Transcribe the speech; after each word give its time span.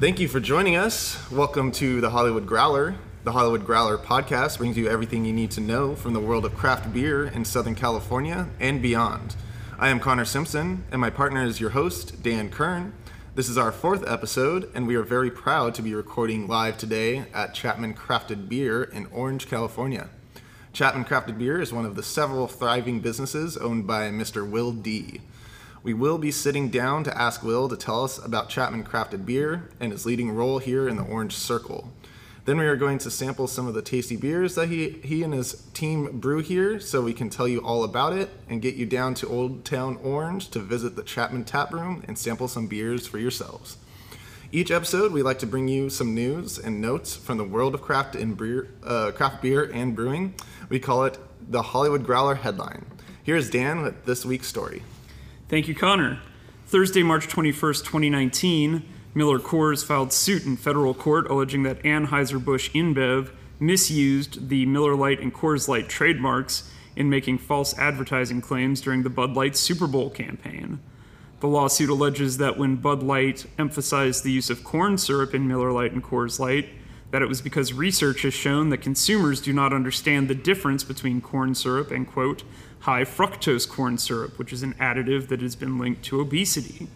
Thank 0.00 0.18
you 0.18 0.26
for 0.26 0.40
joining 0.40 0.74
us. 0.74 1.30
Welcome 1.30 1.70
to 1.72 2.00
the 2.00 2.10
Hollywood 2.10 2.46
Growler. 2.46 2.96
The 3.22 3.30
Hollywood 3.30 3.64
Growler 3.64 3.96
podcast 3.96 4.58
brings 4.58 4.76
you 4.76 4.88
everything 4.88 5.24
you 5.24 5.32
need 5.32 5.52
to 5.52 5.60
know 5.60 5.94
from 5.94 6.14
the 6.14 6.20
world 6.20 6.44
of 6.44 6.56
craft 6.56 6.92
beer 6.92 7.26
in 7.26 7.44
Southern 7.44 7.76
California 7.76 8.48
and 8.58 8.82
beyond. 8.82 9.36
I 9.78 9.90
am 9.90 10.00
Connor 10.00 10.24
Simpson, 10.24 10.82
and 10.90 11.00
my 11.00 11.10
partner 11.10 11.44
is 11.44 11.60
your 11.60 11.70
host, 11.70 12.24
Dan 12.24 12.50
Kern. 12.50 12.92
This 13.36 13.48
is 13.48 13.56
our 13.56 13.70
fourth 13.70 14.04
episode, 14.06 14.68
and 14.74 14.88
we 14.88 14.96
are 14.96 15.04
very 15.04 15.30
proud 15.30 15.76
to 15.76 15.82
be 15.82 15.94
recording 15.94 16.48
live 16.48 16.76
today 16.76 17.26
at 17.32 17.54
Chapman 17.54 17.94
Crafted 17.94 18.48
Beer 18.48 18.82
in 18.82 19.06
Orange, 19.06 19.48
California. 19.48 20.08
Chapman 20.72 21.04
Crafted 21.04 21.38
Beer 21.38 21.60
is 21.60 21.72
one 21.72 21.86
of 21.86 21.94
the 21.94 22.02
several 22.02 22.48
thriving 22.48 22.98
businesses 22.98 23.56
owned 23.56 23.86
by 23.86 24.10
Mr. 24.10 24.46
Will 24.46 24.72
D. 24.72 25.20
We 25.84 25.92
will 25.92 26.16
be 26.16 26.30
sitting 26.30 26.70
down 26.70 27.04
to 27.04 27.16
ask 27.16 27.42
Will 27.42 27.68
to 27.68 27.76
tell 27.76 28.04
us 28.04 28.16
about 28.16 28.48
Chapman 28.48 28.84
Crafted 28.84 29.26
Beer 29.26 29.68
and 29.78 29.92
his 29.92 30.06
leading 30.06 30.30
role 30.30 30.58
here 30.58 30.88
in 30.88 30.96
the 30.96 31.02
Orange 31.02 31.34
Circle. 31.34 31.92
Then 32.46 32.56
we 32.56 32.64
are 32.64 32.74
going 32.74 32.96
to 33.00 33.10
sample 33.10 33.46
some 33.46 33.68
of 33.68 33.74
the 33.74 33.82
tasty 33.82 34.16
beers 34.16 34.54
that 34.54 34.70
he, 34.70 34.92
he 35.04 35.22
and 35.22 35.34
his 35.34 35.62
team 35.74 36.20
brew 36.20 36.38
here 36.38 36.80
so 36.80 37.02
we 37.02 37.12
can 37.12 37.28
tell 37.28 37.46
you 37.46 37.58
all 37.58 37.84
about 37.84 38.14
it 38.14 38.30
and 38.48 38.62
get 38.62 38.76
you 38.76 38.86
down 38.86 39.12
to 39.16 39.28
Old 39.28 39.66
Town 39.66 39.98
Orange 40.02 40.48
to 40.50 40.58
visit 40.58 40.96
the 40.96 41.02
Chapman 41.02 41.44
Tap 41.44 41.70
Room 41.70 42.02
and 42.08 42.16
sample 42.16 42.48
some 42.48 42.66
beers 42.66 43.06
for 43.06 43.18
yourselves. 43.18 43.76
Each 44.50 44.70
episode, 44.70 45.12
we 45.12 45.22
like 45.22 45.40
to 45.40 45.46
bring 45.46 45.68
you 45.68 45.90
some 45.90 46.14
news 46.14 46.58
and 46.58 46.80
notes 46.80 47.14
from 47.14 47.36
the 47.36 47.44
world 47.44 47.74
of 47.74 47.82
craft 47.82 48.16
and 48.16 48.38
beer, 48.38 48.68
uh, 48.82 49.10
craft 49.14 49.42
beer 49.42 49.64
and 49.64 49.94
brewing. 49.94 50.32
We 50.70 50.80
call 50.80 51.04
it 51.04 51.18
the 51.46 51.60
Hollywood 51.60 52.06
Growler 52.06 52.36
headline. 52.36 52.86
Here's 53.22 53.50
Dan 53.50 53.82
with 53.82 54.06
this 54.06 54.24
week's 54.24 54.46
story. 54.46 54.82
Thank 55.54 55.68
you, 55.68 55.74
Connor. 55.76 56.18
Thursday, 56.66 57.04
March 57.04 57.28
21st, 57.28 57.84
2019, 57.84 58.82
Miller 59.14 59.38
Coors 59.38 59.84
filed 59.84 60.12
suit 60.12 60.44
in 60.44 60.56
federal 60.56 60.94
court 60.94 61.30
alleging 61.30 61.62
that 61.62 61.80
Anheuser-Busch 61.84 62.70
InBev 62.72 63.30
misused 63.60 64.48
the 64.48 64.66
Miller 64.66 64.96
Lite 64.96 65.20
and 65.20 65.32
Coors 65.32 65.68
Light 65.68 65.88
trademarks 65.88 66.72
in 66.96 67.08
making 67.08 67.38
false 67.38 67.72
advertising 67.78 68.40
claims 68.40 68.80
during 68.80 69.04
the 69.04 69.08
Bud 69.08 69.34
Light 69.34 69.56
Super 69.56 69.86
Bowl 69.86 70.10
campaign. 70.10 70.80
The 71.38 71.46
lawsuit 71.46 71.88
alleges 71.88 72.38
that 72.38 72.58
when 72.58 72.74
Bud 72.74 73.04
Light 73.04 73.46
emphasized 73.56 74.24
the 74.24 74.32
use 74.32 74.50
of 74.50 74.64
corn 74.64 74.98
syrup 74.98 75.34
in 75.34 75.46
Miller 75.46 75.70
Lite 75.70 75.92
and 75.92 76.02
Coors 76.02 76.40
Light, 76.40 76.68
that 77.12 77.22
it 77.22 77.28
was 77.28 77.40
because 77.40 77.72
research 77.72 78.22
has 78.22 78.34
shown 78.34 78.70
that 78.70 78.78
consumers 78.78 79.40
do 79.40 79.52
not 79.52 79.72
understand 79.72 80.26
the 80.26 80.34
difference 80.34 80.82
between 80.82 81.20
corn 81.20 81.54
syrup 81.54 81.92
and, 81.92 82.08
quote, 82.08 82.42
high 82.84 83.02
fructose 83.02 83.66
corn 83.66 83.96
syrup, 83.96 84.38
which 84.38 84.52
is 84.52 84.62
an 84.62 84.74
additive 84.74 85.28
that 85.28 85.40
has 85.40 85.56
been 85.56 85.78
linked 85.78 86.02
to 86.02 86.20
obesity. 86.20 86.86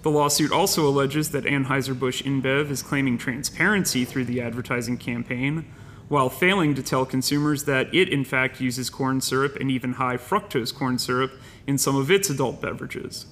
The 0.00 0.10
lawsuit 0.10 0.50
also 0.50 0.88
alleges 0.88 1.32
that 1.32 1.44
Anheuser-Busch 1.44 2.22
InBev 2.22 2.70
is 2.70 2.82
claiming 2.82 3.18
transparency 3.18 4.06
through 4.06 4.24
the 4.24 4.40
advertising 4.40 4.96
campaign, 4.96 5.66
while 6.08 6.30
failing 6.30 6.74
to 6.74 6.82
tell 6.82 7.04
consumers 7.04 7.64
that 7.64 7.94
it 7.94 8.08
in 8.08 8.24
fact 8.24 8.58
uses 8.58 8.88
corn 8.88 9.20
syrup 9.20 9.56
and 9.56 9.70
even 9.70 9.94
high 9.94 10.16
fructose 10.16 10.74
corn 10.74 10.98
syrup 10.98 11.32
in 11.66 11.76
some 11.76 11.94
of 11.94 12.10
its 12.10 12.30
adult 12.30 12.62
beverages. 12.62 13.26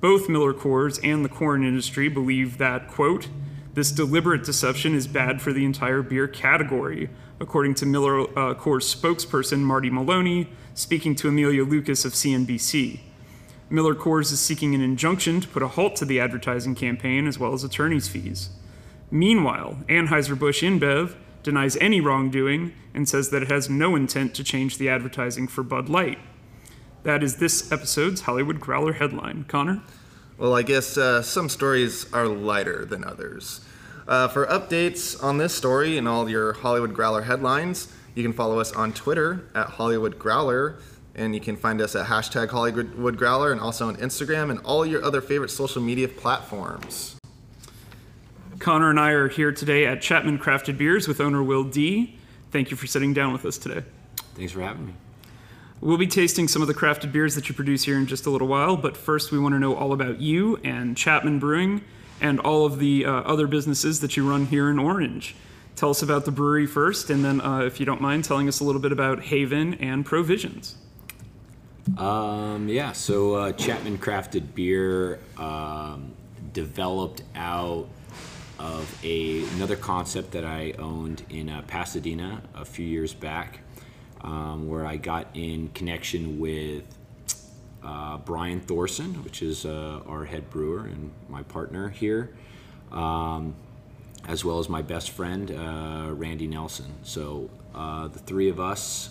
Both 0.00 0.28
Miller 0.28 0.54
Coors 0.54 1.00
and 1.02 1.24
the 1.24 1.28
corn 1.28 1.64
industry 1.64 2.08
believe 2.08 2.58
that, 2.58 2.86
quote, 2.86 3.26
this 3.74 3.90
deliberate 3.90 4.44
deception 4.44 4.94
is 4.94 5.08
bad 5.08 5.42
for 5.42 5.52
the 5.52 5.64
entire 5.64 6.02
beer 6.02 6.28
category, 6.28 7.10
according 7.40 7.74
to 7.74 7.86
Miller 7.86 8.20
uh, 8.20 8.54
Coors 8.54 8.94
spokesperson 8.94 9.60
Marty 9.60 9.90
Maloney, 9.90 10.48
speaking 10.74 11.14
to 11.16 11.28
Amelia 11.28 11.64
Lucas 11.64 12.04
of 12.04 12.12
CNBC. 12.12 13.00
Miller 13.68 13.94
Coors 13.94 14.32
is 14.32 14.40
seeking 14.40 14.74
an 14.74 14.80
injunction 14.80 15.40
to 15.40 15.48
put 15.48 15.62
a 15.62 15.68
halt 15.68 15.96
to 15.96 16.04
the 16.04 16.20
advertising 16.20 16.74
campaign 16.74 17.26
as 17.26 17.38
well 17.38 17.52
as 17.52 17.64
attorney's 17.64 18.08
fees. 18.08 18.50
Meanwhile, 19.10 19.78
Anheuser-Busch 19.88 20.62
InBev 20.62 21.14
denies 21.42 21.76
any 21.76 22.00
wrongdoing 22.00 22.72
and 22.94 23.08
says 23.08 23.30
that 23.30 23.42
it 23.42 23.50
has 23.50 23.68
no 23.68 23.96
intent 23.96 24.34
to 24.34 24.44
change 24.44 24.78
the 24.78 24.88
advertising 24.88 25.48
for 25.48 25.62
Bud 25.62 25.88
Light. 25.88 26.18
That 27.02 27.22
is 27.22 27.36
this 27.36 27.72
episode's 27.72 28.22
Hollywood 28.22 28.60
Growler 28.60 28.94
headline. 28.94 29.44
Connor? 29.48 29.82
Well, 30.38 30.54
I 30.54 30.62
guess 30.62 30.96
uh, 30.96 31.22
some 31.22 31.48
stories 31.48 32.12
are 32.12 32.26
lighter 32.26 32.84
than 32.84 33.04
others. 33.04 33.60
Uh, 34.06 34.28
for 34.28 34.46
updates 34.46 35.22
on 35.22 35.38
this 35.38 35.54
story 35.54 35.96
and 35.96 36.08
all 36.08 36.28
your 36.28 36.54
Hollywood 36.54 36.94
Growler 36.94 37.22
headlines, 37.22 37.88
you 38.14 38.22
can 38.22 38.32
follow 38.32 38.58
us 38.58 38.72
on 38.72 38.92
Twitter 38.92 39.48
at 39.54 39.66
Hollywood 39.66 40.18
Growler, 40.18 40.76
and 41.14 41.34
you 41.34 41.40
can 41.40 41.56
find 41.56 41.80
us 41.80 41.94
at 41.94 42.06
hashtag 42.06 42.50
Hollywood 42.50 43.16
Growler 43.16 43.52
and 43.52 43.60
also 43.60 43.88
on 43.88 43.96
Instagram 43.96 44.50
and 44.50 44.60
all 44.60 44.84
your 44.84 45.04
other 45.04 45.20
favorite 45.20 45.50
social 45.50 45.82
media 45.82 46.08
platforms. 46.08 47.16
Connor 48.58 48.90
and 48.90 49.00
I 49.00 49.10
are 49.10 49.28
here 49.28 49.52
today 49.52 49.86
at 49.86 50.00
Chapman 50.00 50.38
Crafted 50.38 50.78
Beers 50.78 51.08
with 51.08 51.20
owner 51.20 51.42
Will 51.42 51.64
D. 51.64 52.16
Thank 52.50 52.70
you 52.70 52.76
for 52.76 52.86
sitting 52.86 53.12
down 53.12 53.32
with 53.32 53.44
us 53.44 53.58
today. 53.58 53.82
Thanks 54.34 54.52
for 54.52 54.60
having 54.60 54.86
me. 54.86 54.92
We'll 55.80 55.98
be 55.98 56.06
tasting 56.06 56.46
some 56.46 56.62
of 56.62 56.68
the 56.68 56.74
crafted 56.74 57.10
beers 57.10 57.34
that 57.34 57.48
you 57.48 57.56
produce 57.56 57.82
here 57.82 57.96
in 57.96 58.06
just 58.06 58.24
a 58.26 58.30
little 58.30 58.46
while, 58.46 58.76
but 58.76 58.96
first 58.96 59.32
we 59.32 59.38
want 59.40 59.56
to 59.56 59.58
know 59.58 59.74
all 59.74 59.92
about 59.92 60.20
you 60.20 60.58
and 60.62 60.96
Chapman 60.96 61.40
Brewing 61.40 61.82
and 62.20 62.38
all 62.38 62.64
of 62.64 62.78
the 62.78 63.04
uh, 63.04 63.10
other 63.10 63.48
businesses 63.48 63.98
that 63.98 64.16
you 64.16 64.28
run 64.30 64.46
here 64.46 64.70
in 64.70 64.78
Orange. 64.78 65.34
Tell 65.76 65.90
us 65.90 66.02
about 66.02 66.24
the 66.24 66.30
brewery 66.30 66.66
first, 66.66 67.10
and 67.10 67.24
then, 67.24 67.40
uh, 67.40 67.60
if 67.60 67.80
you 67.80 67.86
don't 67.86 68.00
mind, 68.00 68.24
telling 68.24 68.46
us 68.48 68.60
a 68.60 68.64
little 68.64 68.80
bit 68.80 68.92
about 68.92 69.22
Haven 69.24 69.74
and 69.74 70.04
Provisions. 70.04 70.76
Um, 71.98 72.68
yeah, 72.68 72.92
so 72.92 73.34
uh, 73.34 73.52
Chapman 73.52 73.98
Crafted 73.98 74.54
Beer 74.54 75.18
um, 75.36 76.12
developed 76.52 77.22
out 77.34 77.88
of 78.58 79.04
a, 79.04 79.44
another 79.54 79.74
concept 79.74 80.30
that 80.32 80.44
I 80.44 80.72
owned 80.78 81.24
in 81.30 81.48
uh, 81.48 81.62
Pasadena 81.66 82.42
a 82.54 82.64
few 82.64 82.86
years 82.86 83.12
back 83.12 83.58
um, 84.20 84.68
where 84.68 84.86
I 84.86 84.96
got 84.96 85.26
in 85.34 85.68
connection 85.70 86.38
with 86.38 86.84
uh, 87.82 88.18
Brian 88.18 88.60
Thorson, 88.60 89.24
which 89.24 89.42
is 89.42 89.66
uh, 89.66 90.00
our 90.06 90.24
head 90.24 90.48
brewer 90.50 90.84
and 90.84 91.10
my 91.28 91.42
partner 91.42 91.88
here, 91.88 92.32
um, 92.92 93.54
as 94.28 94.44
well 94.44 94.58
as 94.58 94.68
my 94.68 94.82
best 94.82 95.10
friend, 95.10 95.50
uh, 95.50 96.12
Randy 96.12 96.46
Nelson. 96.46 96.92
So 97.02 97.50
uh, 97.74 98.08
the 98.08 98.18
three 98.18 98.48
of 98.48 98.60
us, 98.60 99.10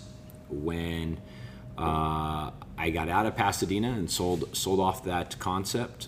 when 0.49 1.19
uh, 1.77 2.51
I 2.77 2.89
got 2.91 3.09
out 3.09 3.25
of 3.25 3.35
Pasadena 3.35 3.91
and 3.91 4.09
sold 4.09 4.55
sold 4.55 4.79
off 4.79 5.03
that 5.05 5.37
concept, 5.39 6.07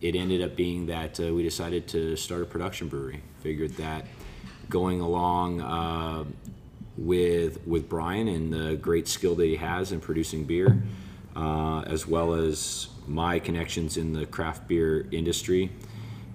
it 0.00 0.14
ended 0.14 0.42
up 0.42 0.56
being 0.56 0.86
that 0.86 1.18
uh, 1.18 1.34
we 1.34 1.42
decided 1.42 1.88
to 1.88 2.16
start 2.16 2.42
a 2.42 2.46
production 2.46 2.88
brewery. 2.88 3.22
Figured 3.40 3.72
that 3.76 4.06
going 4.68 5.00
along 5.00 5.60
with 6.96 7.64
with 7.66 7.88
Brian 7.88 8.28
and 8.28 8.52
the 8.52 8.76
great 8.76 9.08
skill 9.08 9.34
that 9.36 9.44
he 9.44 9.56
has 9.56 9.92
in 9.92 10.00
producing 10.00 10.44
beer, 10.44 10.82
uh, 11.34 11.80
as 11.82 12.06
well 12.06 12.34
as 12.34 12.88
my 13.06 13.38
connections 13.38 13.96
in 13.96 14.12
the 14.12 14.26
craft 14.26 14.66
beer 14.66 15.06
industry. 15.12 15.70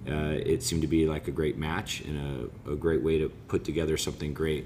Uh, 0.07 0.37
it 0.45 0.63
seemed 0.63 0.81
to 0.81 0.87
be 0.87 1.05
like 1.07 1.27
a 1.27 1.31
great 1.31 1.57
match 1.57 2.01
and 2.01 2.49
a, 2.65 2.71
a, 2.71 2.75
great 2.75 3.03
way 3.03 3.19
to 3.19 3.29
put 3.47 3.63
together 3.63 3.97
something 3.97 4.33
great. 4.33 4.65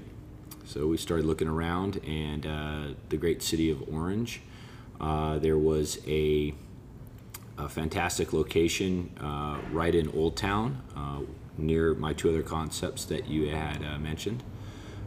So 0.64 0.86
we 0.86 0.96
started 0.96 1.26
looking 1.26 1.46
around, 1.46 2.00
and 2.06 2.46
uh, 2.46 2.94
the 3.10 3.18
great 3.18 3.42
city 3.42 3.70
of 3.70 3.86
Orange. 3.92 4.40
Uh, 4.98 5.38
there 5.38 5.58
was 5.58 5.98
a, 6.06 6.54
a 7.58 7.68
fantastic 7.68 8.32
location 8.32 9.10
uh, 9.20 9.58
right 9.72 9.94
in 9.94 10.08
Old 10.08 10.36
Town, 10.36 10.82
uh, 10.96 11.20
near 11.58 11.94
my 11.94 12.14
two 12.14 12.30
other 12.30 12.42
concepts 12.42 13.04
that 13.04 13.28
you 13.28 13.48
had 13.48 13.80
mentioned. 14.00 14.42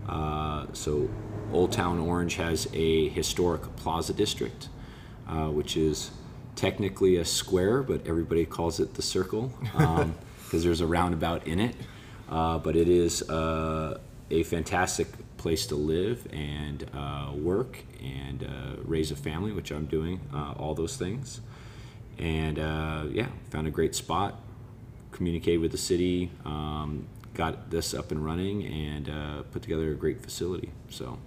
Uh, 0.07 0.68
so 0.73 1.09
Old 1.51 1.72
Town 1.72 2.00
Orange 2.00 2.35
has 2.35 2.68
a 2.73 3.09
historic 3.09 3.63
plaza 3.75 4.13
district, 4.13 4.69
which 5.28 5.75
is 5.75 6.12
technically 6.56 7.18
a 7.18 7.26
square, 7.26 7.82
but 7.84 8.08
everybody 8.08 8.46
calls 8.46 8.80
it 8.80 8.94
the 8.94 9.02
circle 9.02 9.52
because 9.62 10.02
um, 10.02 10.16
there's 10.52 10.82
a 10.82 10.88
roundabout 10.88 11.48
in 11.48 11.60
it. 11.60 11.75
Uh, 12.30 12.60
but 12.60 12.75
it 12.75 12.88
is 12.88 13.28
uh, 13.30 14.00
a 14.30 14.44
fantastic 14.44 15.07
place 15.38 15.66
to 15.68 15.75
live 15.75 16.28
and 16.31 16.86
uh, 16.94 17.31
work 17.34 17.84
and 18.04 18.48
raise 18.84 19.12
a 19.12 19.16
family, 19.16 19.51
which 19.51 19.72
I'm 19.72 19.86
doing, 19.86 20.19
all 20.34 20.75
those 20.75 20.98
things. 20.98 21.42
And 22.18 22.57
yeah, 23.13 23.28
found 23.50 23.68
a 23.68 23.72
great 23.72 23.95
spot, 23.95 24.40
communicated 25.12 25.60
with 25.60 25.72
the 25.72 25.78
city, 25.78 26.31
um, 26.45 27.07
got 27.34 27.69
this 27.69 27.94
up 27.94 28.12
and 28.12 28.24
running 28.24 28.66
and 28.66 29.10
uh, 29.10 29.44
put 29.52 29.62
together 29.62 29.92
a 29.92 29.95
great 29.95 30.22
facility. 30.22 30.72
So 30.90 31.18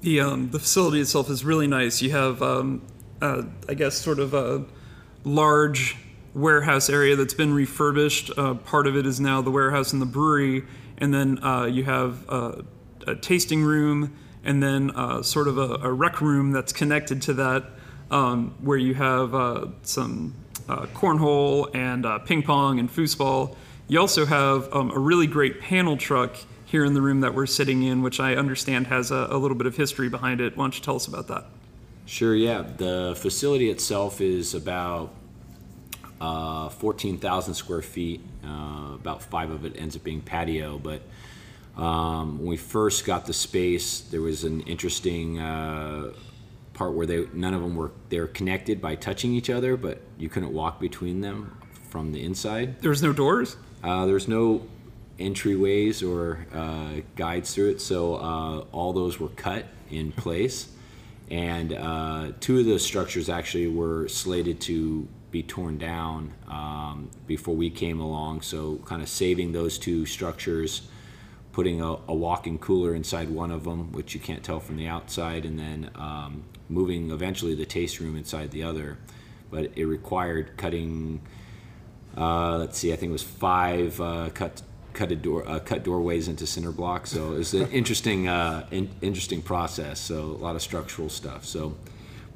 the 0.00 0.20
um, 0.20 0.50
the 0.50 0.58
facility 0.58 1.00
itself 1.00 1.28
is 1.28 1.44
really 1.44 1.66
nice. 1.66 2.00
You 2.00 2.10
have 2.10 2.40
um, 2.42 2.82
uh, 3.22 3.44
I 3.68 3.74
guess 3.74 3.94
sort 3.94 4.18
of 4.18 4.34
a 4.34 4.64
large 5.24 5.96
warehouse 6.34 6.90
area 6.90 7.14
that's 7.14 7.34
been 7.34 7.54
refurbished. 7.54 8.30
Uh, 8.36 8.54
part 8.54 8.86
of 8.86 8.96
it 8.96 9.06
is 9.06 9.20
now 9.20 9.40
the 9.40 9.50
warehouse 9.50 9.92
and 9.92 10.02
the 10.02 10.06
brewery, 10.06 10.64
and 10.98 11.14
then 11.14 11.42
uh, 11.42 11.64
you 11.64 11.84
have 11.84 12.28
uh, 12.28 12.62
a 13.06 13.14
tasting 13.14 13.62
room, 13.62 14.16
and 14.44 14.60
then 14.60 14.90
uh, 14.96 15.22
sort 15.22 15.46
of 15.46 15.56
a, 15.56 15.86
a, 15.86 15.92
rec 15.92 16.20
room 16.20 16.50
that's 16.50 16.72
connected 16.72 17.22
to 17.22 17.34
that, 17.34 17.64
um, 18.10 18.54
where 18.60 18.78
you 18.78 18.94
have 18.94 19.30
some 19.82 20.34
cornhole 20.66 21.72
and 21.74 22.06
ping 22.26 22.42
pong 22.42 22.80
and 22.80 22.90
foosball 22.90 23.54
You 23.88 24.00
also 24.00 24.26
have 24.26 24.72
um, 24.72 24.90
a 24.90 24.98
really 24.98 25.28
great 25.28 25.60
panel 25.60 25.96
truck 25.96 26.36
here 26.64 26.84
in 26.84 26.94
the 26.94 27.02
room 27.02 27.20
that 27.20 27.34
we're 27.34 27.46
sitting 27.46 27.82
in, 27.84 28.02
which 28.02 28.18
I 28.18 28.34
understand 28.34 28.88
has 28.88 29.12
a, 29.12 29.28
a 29.30 29.36
little 29.36 29.56
bit 29.56 29.66
of 29.66 29.76
history 29.76 30.08
behind 30.08 30.40
it. 30.40 30.56
Why 30.56 30.64
don't 30.64 30.76
you 30.76 30.82
tell 30.82 30.96
us 30.96 31.06
about 31.06 31.28
that? 31.28 31.44
Sure, 32.12 32.34
yeah. 32.34 32.60
The 32.76 33.16
facility 33.18 33.70
itself 33.70 34.20
is 34.20 34.52
about 34.52 35.14
uh, 36.20 36.68
14,000 36.68 37.54
square 37.54 37.80
feet. 37.80 38.20
Uh, 38.44 38.96
about 38.96 39.22
five 39.22 39.50
of 39.50 39.64
it 39.64 39.76
ends 39.78 39.96
up 39.96 40.04
being 40.04 40.20
patio. 40.20 40.78
But 40.78 41.00
um, 41.74 42.36
when 42.36 42.48
we 42.48 42.58
first 42.58 43.06
got 43.06 43.24
the 43.24 43.32
space, 43.32 44.02
there 44.02 44.20
was 44.20 44.44
an 44.44 44.60
interesting 44.64 45.38
uh, 45.38 46.12
part 46.74 46.92
where 46.92 47.06
they 47.06 47.28
none 47.32 47.54
of 47.54 47.62
them 47.62 47.76
were 47.76 47.92
they 48.10 48.20
were 48.20 48.26
connected 48.26 48.82
by 48.82 48.94
touching 48.94 49.32
each 49.32 49.48
other, 49.48 49.78
but 49.78 50.02
you 50.18 50.28
couldn't 50.28 50.52
walk 50.52 50.78
between 50.80 51.22
them 51.22 51.56
from 51.88 52.12
the 52.12 52.22
inside. 52.22 52.82
There's 52.82 53.02
no 53.02 53.14
doors. 53.14 53.56
Uh, 53.82 54.04
there's 54.04 54.28
no 54.28 54.66
entryways 55.18 56.06
or 56.06 56.46
uh, 56.52 57.00
guides 57.16 57.54
through 57.54 57.70
it, 57.70 57.80
so 57.80 58.16
uh, 58.16 58.58
all 58.70 58.92
those 58.92 59.18
were 59.18 59.30
cut 59.30 59.64
in 59.90 60.12
place. 60.12 60.68
And 61.32 61.72
uh, 61.72 62.32
two 62.40 62.58
of 62.58 62.66
the 62.66 62.78
structures 62.78 63.30
actually 63.30 63.66
were 63.66 64.06
slated 64.06 64.60
to 64.62 65.08
be 65.30 65.42
torn 65.42 65.78
down 65.78 66.34
um, 66.46 67.10
before 67.26 67.56
we 67.56 67.70
came 67.70 68.00
along. 68.00 68.42
So, 68.42 68.76
kind 68.84 69.00
of 69.00 69.08
saving 69.08 69.52
those 69.52 69.78
two 69.78 70.04
structures, 70.04 70.82
putting 71.52 71.80
a, 71.80 71.96
a 72.06 72.14
walk-in 72.14 72.58
cooler 72.58 72.94
inside 72.94 73.30
one 73.30 73.50
of 73.50 73.64
them, 73.64 73.92
which 73.92 74.12
you 74.12 74.20
can't 74.20 74.42
tell 74.42 74.60
from 74.60 74.76
the 74.76 74.86
outside, 74.86 75.46
and 75.46 75.58
then 75.58 75.90
um, 75.94 76.44
moving 76.68 77.10
eventually 77.10 77.54
the 77.54 77.64
taste 77.64 77.98
room 77.98 78.14
inside 78.14 78.50
the 78.50 78.62
other. 78.62 78.98
But 79.50 79.72
it 79.74 79.86
required 79.86 80.58
cutting 80.58 81.22
uh, 82.14 82.58
let's 82.58 82.78
see, 82.78 82.92
I 82.92 82.96
think 82.96 83.08
it 83.08 83.12
was 83.12 83.22
five 83.22 83.98
uh, 84.00 84.28
cut 84.34 84.60
cut 84.92 85.22
door 85.22 85.46
uh, 85.48 85.58
cut 85.58 85.82
doorways 85.82 86.28
into 86.28 86.46
cinder 86.46 86.72
block. 86.72 87.06
So 87.06 87.34
it's 87.34 87.54
an 87.54 87.70
interesting 87.70 88.28
uh, 88.28 88.66
in, 88.70 88.90
interesting 89.00 89.42
process. 89.42 90.00
So 90.00 90.22
a 90.22 90.40
lot 90.40 90.56
of 90.56 90.62
structural 90.62 91.08
stuff. 91.08 91.44
So 91.44 91.76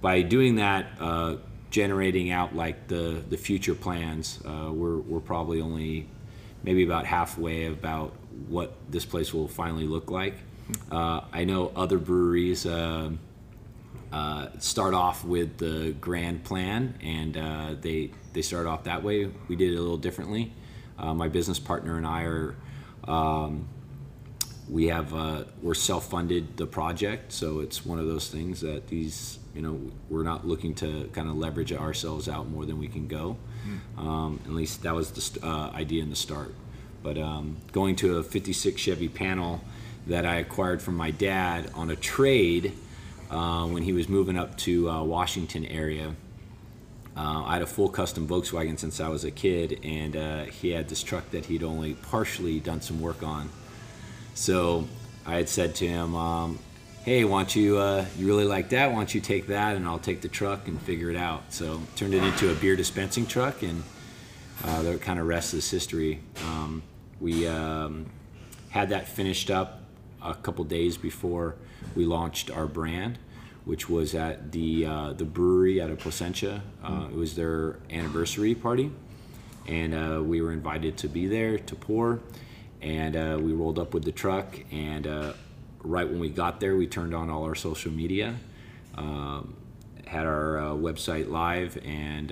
by 0.01 0.23
doing 0.23 0.57
that, 0.57 0.87
uh, 1.01 1.37
generating 1.71 2.31
out 2.31 2.55
like 2.55 2.89
the 2.89 3.23
the 3.29 3.37
future 3.37 3.75
plans, 3.75 4.41
uh, 4.45 4.71
we're 4.73 4.99
we're 4.99 5.21
probably 5.21 5.61
only 5.61 6.07
maybe 6.63 6.85
about 6.85 7.07
halfway 7.07 7.67
about 7.67 8.13
what 8.49 8.75
this 8.91 9.05
place 9.05 9.33
will 9.33 9.49
finally 9.49 9.87
look 9.87 10.11
like. 10.11 10.35
I 10.91 11.45
know 11.45 11.73
other 11.77 11.99
breweries. 11.99 12.67
uh, 14.13 14.49
start 14.59 14.95
off 14.95 15.25
with 15.25 15.59
the 15.59 15.95
grand 16.01 16.45
plan, 16.45 16.95
and 17.03 17.37
uh, 17.37 17.75
they 17.81 18.11
they 18.33 18.43
start 18.43 18.67
off 18.67 18.85
that 18.85 19.03
way. 19.03 19.31
We 19.49 19.57
did 19.57 19.73
it 19.73 19.77
a 19.77 19.81
little 19.81 19.97
differently. 19.97 20.53
Uh, 20.99 21.15
my 21.15 21.29
business 21.29 21.59
partner 21.59 21.97
and 21.97 22.07
I 22.07 22.25
are. 22.25 22.57
Um, 23.05 23.69
we 24.69 24.87
have 24.89 25.15
uh, 25.15 25.45
we're 25.63 25.75
self-funded 25.75 26.57
the 26.57 26.67
project, 26.67 27.33
so 27.33 27.61
it's 27.61 27.87
one 27.87 27.99
of 28.01 28.07
those 28.07 28.29
things 28.29 28.61
that 28.63 28.89
these 28.89 29.39
you 29.55 29.63
know 29.63 29.81
we're 30.11 30.25
not 30.25 30.47
looking 30.47 30.75
to 30.77 31.09
kind 31.13 31.29
of 31.29 31.37
leverage 31.37 31.73
ourselves 31.73 32.29
out 32.29 32.49
more 32.49 32.67
than 32.67 32.79
we 32.79 32.89
can 32.89 33.07
go. 33.07 33.37
Um, 33.99 34.41
at 34.45 34.53
least 34.53 34.83
that 34.83 34.95
was 34.95 35.11
the 35.13 35.47
uh, 35.47 35.71
idea 35.71 36.03
in 36.03 36.11
the 36.11 36.17
start. 36.17 36.55
But 37.03 37.19
um, 37.19 37.59
going 37.73 37.95
to 37.97 38.19
a 38.19 38.23
'56 38.23 38.81
Chevy 38.81 39.09
panel 39.09 39.61
that 40.07 40.27
I 40.27 40.37
acquired 40.37 40.83
from 40.83 40.97
my 40.97 41.11
dad 41.11 41.71
on 41.75 41.91
a 41.91 41.97
trade 41.97 42.73
uh, 43.31 43.67
when 43.67 43.83
he 43.83 43.93
was 43.93 44.09
moving 44.09 44.37
up 44.37 44.57
to 44.59 44.89
uh, 44.89 45.03
Washington 45.03 45.65
area. 45.67 46.15
Uh, 47.17 47.45
I 47.45 47.55
had 47.55 47.63
a 47.63 47.67
full 47.67 47.89
custom 47.89 48.29
Volkswagen 48.29 48.79
since 48.79 49.01
I 49.01 49.09
was 49.09 49.25
a 49.25 49.31
kid, 49.31 49.81
and 49.83 50.17
uh, 50.17 50.45
he 50.45 50.71
had 50.71 50.89
this 50.89 51.03
truck 51.03 51.31
that 51.31 51.47
he'd 51.47 51.63
only 51.63 51.95
partially 51.95 52.61
done 52.61 52.81
some 52.83 53.01
work 53.01 53.23
on. 53.23 53.49
So 54.35 54.87
I 55.25 55.37
had 55.37 55.49
said 55.49 55.75
to 55.77 55.87
him, 55.87 56.15
um, 56.15 56.59
"Hey, 57.05 57.25
why 57.25 57.41
don't 57.41 57.57
you? 57.57 57.79
Uh, 57.79 58.05
you 58.19 58.27
really 58.27 58.45
like 58.45 58.69
that? 58.71 58.91
Why 58.91 58.97
don't 58.97 59.15
you 59.15 59.23
take 59.23 59.47
that, 59.47 59.77
and 59.77 59.87
I'll 59.87 59.99
take 59.99 60.21
the 60.21 60.29
truck 60.29 60.69
and 60.69 60.81
figure 60.83 61.11
it 61.11 61.17
out." 61.17 61.53
So 61.55 61.81
turned 61.97 62.13
it 62.13 62.23
into 62.23 62.51
a 62.51 62.55
beer 62.55 62.77
dispensing 62.77 63.27
truck, 63.27 63.63
and 63.63 63.83
the 64.63 64.99
kind 65.01 65.19
of 65.19 65.27
rest 65.27 65.55
is 65.55 65.71
history. 65.71 66.21
Um, 66.45 66.83
we 67.19 67.47
um, 67.47 68.07
had 68.69 68.91
that 68.91 69.09
finished 69.09 69.51
up 69.51 69.81
a 70.23 70.35
couple 70.35 70.65
days 70.65 70.99
before 70.99 71.55
we 71.95 72.05
launched 72.05 72.51
our 72.51 72.67
brand, 72.67 73.19
which 73.67 73.91
was 73.91 74.15
at 74.15 74.53
the 74.53 74.87
uh, 74.87 75.13
the 75.13 75.25
Bruery 75.25 75.83
out 75.83 75.91
of 75.91 75.99
Placentia. 75.99 76.63
Uh, 76.83 77.09
it 77.11 77.17
was 77.17 77.35
their 77.35 77.81
anniversary 77.91 78.55
party, 78.55 78.93
and 79.67 79.93
uh, 79.93 80.23
we 80.23 80.41
were 80.41 80.53
invited 80.53 80.97
to 80.99 81.09
be 81.09 81.27
there 81.27 81.59
to 81.59 81.75
pour. 81.75 82.21
And 82.81 83.17
uh, 83.17 83.39
we 83.41 83.53
rolled 83.53 83.79
up 83.79 83.93
with 83.93 84.05
the 84.05 84.13
truck, 84.13 84.57
and 84.71 85.07
uh, 85.07 85.33
right 85.83 86.09
when 86.09 86.21
we 86.21 86.29
got 86.29 86.61
there, 86.61 86.77
we 86.77 86.87
turned 86.87 87.15
on 87.15 87.29
all 87.29 87.43
our 87.45 87.55
social 87.57 87.91
media, 87.91 88.37
um, 88.95 89.57
had 90.07 90.27
our 90.27 90.59
uh, 90.59 90.63
website 90.71 91.29
live, 91.29 91.77
and 91.85 92.31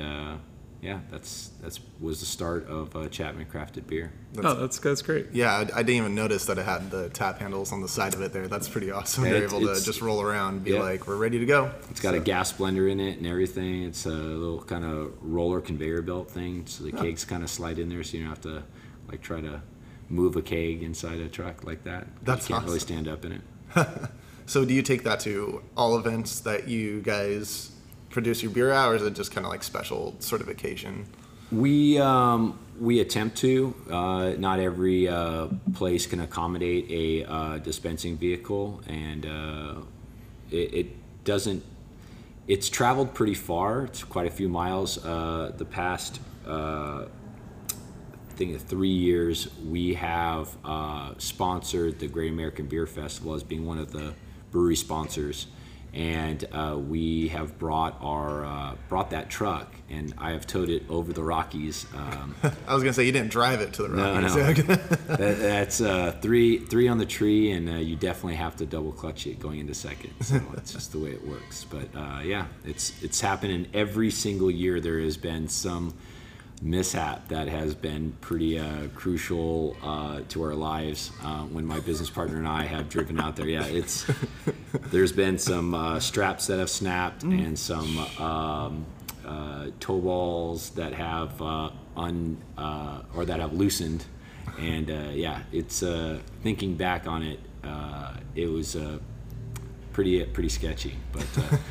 yeah, 0.84 1.00
that's 1.10 1.50
that's 1.62 1.80
was 1.98 2.20
the 2.20 2.26
start 2.26 2.68
of 2.68 2.94
uh, 2.94 3.08
Chapman 3.08 3.46
Crafted 3.46 3.86
Beer. 3.86 4.12
That's, 4.34 4.46
oh, 4.46 4.54
that's 4.54 4.78
that's 4.78 5.00
great. 5.00 5.28
Yeah, 5.32 5.52
I, 5.52 5.60
I 5.60 5.82
didn't 5.82 5.96
even 5.96 6.14
notice 6.14 6.44
that 6.44 6.58
it 6.58 6.66
had 6.66 6.90
the 6.90 7.08
tap 7.08 7.38
handles 7.38 7.72
on 7.72 7.80
the 7.80 7.88
side 7.88 8.12
of 8.12 8.20
it 8.20 8.34
there. 8.34 8.48
That's 8.48 8.68
pretty 8.68 8.90
awesome. 8.90 9.24
Yeah, 9.24 9.30
They're 9.30 9.44
it's- 9.44 9.52
able 9.54 9.74
to 9.74 9.82
just 9.82 10.02
roll 10.02 10.20
around 10.20 10.56
and 10.56 10.64
be 10.64 10.72
yeah. 10.72 10.80
like, 10.80 11.06
we're 11.06 11.16
ready 11.16 11.38
to 11.38 11.46
go. 11.46 11.70
It's 11.90 12.00
got 12.00 12.14
a 12.14 12.20
gas 12.20 12.52
blender 12.52 12.90
in 12.90 13.00
it 13.00 13.16
and 13.16 13.26
everything. 13.26 13.84
It's 13.84 14.04
a 14.04 14.10
little 14.10 14.62
kind 14.62 14.84
of 14.84 15.14
roller 15.22 15.62
conveyor 15.62 16.02
belt 16.02 16.30
thing, 16.30 16.66
so 16.66 16.84
the 16.84 16.92
kegs 16.92 17.24
kind 17.24 17.42
of 17.42 17.48
slide 17.48 17.78
in 17.78 17.88
there, 17.88 18.04
so 18.04 18.18
you 18.18 18.24
don't 18.24 18.28
have 18.30 18.42
to 18.42 18.62
like 19.08 19.22
try 19.22 19.40
to 19.40 19.62
move 20.10 20.36
a 20.36 20.42
keg 20.42 20.82
inside 20.82 21.18
a 21.18 21.28
truck 21.28 21.64
like 21.64 21.84
that. 21.84 22.06
That's 22.22 22.50
you 22.50 22.56
can't 22.56 22.66
really 22.66 22.78
stand 22.78 23.08
up 23.08 23.24
in 23.24 23.32
it. 23.32 23.40
So 24.46 24.64
do 24.64 24.74
you 24.74 24.82
take 24.82 25.04
that 25.04 25.20
to 25.20 25.62
all 25.74 25.98
events 25.98 26.40
that 26.40 26.68
you 26.68 27.00
guys 27.00 27.70
produce 28.14 28.42
your 28.42 28.52
beer 28.52 28.70
at, 28.70 28.88
or 28.88 28.94
is 28.94 29.02
it 29.02 29.14
just 29.14 29.32
kind 29.32 29.44
of 29.44 29.50
like 29.50 29.62
special 29.62 30.14
sort 30.20 30.40
of 30.40 30.48
occasion? 30.48 31.04
We 31.52 31.98
um, 31.98 32.58
we 32.80 33.00
attempt 33.00 33.36
to. 33.38 33.74
Uh, 33.90 34.32
not 34.38 34.60
every 34.60 35.08
uh, 35.08 35.48
place 35.74 36.06
can 36.06 36.20
accommodate 36.20 36.90
a 36.90 37.30
uh, 37.30 37.58
dispensing 37.58 38.16
vehicle, 38.16 38.80
and 38.86 39.26
uh, 39.26 39.74
it, 40.50 40.74
it 40.74 41.24
doesn't. 41.24 41.62
It's 42.46 42.68
traveled 42.68 43.14
pretty 43.14 43.34
far. 43.34 43.84
It's 43.84 44.04
quite 44.04 44.26
a 44.26 44.30
few 44.30 44.48
miles. 44.48 45.04
Uh, 45.04 45.52
the 45.56 45.64
past, 45.64 46.20
uh, 46.46 47.06
I 47.06 48.34
think, 48.36 48.60
three 48.60 48.88
years, 48.88 49.48
we 49.64 49.94
have 49.94 50.56
sponsored 51.18 51.98
the 51.98 52.06
Great 52.06 52.30
American 52.30 52.66
Beer 52.66 52.86
Festival 52.86 53.34
as 53.34 53.42
being 53.42 53.66
one 53.66 53.78
of 53.78 53.92
the 53.92 54.14
brewery 54.50 54.76
sponsors, 54.76 55.46
and 55.94 56.44
uh, 56.50 56.76
we 56.76 57.28
have 57.28 57.56
brought 57.56 57.96
our 58.00 58.44
uh, 58.44 58.74
brought 58.88 59.10
that 59.10 59.30
truck, 59.30 59.72
and 59.88 60.12
I 60.18 60.32
have 60.32 60.44
towed 60.44 60.68
it 60.68 60.82
over 60.88 61.12
the 61.12 61.22
Rockies. 61.22 61.86
Um, 61.94 62.34
I 62.66 62.74
was 62.74 62.82
gonna 62.82 62.92
say 62.92 63.04
you 63.04 63.12
didn't 63.12 63.30
drive 63.30 63.60
it 63.60 63.72
to 63.74 63.84
the 63.84 63.90
Rockies. 63.90 64.34
no. 64.34 64.74
that, 64.74 65.18
that's 65.38 65.80
uh, 65.80 66.18
three 66.20 66.58
three 66.58 66.88
on 66.88 66.98
the 66.98 67.06
tree, 67.06 67.52
and 67.52 67.68
uh, 67.68 67.74
you 67.74 67.94
definitely 67.94 68.34
have 68.34 68.56
to 68.56 68.66
double 68.66 68.90
clutch 68.90 69.26
it 69.28 69.38
going 69.38 69.60
into 69.60 69.74
second. 69.74 70.12
So 70.20 70.40
it's 70.56 70.72
just 70.72 70.90
the 70.90 70.98
way 70.98 71.10
it 71.10 71.26
works. 71.26 71.64
But 71.64 71.88
uh, 71.94 72.20
yeah, 72.24 72.46
it's 72.64 73.00
it's 73.02 73.20
happening 73.20 73.68
every 73.72 74.10
single 74.10 74.50
year. 74.50 74.80
There 74.80 74.98
has 74.98 75.16
been 75.16 75.46
some 75.48 75.94
mishap 76.62 77.28
that 77.28 77.48
has 77.48 77.74
been 77.74 78.12
pretty 78.20 78.58
uh, 78.58 78.88
crucial 78.94 79.76
uh, 79.82 80.20
to 80.28 80.42
our 80.42 80.54
lives. 80.54 81.10
Uh, 81.22 81.42
when 81.44 81.64
my 81.66 81.80
business 81.80 82.10
partner 82.10 82.36
and 82.38 82.48
I 82.48 82.64
have 82.64 82.88
driven 82.88 83.20
out 83.20 83.36
there, 83.36 83.48
yeah, 83.48 83.66
it's 83.66 84.06
there's 84.90 85.12
been 85.12 85.38
some 85.38 85.74
uh, 85.74 86.00
straps 86.00 86.46
that 86.46 86.58
have 86.58 86.70
snapped 86.70 87.22
and 87.22 87.58
some 87.58 87.98
um, 88.18 88.86
uh, 89.26 89.66
tow 89.80 89.98
balls 90.00 90.70
that 90.70 90.92
have 90.92 91.40
uh, 91.42 91.70
un 91.96 92.36
uh, 92.58 93.02
or 93.14 93.24
that 93.24 93.40
have 93.40 93.52
loosened, 93.52 94.04
and 94.58 94.90
uh, 94.90 95.10
yeah, 95.12 95.40
it's 95.52 95.82
uh, 95.82 96.18
thinking 96.42 96.76
back 96.76 97.06
on 97.06 97.22
it, 97.22 97.40
uh, 97.62 98.14
it 98.34 98.46
was 98.46 98.76
uh, 98.76 98.98
pretty 99.92 100.24
pretty 100.24 100.48
sketchy, 100.48 100.94
but 101.12 101.26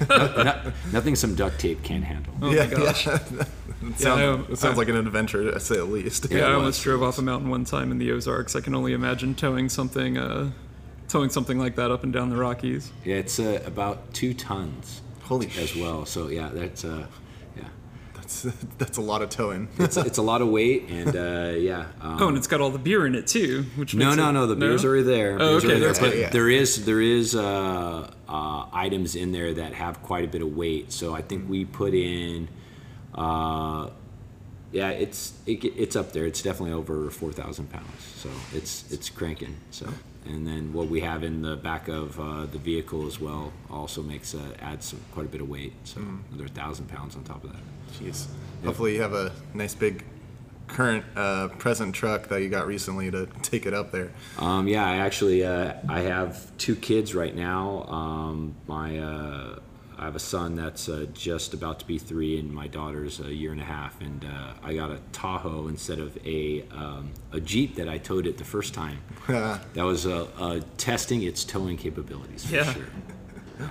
uh, 0.09 0.27
no, 0.37 0.43
no- 0.43 0.73
nothing 0.91 1.15
some 1.15 1.35
duct 1.35 1.59
tape 1.59 1.83
can't 1.83 2.03
handle. 2.03 2.33
Oh 2.41 2.51
yeah, 2.51 2.65
my 2.65 2.73
gosh. 2.73 3.05
yeah. 3.07 3.19
it 3.89 3.99
sounds, 3.99 4.19
know. 4.19 4.45
it 4.53 4.57
sounds 4.57 4.75
I- 4.75 4.77
like 4.77 4.89
an 4.89 4.95
adventure, 4.97 5.51
to 5.51 5.59
say 5.59 5.75
at 5.75 5.89
least. 5.89 6.27
Yeah, 6.31 6.47
I 6.47 6.53
almost 6.53 6.83
drove 6.83 7.03
off 7.03 7.17
a 7.17 7.21
mountain 7.21 7.49
one 7.49 7.65
time 7.65 7.91
in 7.91 7.97
the 7.97 8.11
Ozarks. 8.11 8.55
I 8.55 8.61
can 8.61 8.75
only 8.75 8.93
imagine 8.93 9.35
towing 9.35 9.69
something, 9.69 10.17
uh, 10.17 10.51
towing 11.07 11.29
something 11.29 11.57
like 11.59 11.75
that 11.75 11.91
up 11.91 12.03
and 12.03 12.11
down 12.13 12.29
the 12.29 12.37
Rockies. 12.37 12.91
Yeah, 13.05 13.15
it's 13.17 13.39
uh, 13.39 13.61
about 13.65 14.13
two 14.13 14.33
tons 14.33 15.01
Holy 15.23 15.47
as 15.57 15.69
sh- 15.69 15.75
well. 15.77 16.05
So 16.05 16.27
yeah, 16.29 16.49
that's 16.53 16.83
uh, 16.85 17.05
yeah, 17.55 17.63
That's 18.15 18.41
that's 18.77 18.97
a 18.97 19.01
lot 19.01 19.21
of 19.21 19.29
towing. 19.29 19.67
it's 19.79 19.95
it's 19.97 20.17
a 20.17 20.21
lot 20.21 20.41
of 20.41 20.47
weight, 20.49 20.89
and 20.89 21.15
uh, 21.15 21.53
yeah. 21.57 21.85
Um, 22.01 22.17
Oh, 22.21 22.27
and 22.29 22.37
it's 22.37 22.47
got 22.47 22.61
all 22.61 22.69
the 22.71 22.79
beer 22.79 23.05
in 23.07 23.15
it 23.15 23.27
too, 23.27 23.65
which 23.75 23.93
No, 23.95 24.07
makes 24.07 24.17
no, 24.17 24.29
it- 24.29 24.33
no. 24.33 24.47
The 24.47 24.55
beer's 24.55 24.83
already 24.85 25.03
there. 25.03 25.35
Oh, 25.35 25.59
Beer's 25.59 25.63
okay, 25.63 25.65
already 25.67 25.79
there. 25.79 25.87
that's 25.89 25.99
But. 25.99 26.17
Yeah. 26.17 26.29
there 26.29 26.49
is 26.49 26.85
there 26.85 27.01
is 27.01 27.35
uh, 27.35 28.11
uh, 28.27 28.65
items 28.73 29.15
in 29.15 29.31
there 29.31 29.53
that 29.53 29.73
have 29.73 30.01
quite 30.01 30.25
a 30.25 30.27
bit 30.27 30.41
of 30.41 30.55
weight. 30.55 30.91
So 30.91 31.13
I 31.15 31.21
think 31.21 31.47
we 31.49 31.63
put 31.65 31.93
in 31.93 32.47
uh, 33.15 33.89
yeah, 34.71 34.89
it's 34.89 35.33
it, 35.45 35.63
it's 35.63 35.95
up 35.95 36.11
there. 36.13 36.25
It's 36.25 36.41
definitely 36.41 36.73
over 36.73 37.09
four 37.11 37.31
thousand 37.31 37.71
pounds. 37.71 38.01
So 38.17 38.29
it's 38.53 38.91
it's 38.91 39.09
cranking. 39.09 39.55
So 39.71 39.87
and 40.25 40.47
then 40.47 40.73
what 40.73 40.87
we 40.87 41.01
have 41.01 41.23
in 41.23 41.41
the 41.41 41.55
back 41.55 41.87
of 41.87 42.19
uh, 42.19 42.45
the 42.45 42.57
vehicle 42.57 43.05
as 43.07 43.19
well 43.19 43.51
also 43.69 44.01
makes 44.01 44.33
uh, 44.33 44.39
adds 44.61 44.87
some, 44.87 44.99
quite 45.11 45.25
a 45.25 45.29
bit 45.29 45.41
of 45.41 45.49
weight. 45.49 45.73
So 45.83 46.01
another 46.31 46.47
thousand 46.47 46.87
pounds 46.87 47.15
on 47.15 47.23
top 47.23 47.43
of 47.43 47.51
that. 47.51 47.61
Jeez. 47.99 48.27
Hopefully 48.65 48.95
you 48.95 49.01
have 49.01 49.13
a 49.13 49.31
nice 49.53 49.75
big 49.75 50.03
current 50.67 51.05
uh, 51.15 51.49
present 51.49 51.93
truck 51.93 52.29
that 52.29 52.41
you 52.41 52.49
got 52.49 52.65
recently 52.65 53.11
to 53.11 53.25
take 53.41 53.65
it 53.65 53.73
up 53.73 53.91
there. 53.91 54.11
Um, 54.39 54.67
yeah, 54.67 54.85
I 54.85 54.97
actually 54.97 55.43
uh, 55.43 55.73
I 55.87 56.01
have 56.01 56.55
two 56.57 56.75
kids 56.75 57.13
right 57.13 57.35
now. 57.35 57.83
Um, 57.83 58.55
my 58.67 58.97
uh, 58.97 59.59
I 60.03 60.07
have 60.07 60.17
a 60.17 60.19
son 60.19 60.57
that's 60.57 60.89
uh, 60.89 61.05
just 61.13 61.53
about 61.53 61.79
to 61.79 61.87
be 61.87 61.97
three, 61.97 62.37
and 62.37 62.51
my 62.53 62.67
daughter's 62.67 63.21
a 63.21 63.33
year 63.33 63.53
and 63.53 63.61
a 63.61 63.63
half. 63.63 64.01
And 64.01 64.25
uh, 64.25 64.51
I 64.61 64.73
got 64.73 64.91
a 64.91 64.99
Tahoe 65.13 65.69
instead 65.69 65.97
of 65.99 66.17
a 66.27 66.65
um, 66.73 67.11
a 67.31 67.39
Jeep 67.39 67.75
that 67.75 67.87
I 67.87 67.99
towed 67.99 68.27
it 68.27 68.37
the 68.37 68.43
first 68.43 68.73
time. 68.73 68.97
that 69.27 69.61
was 69.85 70.05
uh, 70.05 70.27
uh, 70.37 70.59
testing 70.75 71.23
its 71.23 71.45
towing 71.45 71.77
capabilities 71.77 72.45
for 72.45 72.55
Yeah. 72.55 72.73
sure. 72.73 72.85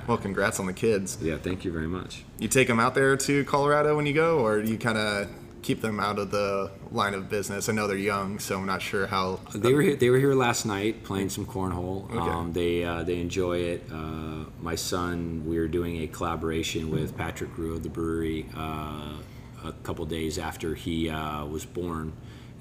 Well, 0.07 0.17
congrats 0.17 0.59
on 0.61 0.67
the 0.67 0.73
kids. 0.73 1.19
Yeah, 1.21 1.37
thank 1.37 1.65
you 1.67 1.73
very 1.73 1.89
much. 1.89 2.25
You 2.39 2.49
take 2.49 2.69
them 2.69 2.79
out 2.81 2.95
there 2.95 3.15
to 3.17 3.45
Colorado 3.45 3.95
when 3.97 4.07
you 4.07 4.15
go, 4.15 4.39
or 4.39 4.63
do 4.63 4.71
you 4.71 4.79
kind 4.79 4.97
of 4.97 5.29
keep 5.63 5.81
them 5.81 6.01
out 6.01 6.19
of 6.19 6.31
the 6.31 6.71
line 6.91 7.15
of 7.15 7.29
business? 7.29 7.69
I 7.69 7.73
know 7.73 7.87
they're 7.87 7.97
young, 7.97 8.39
so 8.39 8.59
I'm 8.59 8.67
not 8.67 8.83
sure 8.83 9.07
how. 9.07 9.41
They 9.55 9.73
were 9.73 9.83
here, 9.83 9.97
they 9.97 10.11
were 10.11 10.19
here 10.19 10.35
last 10.35 10.67
night 10.67 11.05
playing 11.05 11.31
some 11.31 11.47
cornhole. 11.47 12.11
Okay. 12.11 12.19
Um, 12.19 12.53
they 12.53 12.85
uh, 12.85 13.03
they 13.05 13.21
enjoy 13.21 13.59
it. 13.59 13.85
Uh, 13.91 14.45
my 14.61 14.75
son, 14.75 15.45
we 15.47 15.59
were 15.59 15.69
doing 15.69 16.03
a 16.03 16.07
collaboration 16.07 16.91
with 16.91 17.17
Patrick 17.17 17.57
Rue 17.57 17.75
of 17.75 17.83
the 17.83 17.89
Bruery 17.89 18.47
uh, 18.57 19.23
a 19.69 19.73
couple 19.83 20.05
days 20.05 20.39
after 20.39 20.75
he 20.75 21.09
uh, 21.09 21.45
was 21.47 21.65
born, 21.65 22.13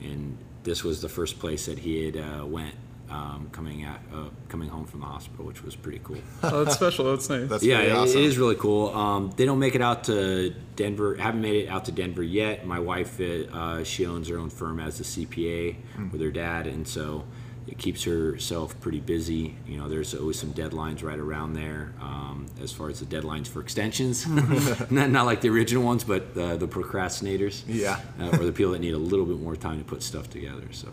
and 0.01 0.37
this 0.63 0.83
was 0.83 1.01
the 1.01 1.09
first 1.09 1.39
place 1.39 1.65
that 1.65 1.79
he 1.79 2.05
had 2.05 2.17
uh, 2.17 2.45
went 2.45 2.75
um, 3.11 3.49
coming 3.51 3.83
at 3.83 3.99
uh, 4.13 4.29
coming 4.49 4.69
home 4.69 4.85
from 4.85 5.01
the 5.01 5.05
hospital, 5.05 5.45
which 5.45 5.63
was 5.63 5.75
pretty 5.75 5.99
cool. 6.03 6.17
Oh, 6.43 6.63
that's 6.63 6.75
special. 6.77 7.05
That's 7.11 7.29
nice. 7.29 7.49
That's 7.49 7.63
yeah, 7.63 7.79
it- 7.81 7.91
awesome. 7.91 8.17
it 8.19 8.23
is 8.25 8.37
really 8.37 8.55
cool. 8.55 8.89
Um, 8.95 9.31
they 9.35 9.45
don't 9.45 9.59
make 9.59 9.75
it 9.75 9.81
out 9.81 10.05
to 10.05 10.53
Denver. 10.75 11.15
Haven't 11.15 11.41
made 11.41 11.65
it 11.65 11.67
out 11.69 11.85
to 11.85 11.91
Denver 11.91 12.23
yet. 12.23 12.65
My 12.65 12.79
wife, 12.79 13.19
uh, 13.19 13.83
she 13.83 14.05
owns 14.05 14.27
her 14.29 14.37
own 14.37 14.49
firm 14.49 14.79
as 14.79 14.99
a 14.99 15.03
CPA 15.03 15.75
with 16.11 16.21
her 16.21 16.31
dad, 16.31 16.67
and 16.67 16.87
so 16.87 17.25
it 17.67 17.77
keeps 17.77 18.03
herself 18.03 18.79
pretty 18.81 18.99
busy. 18.99 19.55
You 19.67 19.77
know, 19.77 19.87
there's 19.87 20.15
always 20.15 20.39
some 20.39 20.53
deadlines 20.53 21.03
right 21.03 21.19
around 21.19 21.53
there. 21.53 21.93
Um, 22.01 22.47
as 22.61 22.71
far 22.71 22.89
as 22.89 22.99
the 22.99 23.05
deadlines 23.05 23.47
for 23.47 23.61
extensions, 23.61 24.25
not, 24.91 25.09
not 25.11 25.25
like 25.25 25.41
the 25.41 25.49
original 25.49 25.83
ones, 25.83 26.03
but 26.03 26.35
uh, 26.37 26.55
the 26.57 26.67
procrastinators, 26.67 27.63
Yeah. 27.67 27.99
uh, 28.19 28.29
or 28.39 28.45
the 28.45 28.51
people 28.51 28.71
that 28.71 28.79
need 28.79 28.93
a 28.93 28.97
little 28.97 29.25
bit 29.25 29.39
more 29.39 29.55
time 29.55 29.77
to 29.79 29.85
put 29.85 30.01
stuff 30.01 30.29
together. 30.29 30.67
So. 30.71 30.87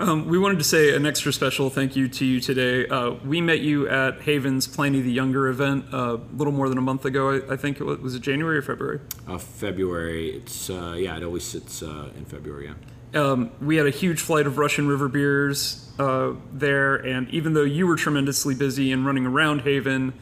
Um, 0.00 0.28
we 0.28 0.38
wanted 0.38 0.56
to 0.56 0.64
say 0.64 0.96
an 0.96 1.04
extra 1.04 1.30
special 1.30 1.68
thank 1.68 1.94
you 1.94 2.08
to 2.08 2.24
you 2.24 2.40
today. 2.40 2.88
Uh, 2.88 3.10
we 3.22 3.42
met 3.42 3.60
you 3.60 3.86
at 3.86 4.22
Haven's 4.22 4.66
Pliny 4.66 5.02
the 5.02 5.12
Younger 5.12 5.48
event 5.48 5.92
uh, 5.92 6.16
a 6.16 6.36
little 6.36 6.54
more 6.54 6.70
than 6.70 6.78
a 6.78 6.80
month 6.80 7.04
ago. 7.04 7.32
I, 7.32 7.52
I 7.52 7.56
think 7.58 7.82
it 7.82 7.84
was, 7.84 7.98
was 7.98 8.14
it 8.14 8.22
January 8.22 8.56
or 8.56 8.62
February. 8.62 9.00
Uh, 9.28 9.36
February, 9.36 10.30
it's 10.30 10.70
uh, 10.70 10.96
yeah, 10.96 11.18
it 11.18 11.22
always 11.22 11.44
sits 11.44 11.82
uh, 11.82 12.08
in 12.16 12.24
February. 12.24 12.72
Yeah. 13.12 13.20
Um, 13.20 13.50
we 13.60 13.76
had 13.76 13.86
a 13.86 13.90
huge 13.90 14.22
flight 14.22 14.46
of 14.46 14.56
Russian 14.56 14.88
River 14.88 15.08
beers 15.08 15.86
uh, 15.98 16.32
there, 16.50 16.96
and 16.96 17.28
even 17.28 17.52
though 17.52 17.64
you 17.64 17.86
were 17.86 17.96
tremendously 17.96 18.54
busy 18.54 18.92
and 18.92 19.04
running 19.04 19.26
around 19.26 19.60
Haven, 19.62 20.14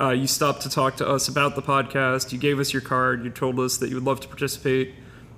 uh, 0.00 0.10
you 0.12 0.26
stopped 0.26 0.62
to 0.62 0.70
talk 0.70 0.96
to 0.96 1.06
us 1.06 1.28
about 1.28 1.56
the 1.56 1.62
podcast. 1.62 2.32
You 2.32 2.38
gave 2.38 2.58
us 2.58 2.72
your 2.72 2.80
card. 2.80 3.22
You 3.22 3.28
told 3.28 3.60
us 3.60 3.76
that 3.78 3.90
you 3.90 3.96
would 3.96 4.04
love 4.04 4.20
to 4.20 4.28
participate. 4.28 4.94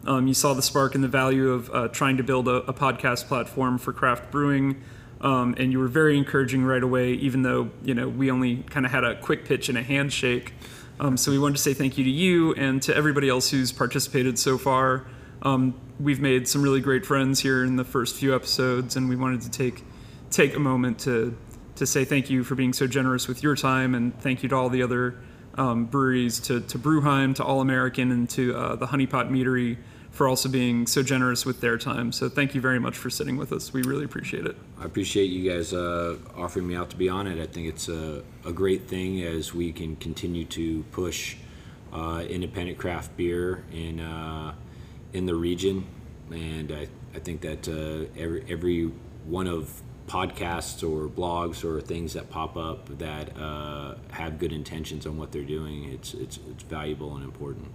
Um, 0.09 0.27
you 0.27 0.33
saw 0.33 0.55
the 0.55 0.63
spark 0.63 0.95
and 0.95 1.05
the 1.05 1.09
value 1.09 1.51
of 1.51 1.71
uh, 1.71 1.89
trying 1.89 2.17
to 2.17 2.23
build 2.23 2.49
a, 2.49 2.63
a 2.63 2.73
podcast 2.73 3.27
platform 3.27 3.77
for 3.77 3.93
craft 3.93 4.31
brewing, 4.31 4.83
um, 5.21 5.55
and 5.59 5.71
you 5.71 5.79
were 5.79 5.87
very 5.87 6.17
encouraging 6.17 6.65
right 6.65 6.83
away. 6.83 7.13
Even 7.13 7.43
though 7.43 7.69
you 7.85 7.93
know 7.93 8.09
we 8.09 8.31
only 8.31 8.63
kind 8.71 8.87
of 8.87 8.93
had 8.93 9.05
a 9.05 9.21
quick 9.21 9.45
pitch 9.45 9.69
and 9.69 9.77
a 9.77 9.83
handshake, 9.83 10.55
um, 10.99 11.19
so 11.19 11.31
we 11.31 11.39
wanted 11.39 11.57
to 11.57 11.63
say 11.63 11.75
thank 11.75 11.99
you 11.99 12.05
to 12.05 12.11
you 12.11 12.55
and 12.55 12.81
to 12.83 12.97
everybody 12.97 13.29
else 13.29 13.51
who's 13.51 13.71
participated 13.71 14.39
so 14.39 14.57
far. 14.57 15.07
Um, 15.43 15.79
we've 16.01 16.21
made 16.21 16.49
some 16.49 16.63
really 16.63 16.81
great 16.81 17.05
friends 17.05 17.41
here 17.41 17.63
in 17.63 17.77
the 17.77 17.85
first 17.85 18.17
few 18.17 18.35
episodes, 18.35 18.97
and 18.97 19.11
we 19.11 19.17
wanted 19.17 19.43
to 19.43 19.51
take 19.51 19.85
take 20.31 20.57
a 20.57 20.59
moment 20.59 21.01
to 21.01 21.37
to 21.77 21.87
say 21.87 22.07
thank 22.07 22.31
you 22.31 22.45
for 22.45 22.55
being 22.55 22.73
so 22.73 22.87
generous 22.87 23.29
with 23.29 23.43
your 23.43 23.57
time, 23.57 23.95
and 23.95 24.19
thank 24.23 24.43
you 24.43 24.49
to 24.49 24.57
all 24.57 24.71
the 24.71 24.83
other 24.83 25.21
um, 25.59 25.85
breweries, 25.85 26.41
to 26.41 26.63
to 26.63 26.79
Brewheim, 26.79 27.35
to 27.35 27.45
All 27.45 27.61
American, 27.61 28.11
and 28.11 28.31
to 28.31 28.57
uh, 28.57 28.77
the 28.77 28.87
Honeypot 28.87 29.29
Meadery 29.31 29.77
for 30.11 30.27
also 30.27 30.49
being 30.49 30.87
so 30.87 31.03
generous 31.03 31.47
with 31.47 31.61
their 31.61 31.79
time. 31.79 32.13
So 32.13 32.29
thank 32.29 32.55
you 32.55 32.61
very 32.61 32.81
much 32.81 32.97
for 32.97 33.11
sitting 33.11 33.37
with 33.37 33.53
us. 33.53 33.73
We 33.73 33.83
really 33.83 34.05
appreciate 34.05 34.47
it. 34.47 34.57
I 34.81 34.85
appreciate 34.85 35.27
you 35.27 35.51
guys 35.51 35.73
uh, 35.73 36.17
offering 36.37 36.67
me 36.67 36.75
out 36.75 36.91
to 36.91 36.97
be 36.97 37.09
on 37.09 37.27
it. 37.27 37.41
I 37.41 37.47
think 37.47 37.69
it's 37.69 37.89
a, 37.89 38.23
a 38.45 38.53
great 38.53 38.89
thing 38.89 39.23
as 39.23 39.55
we 39.55 39.73
can 39.73 39.97
continue 39.97 40.45
to 40.47 40.83
push 40.91 41.37
uh, 41.93 42.25
independent 42.29 42.79
craft 42.79 43.17
beer 43.17 43.65
in 43.73 44.01
uh, 44.01 44.55
in 45.13 45.27
the 45.27 45.35
region, 45.35 45.87
and 46.31 46.71
I, 46.71 46.87
I 47.15 47.19
think 47.19 47.41
that 47.41 47.69
uh, 47.69 48.21
every 48.21 48.45
every 48.49 48.91
one 49.25 49.47
of 49.47 49.83
podcasts 50.07 50.83
or 50.83 51.09
blogs 51.09 51.65
or 51.65 51.81
things 51.81 52.15
that 52.15 52.31
pop 52.31 52.57
up 52.57 52.99
that 52.99 53.37
uh, 53.39 53.95
have 54.11 54.39
good 54.39 54.53
intentions 54.53 55.07
on 55.07 55.17
what 55.17 55.33
they're 55.33 55.43
doing, 55.43 55.85
it's 55.85 56.15
it's 56.15 56.39
it's 56.51 56.63
valuable 56.65 57.15
and 57.15 57.25
important. 57.25 57.69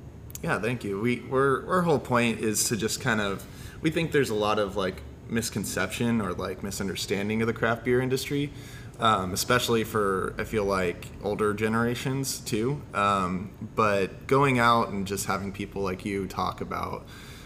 Yeah, 0.44 0.60
thank 0.60 0.84
you. 0.84 1.00
We 1.00 1.22
we're, 1.22 1.66
our 1.68 1.84
whole 1.84 2.00
point 2.00 2.42
is 2.42 2.66
to 2.66 2.76
just 2.76 3.00
kind 3.00 3.22
of 3.22 3.46
we 3.82 3.90
think 3.90 4.12
there's 4.12 4.30
a 4.30 4.36
lot 4.36 4.60
of 4.60 4.76
like 4.76 5.02
misconception 5.30 6.20
or 6.20 6.34
like 6.34 6.62
misunderstanding 6.62 7.42
of 7.42 7.48
the 7.48 7.54
craft 7.54 7.86
beer 7.86 8.02
industry, 8.02 8.52
um, 9.00 9.34
especially 9.34 9.86
for 9.86 10.36
I 10.38 10.44
feel 10.44 10.66
like 10.66 11.08
older 11.24 11.54
generations 11.54 12.40
too. 12.40 12.82
Um, 12.94 13.52
but 13.74 14.28
going 14.28 14.60
out 14.60 14.90
and 14.90 15.08
just 15.08 15.28
having 15.28 15.54
people 15.54 15.82
like 15.82 16.04
you 16.04 16.28
talk 16.28 16.60
about 16.60 17.06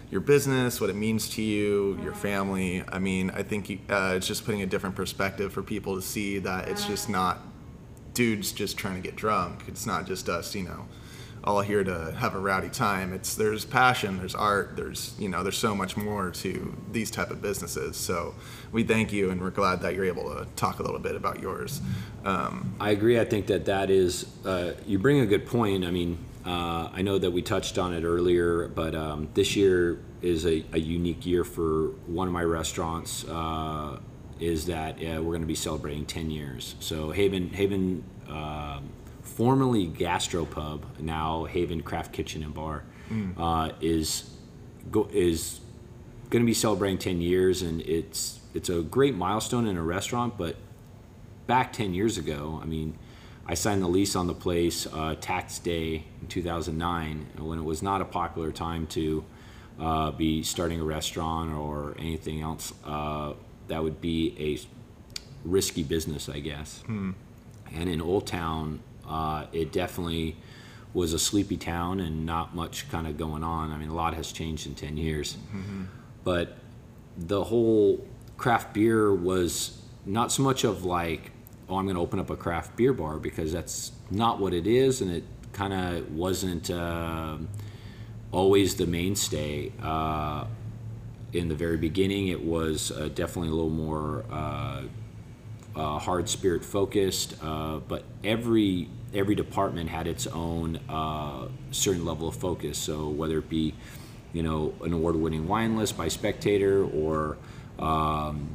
your 0.09 0.21
business, 0.21 0.81
what 0.81 0.89
it 0.89 0.95
means 0.95 1.29
to 1.29 1.43
you, 1.43 1.99
your 2.01 2.15
family. 2.15 2.83
I 2.87 2.97
mean, 2.97 3.29
I 3.29 3.43
think 3.43 3.69
uh, 3.91 4.13
it's 4.15 4.25
just 4.25 4.43
putting 4.43 4.63
a 4.63 4.65
different 4.65 4.95
perspective 4.95 5.53
for 5.53 5.61
people 5.61 5.95
to 5.95 6.01
see 6.01 6.39
that 6.39 6.67
it's 6.67 6.85
just 6.85 7.09
not 7.09 7.41
dudes 8.15 8.51
just 8.51 8.75
trying 8.75 8.95
to 8.95 9.01
get 9.01 9.15
drunk. 9.15 9.65
It's 9.67 9.85
not 9.85 10.07
just 10.07 10.29
us, 10.29 10.55
you 10.55 10.63
know, 10.63 10.87
all 11.43 11.61
here 11.61 11.83
to 11.83 12.11
have 12.17 12.35
a 12.35 12.39
rowdy 12.39 12.69
time. 12.69 13.13
It's 13.13 13.35
there's 13.35 13.65
passion, 13.65 14.17
there's 14.17 14.35
art, 14.35 14.75
there's 14.75 15.15
you 15.17 15.29
know, 15.29 15.43
there's 15.43 15.57
so 15.57 15.75
much 15.75 15.95
more 15.95 16.31
to 16.31 16.75
these 16.91 17.09
type 17.09 17.31
of 17.31 17.41
businesses. 17.41 17.95
So 17.97 18.35
we 18.71 18.83
thank 18.83 19.13
you, 19.13 19.29
and 19.29 19.39
we're 19.39 19.51
glad 19.51 19.81
that 19.81 19.95
you're 19.95 20.05
able 20.05 20.35
to 20.35 20.47
talk 20.55 20.79
a 20.79 20.83
little 20.83 20.99
bit 20.99 21.15
about 21.15 21.39
yours. 21.41 21.81
Um, 22.25 22.75
I 22.79 22.91
agree. 22.91 23.19
I 23.19 23.25
think 23.25 23.47
that 23.47 23.65
that 23.65 23.89
is, 23.89 24.25
uh, 24.45 24.73
you 24.85 24.99
bring 24.99 25.19
a 25.21 25.25
good 25.25 25.45
point. 25.45 25.85
I 25.85 25.91
mean, 25.91 26.17
uh, 26.45 26.89
I 26.93 27.01
know 27.01 27.17
that 27.17 27.31
we 27.31 27.41
touched 27.41 27.77
on 27.77 27.93
it 27.93 28.03
earlier, 28.03 28.67
but 28.67 28.95
um, 28.95 29.29
this 29.33 29.55
year 29.55 29.99
is 30.21 30.45
a, 30.45 30.63
a 30.73 30.79
unique 30.79 31.25
year 31.25 31.43
for 31.43 31.89
one 32.07 32.27
of 32.27 32.33
my 32.33 32.43
restaurants. 32.43 33.25
Uh, 33.25 33.99
is 34.39 34.67
that 34.67 34.97
uh, 34.97 35.19
we're 35.19 35.31
going 35.31 35.41
to 35.41 35.47
be 35.47 35.55
celebrating 35.55 36.05
10 36.05 36.29
years. 36.29 36.75
So 36.79 37.09
Haven, 37.09 37.49
Haven, 37.49 38.03
um 38.29 38.87
formerly 39.27 39.87
Gastropub, 39.87 40.81
now 40.99 41.45
Haven 41.45 41.81
Craft 41.83 42.11
Kitchen 42.13 42.43
and 42.43 42.53
Bar, 42.53 42.83
uh, 43.37 43.71
is 43.79 44.29
go, 44.91 45.07
is 45.11 45.59
going 46.29 46.43
to 46.43 46.45
be 46.45 46.53
celebrating 46.53 46.97
10 46.97 47.21
years, 47.21 47.61
and 47.61 47.81
it's 47.81 48.39
it's 48.53 48.69
a 48.69 48.81
great 48.81 49.15
milestone 49.15 49.67
in 49.67 49.77
a 49.77 49.83
restaurant, 49.83 50.37
but 50.37 50.55
back 51.45 51.71
10 51.73 51.93
years 51.93 52.17
ago, 52.17 52.59
I 52.61 52.65
mean, 52.65 52.97
I 53.45 53.53
signed 53.53 53.81
the 53.81 53.87
lease 53.87 54.15
on 54.15 54.27
the 54.27 54.33
place 54.33 54.87
uh, 54.91 55.15
tax 55.21 55.59
day 55.59 56.03
in 56.21 56.27
2009 56.27 57.27
when 57.37 57.59
it 57.59 57.63
was 57.63 57.81
not 57.81 58.01
a 58.01 58.05
popular 58.05 58.51
time 58.51 58.87
to 58.87 59.23
uh, 59.79 60.11
be 60.11 60.43
starting 60.43 60.81
a 60.81 60.83
restaurant 60.83 61.53
or 61.53 61.95
anything 61.99 62.41
else 62.41 62.73
uh, 62.83 63.33
that 63.67 63.81
would 63.83 64.01
be 64.01 64.35
a 64.39 65.47
risky 65.47 65.83
business, 65.83 66.27
I 66.27 66.39
guess. 66.39 66.83
And 66.87 67.89
in 67.89 68.01
Old 68.01 68.27
Town, 68.27 68.79
uh, 69.07 69.45
it 69.51 69.71
definitely 69.71 70.35
was 70.93 71.13
a 71.13 71.19
sleepy 71.19 71.57
town 71.57 71.99
and 71.99 72.25
not 72.25 72.55
much 72.55 72.89
kind 72.89 73.07
of 73.07 73.17
going 73.17 73.43
on. 73.43 73.71
I 73.71 73.77
mean, 73.77 73.89
a 73.89 73.93
lot 73.95 74.13
has 74.15 74.31
changed 74.31 74.65
in 74.67 74.75
10 74.75 74.97
years. 74.97 75.37
But 76.23 76.57
the 77.17 77.43
whole 77.43 78.05
craft 78.37 78.73
beer 78.73 79.13
was 79.13 79.81
not 80.05 80.31
so 80.31 80.43
much 80.43 80.63
of 80.63 80.85
like, 80.85 81.31
oh, 81.69 81.77
I'm 81.77 81.85
going 81.85 81.95
to 81.95 82.01
open 82.01 82.19
up 82.19 82.29
a 82.29 82.35
craft 82.35 82.75
beer 82.75 82.93
bar 82.93 83.17
because 83.17 83.51
that's 83.51 83.91
not 84.09 84.39
what 84.39 84.53
it 84.53 84.67
is, 84.67 85.01
and 85.01 85.11
it 85.11 85.23
kind 85.53 85.73
of 85.73 86.13
wasn't 86.13 86.69
um 86.71 87.47
always 88.31 88.75
the 88.75 88.85
mainstay. 88.85 89.71
Uh, 89.81 90.45
in 91.33 91.49
the 91.49 91.55
very 91.55 91.77
beginning, 91.77 92.29
it 92.29 92.41
was 92.41 92.91
uh, 92.91 93.09
definitely 93.13 93.49
a 93.49 93.53
little 93.53 93.69
more 93.69 94.23
uh, 94.31 94.83
uh, 95.75 95.99
hard 95.99 96.29
spirit 96.29 96.63
focused, 96.63 97.35
uh, 97.43 97.79
but 97.79 98.03
every 98.23 98.89
every 99.13 99.35
department 99.35 99.89
had 99.89 100.07
its 100.07 100.27
own 100.27 100.79
uh, 100.89 101.47
certain 101.71 102.05
level 102.05 102.27
of 102.27 102.35
focus. 102.35 102.77
So 102.77 103.09
whether 103.09 103.37
it 103.39 103.49
be 103.49 103.73
you 104.33 104.43
know, 104.43 104.73
an 104.83 104.93
award-winning 104.93 105.47
wine 105.47 105.77
list 105.77 105.97
by 105.97 106.07
Spectator 106.07 106.83
or 106.83 107.37
um, 107.79 108.49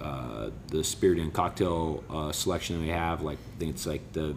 uh, 0.00 0.50
the 0.68 0.82
spirit 0.82 1.18
and 1.18 1.32
cocktail 1.32 2.02
uh, 2.10 2.32
selection 2.32 2.76
that 2.76 2.82
we 2.82 2.88
have. 2.88 3.22
Like 3.22 3.38
I 3.38 3.58
think 3.58 3.74
it's 3.74 3.86
like 3.86 4.12
the 4.12 4.34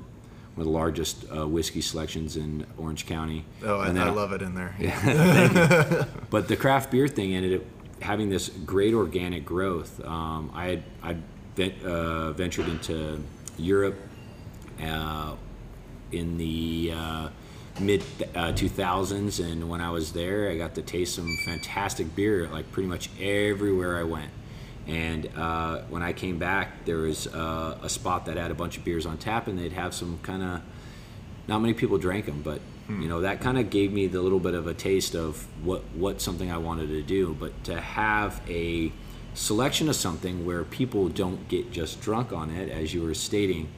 one 0.55 0.65
of 0.65 0.65
the 0.65 0.77
largest 0.77 1.25
uh, 1.35 1.47
whiskey 1.47 1.81
selections 1.81 2.37
in 2.37 2.65
Orange 2.77 3.05
County. 3.05 3.45
Oh, 3.63 3.79
I, 3.79 3.87
And 3.87 3.97
then 3.97 4.07
I 4.07 4.11
love 4.11 4.31
it 4.31 4.41
in 4.41 4.55
there. 4.55 4.75
Yeah, 4.79 6.05
but 6.29 6.47
the 6.47 6.55
craft 6.55 6.91
beer 6.91 7.07
thing 7.07 7.35
ended 7.35 7.61
up 7.61 7.67
having 8.01 8.29
this 8.29 8.49
great 8.49 8.93
organic 8.93 9.45
growth. 9.45 10.03
Um, 10.03 10.51
I 10.53 10.65
had 10.67 10.83
I 11.03 11.17
uh, 11.85 12.31
ventured 12.33 12.67
into 12.67 13.21
Europe 13.57 13.95
in 14.79 16.37
the 16.37 16.91
uh, 16.93 17.29
mid 17.79 18.01
uh, 18.33 18.53
2000s, 18.53 19.43
and 19.43 19.69
when 19.69 19.81
I 19.81 19.89
was 19.89 20.13
there, 20.13 20.49
I 20.49 20.57
got 20.57 20.75
to 20.75 20.81
taste 20.81 21.15
some 21.15 21.35
fantastic 21.45 22.15
beer 22.15 22.47
like 22.47 22.71
pretty 22.71 22.87
much 22.87 23.09
everywhere 23.19 23.97
I 23.97 24.03
went. 24.03 24.31
And 24.87 25.29
uh, 25.35 25.81
when 25.89 26.03
I 26.03 26.13
came 26.13 26.37
back, 26.37 26.85
there 26.85 26.97
was 26.97 27.27
uh, 27.27 27.79
a 27.81 27.89
spot 27.89 28.27
that 28.27 28.37
had 28.37 28.51
a 28.51 28.55
bunch 28.55 28.77
of 28.77 28.85
beers 28.85 29.05
on 29.05 29.17
tap, 29.17 29.47
and 29.47 29.57
they'd 29.57 29.73
have 29.73 29.93
some 29.93 30.19
kind 30.21 30.43
of 30.43 30.61
not 31.47 31.59
many 31.59 31.73
people 31.73 31.97
drank 31.97 32.25
them, 32.25 32.41
but 32.41 32.61
you 32.87 33.07
know 33.07 33.21
that 33.21 33.41
kind 33.41 33.57
of 33.57 33.71
gave 33.71 33.91
me 33.91 34.05
the 34.05 34.21
little 34.21 34.39
bit 34.39 34.53
of 34.53 34.67
a 34.67 34.73
taste 34.73 35.15
of 35.15 35.47
what 35.65 35.83
what 35.95 36.21
something 36.21 36.51
I 36.51 36.57
wanted 36.57 36.87
to 36.89 37.01
do. 37.01 37.35
But 37.39 37.63
to 37.65 37.79
have 37.81 38.41
a 38.47 38.91
selection 39.33 39.89
of 39.89 39.95
something 39.95 40.45
where 40.45 40.63
people 40.63 41.09
don't 41.09 41.47
get 41.47 41.71
just 41.71 41.99
drunk 42.01 42.31
on 42.31 42.51
it, 42.51 42.69
as 42.69 42.93
you 42.93 43.01
were 43.01 43.15
stating, 43.15 43.69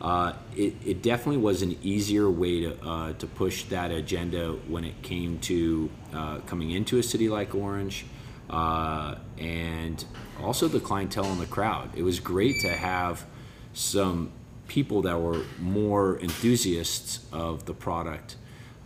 uh, 0.00 0.32
it, 0.56 0.74
it 0.84 1.02
definitely 1.02 1.40
was 1.40 1.62
an 1.62 1.76
easier 1.82 2.28
way 2.30 2.60
to 2.60 2.82
uh, 2.84 3.12
to 3.14 3.26
push 3.26 3.64
that 3.64 3.90
agenda 3.90 4.52
when 4.68 4.84
it 4.84 5.00
came 5.02 5.38
to 5.40 5.90
uh, 6.12 6.38
coming 6.40 6.70
into 6.70 6.98
a 6.98 7.02
city 7.02 7.28
like 7.28 7.54
Orange. 7.54 8.04
Uh, 8.50 9.16
and 9.38 10.04
also 10.42 10.68
the 10.68 10.80
clientele 10.80 11.24
and 11.24 11.40
the 11.40 11.46
crowd. 11.46 11.88
It 11.96 12.02
was 12.02 12.20
great 12.20 12.60
to 12.60 12.68
have 12.68 13.24
some 13.72 14.30
people 14.68 15.02
that 15.02 15.20
were 15.20 15.42
more 15.58 16.18
enthusiasts 16.20 17.26
of 17.32 17.64
the 17.66 17.74
product. 17.74 18.36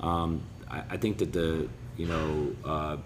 Um, 0.01 0.43
I, 0.69 0.83
I 0.91 0.97
think 0.97 1.19
that 1.19 1.33
the 1.33 1.69
you 1.97 2.07
know 2.07 2.55
uh, 2.65 2.97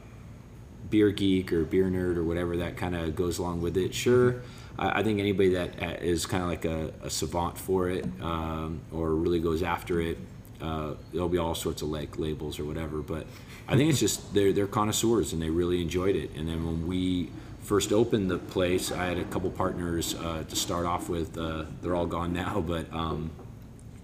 beer 0.88 1.10
geek 1.10 1.52
or 1.52 1.64
beer 1.64 1.86
nerd 1.86 2.16
or 2.16 2.24
whatever 2.24 2.56
that 2.58 2.76
kind 2.76 2.96
of 2.96 3.14
goes 3.14 3.38
along 3.38 3.62
with 3.62 3.76
it. 3.76 3.94
Sure, 3.94 4.42
I, 4.80 5.00
I 5.00 5.02
think 5.02 5.20
anybody 5.20 5.50
that 5.50 5.80
uh, 5.80 6.28
kind 6.28 6.42
of 6.42 6.48
like 6.48 6.64
a, 6.64 6.92
a 7.02 7.10
savant 7.10 7.56
for 7.56 7.88
it 7.88 8.04
um, 8.20 8.80
or 8.92 9.14
really 9.14 9.38
goes 9.38 9.62
after 9.62 10.00
it, 10.00 10.18
uh, 10.60 10.94
there'll 11.12 11.28
be 11.28 11.38
all 11.38 11.54
sorts 11.54 11.82
of 11.82 11.88
like 11.88 12.18
labels 12.18 12.58
or 12.58 12.64
whatever. 12.64 12.98
But 12.98 13.26
I 13.68 13.76
think 13.76 13.90
it's 13.90 14.00
just 14.00 14.34
they're 14.34 14.52
they're 14.52 14.66
connoisseurs 14.66 15.32
and 15.32 15.40
they 15.40 15.50
really 15.50 15.80
enjoyed 15.80 16.16
it. 16.16 16.30
And 16.34 16.48
then 16.48 16.66
when 16.66 16.86
we 16.86 17.30
first 17.60 17.92
opened 17.92 18.30
the 18.30 18.38
place, 18.38 18.90
I 18.90 19.06
had 19.06 19.18
a 19.18 19.24
couple 19.24 19.50
partners 19.50 20.14
uh, 20.14 20.44
to 20.48 20.56
start 20.56 20.86
off 20.86 21.08
with. 21.08 21.38
Uh, 21.38 21.66
they're 21.82 21.94
all 21.94 22.06
gone 22.06 22.32
now, 22.44 22.60
but 22.60 22.92
um, 22.92 23.30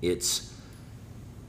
it's 0.02 0.52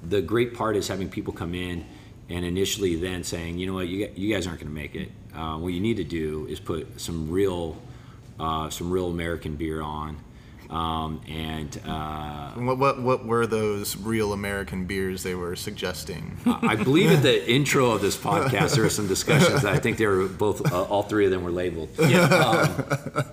the 0.03 0.21
great 0.21 0.53
part 0.53 0.75
is 0.75 0.87
having 0.87 1.09
people 1.09 1.33
come 1.33 1.53
in 1.53 1.85
and 2.29 2.45
initially 2.45 2.95
then 2.95 3.23
saying, 3.23 3.57
you 3.57 3.67
know 3.67 3.73
what, 3.73 3.87
you, 3.87 4.11
you 4.15 4.33
guys 4.33 4.47
aren't 4.47 4.59
going 4.59 4.69
to 4.69 4.73
make 4.73 4.95
it. 4.95 5.11
Uh, 5.33 5.57
what 5.57 5.69
you 5.69 5.79
need 5.79 5.97
to 5.97 6.03
do 6.03 6.45
is 6.49 6.59
put 6.59 6.99
some 6.99 7.29
real, 7.29 7.77
uh, 8.39 8.69
some 8.69 8.91
real 8.91 9.09
American 9.09 9.55
beer 9.55 9.81
on, 9.81 10.17
um, 10.69 11.21
and 11.27 11.79
uh, 11.85 12.51
What, 12.51 12.77
what 12.77 13.01
what 13.01 13.25
were 13.25 13.47
those 13.47 13.95
real 13.95 14.33
American 14.33 14.85
beers 14.85 15.23
they 15.23 15.35
were 15.35 15.55
suggesting? 15.55 16.37
I 16.45 16.75
believe 16.75 17.11
at 17.11 17.23
the 17.23 17.49
intro 17.49 17.91
of 17.91 18.01
this 18.01 18.17
podcast 18.17 18.75
there 18.75 18.83
were 18.83 18.89
some 18.89 19.07
discussions. 19.07 19.61
That 19.61 19.73
I 19.73 19.79
think 19.79 19.97
they 19.97 20.07
were 20.07 20.27
both, 20.27 20.71
uh, 20.71 20.83
all 20.83 21.03
three 21.03 21.25
of 21.25 21.31
them 21.31 21.43
were 21.43 21.51
labeled. 21.51 21.89
Um, 21.99 23.25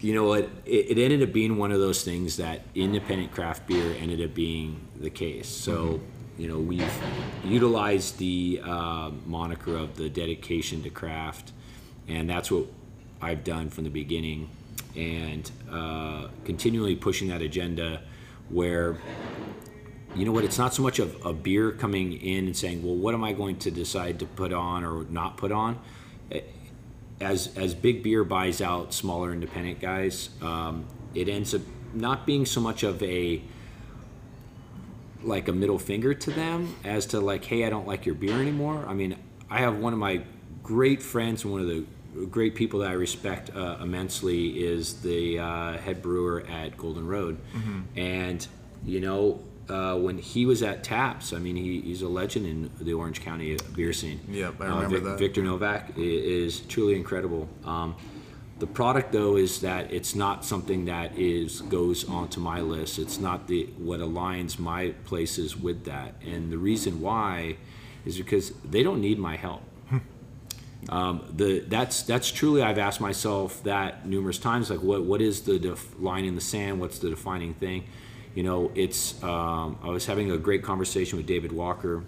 you 0.00 0.14
know 0.14 0.24
what? 0.24 0.48
It, 0.64 0.96
it 0.96 0.98
ended 0.98 1.22
up 1.22 1.32
being 1.32 1.56
one 1.56 1.72
of 1.72 1.80
those 1.80 2.04
things 2.04 2.36
that 2.36 2.62
independent 2.74 3.32
craft 3.32 3.66
beer 3.66 3.96
ended 3.98 4.22
up 4.22 4.34
being 4.34 4.80
the 5.00 5.10
case. 5.10 5.48
So, 5.48 6.00
you 6.38 6.48
know, 6.48 6.58
we've 6.58 7.02
utilized 7.44 8.18
the 8.18 8.60
uh, 8.62 9.10
moniker 9.24 9.74
of 9.74 9.96
the 9.96 10.08
dedication 10.10 10.82
to 10.82 10.90
craft, 10.90 11.52
and 12.06 12.28
that's 12.28 12.50
what 12.50 12.66
I've 13.20 13.44
done 13.44 13.70
from 13.70 13.84
the 13.84 13.90
beginning, 13.90 14.50
and 14.94 15.50
uh, 15.70 16.28
continually 16.44 16.96
pushing 16.96 17.28
that 17.28 17.42
agenda 17.42 18.02
where 18.48 18.96
you 20.14 20.24
know 20.24 20.32
what 20.32 20.44
it's 20.44 20.58
not 20.58 20.72
so 20.72 20.82
much 20.82 20.98
of 20.98 21.24
a 21.26 21.32
beer 21.32 21.72
coming 21.72 22.14
in 22.14 22.46
and 22.46 22.56
saying 22.56 22.82
well 22.82 22.94
what 22.94 23.12
am 23.12 23.22
i 23.24 23.32
going 23.32 23.56
to 23.58 23.70
decide 23.70 24.18
to 24.18 24.24
put 24.24 24.52
on 24.52 24.84
or 24.84 25.04
not 25.10 25.36
put 25.36 25.52
on? 25.52 25.78
Eh, 26.30 26.40
as 27.20 27.54
as 27.56 27.74
big 27.74 28.02
beer 28.02 28.24
buys 28.24 28.60
out 28.60 28.94
smaller 28.94 29.32
independent 29.32 29.80
guys 29.80 30.30
um, 30.42 30.86
it 31.14 31.28
ends 31.28 31.54
up 31.54 31.62
not 31.92 32.26
being 32.26 32.46
so 32.46 32.60
much 32.60 32.82
of 32.82 33.02
a 33.02 33.42
like 35.22 35.48
a 35.48 35.52
middle 35.52 35.78
finger 35.78 36.14
to 36.14 36.30
them 36.30 36.76
as 36.84 37.06
to 37.06 37.20
like 37.20 37.44
hey 37.44 37.64
i 37.64 37.70
don't 37.70 37.86
like 37.86 38.06
your 38.06 38.14
beer 38.14 38.40
anymore. 38.40 38.84
I 38.86 38.94
mean 38.94 39.16
i 39.50 39.58
have 39.58 39.76
one 39.76 39.92
of 39.92 39.98
my 39.98 40.22
great 40.62 41.02
friends 41.02 41.44
and 41.44 41.52
one 41.52 41.60
of 41.60 41.68
the 41.68 41.84
great 42.30 42.54
people 42.54 42.80
that 42.80 42.90
i 42.90 42.94
respect 42.94 43.50
uh, 43.54 43.76
immensely 43.82 44.48
is 44.64 45.00
the 45.02 45.38
uh, 45.38 45.76
head 45.78 46.00
brewer 46.02 46.44
at 46.48 46.76
golden 46.76 47.06
road 47.06 47.38
and 47.96 48.46
you 48.84 49.00
know 49.00 49.40
uh, 49.68 49.96
when 49.96 50.16
he 50.18 50.46
was 50.46 50.62
at 50.62 50.82
taps 50.84 51.32
i 51.32 51.38
mean 51.38 51.56
he, 51.56 51.80
he's 51.80 52.02
a 52.02 52.08
legend 52.08 52.46
in 52.46 52.70
the 52.80 52.92
orange 52.94 53.20
county 53.20 53.56
beer 53.74 53.92
scene 53.92 54.20
Yep, 54.30 54.60
I 54.60 54.66
Uh, 54.66 54.74
remember 54.76 54.96
Vic- 54.96 55.04
that. 55.04 55.18
victor 55.18 55.42
novak 55.42 55.92
is 55.96 56.60
truly 56.60 56.94
incredible 56.96 57.48
um, 57.64 57.94
the 58.58 58.66
product 58.66 59.12
though 59.12 59.36
is 59.36 59.60
that 59.60 59.92
it's 59.92 60.14
not 60.14 60.44
something 60.44 60.86
that 60.86 61.18
is 61.18 61.60
goes 61.62 62.08
onto 62.08 62.40
my 62.40 62.60
list. 62.62 62.98
It's 62.98 63.18
not 63.20 63.48
the 63.48 63.64
what 63.76 64.00
aligns 64.00 64.58
my 64.58 64.94
places 65.04 65.54
with 65.54 65.84
that. 65.84 66.14
And 66.24 66.50
the 66.50 66.56
reason 66.56 67.02
why 67.02 67.58
is 68.06 68.16
because 68.16 68.52
they 68.64 68.82
don't 68.82 69.02
need 69.02 69.18
my 69.18 69.36
help. 69.36 69.60
Um, 70.88 71.24
the 71.34 71.60
that's 71.60 72.02
that's 72.02 72.30
truly 72.30 72.62
I've 72.62 72.78
asked 72.78 73.00
myself 73.00 73.62
that 73.64 74.06
numerous 74.06 74.38
times. 74.38 74.70
Like 74.70 74.82
what 74.82 75.04
what 75.04 75.20
is 75.20 75.42
the 75.42 75.58
def- 75.58 75.98
line 75.98 76.24
in 76.24 76.34
the 76.34 76.40
sand? 76.40 76.80
What's 76.80 76.98
the 76.98 77.10
defining 77.10 77.54
thing? 77.54 77.84
You 78.34 78.42
know, 78.42 78.70
it's 78.74 79.22
um, 79.22 79.78
I 79.82 79.88
was 79.88 80.06
having 80.06 80.30
a 80.30 80.38
great 80.38 80.62
conversation 80.62 81.16
with 81.16 81.26
David 81.26 81.52
Walker 81.52 82.04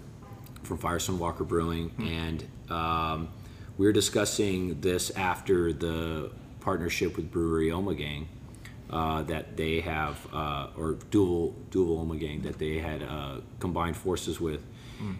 from 0.63 0.77
Firestone 0.77 1.19
Walker 1.19 1.43
Brewing, 1.43 1.91
and 1.99 2.45
um, 2.71 3.29
we 3.77 3.85
were 3.85 3.91
discussing 3.91 4.79
this 4.81 5.09
after 5.11 5.73
the 5.73 6.31
partnership 6.59 7.15
with 7.15 7.31
Brewery 7.31 7.69
Ommegang 7.69 8.27
uh, 8.89 9.23
that 9.23 9.55
they 9.55 9.79
have, 9.81 10.17
uh, 10.33 10.67
or 10.77 10.93
Duvel 11.11 11.55
Duvel 11.71 12.05
Ommegang 12.05 12.43
that 12.43 12.59
they 12.59 12.77
had 12.77 13.03
uh, 13.03 13.37
combined 13.59 13.97
forces 13.97 14.39
with, 14.39 14.61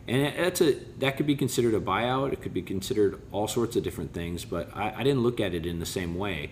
and 0.07 0.35
that's 0.37 0.61
a 0.61 0.73
that 0.99 1.17
could 1.17 1.27
be 1.27 1.35
considered 1.35 1.73
a 1.73 1.79
buyout. 1.79 2.33
It 2.33 2.41
could 2.41 2.53
be 2.53 2.61
considered 2.61 3.21
all 3.31 3.47
sorts 3.47 3.75
of 3.75 3.83
different 3.83 4.13
things, 4.13 4.45
but 4.45 4.69
I, 4.75 4.93
I 4.97 5.03
didn't 5.03 5.23
look 5.23 5.39
at 5.39 5.53
it 5.53 5.65
in 5.65 5.79
the 5.79 5.85
same 5.85 6.15
way. 6.15 6.51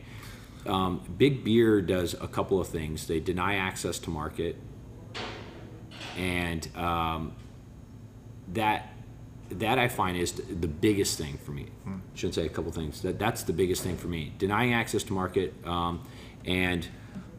Um, 0.65 1.01
Big 1.17 1.43
Beer 1.43 1.81
does 1.81 2.13
a 2.13 2.27
couple 2.27 2.59
of 2.59 2.67
things. 2.67 3.07
They 3.07 3.19
deny 3.19 3.55
access 3.55 3.99
to 3.99 4.09
market, 4.09 4.55
and 6.17 6.67
um, 6.75 7.33
that 8.53 8.93
that 9.49 9.79
I 9.79 9.87
find 9.87 10.17
is 10.17 10.33
the 10.33 10.67
biggest 10.67 11.17
thing 11.17 11.37
for 11.37 11.51
me. 11.51 11.67
Shouldn't 12.15 12.35
say 12.35 12.45
a 12.45 12.49
couple 12.49 12.71
things. 12.71 13.01
That 13.01 13.19
that's 13.19 13.43
the 13.43 13.53
biggest 13.53 13.83
thing 13.83 13.97
for 13.97 14.07
me. 14.07 14.33
Denying 14.37 14.73
access 14.73 15.03
to 15.03 15.13
market, 15.13 15.53
um, 15.65 16.01
and 16.45 16.87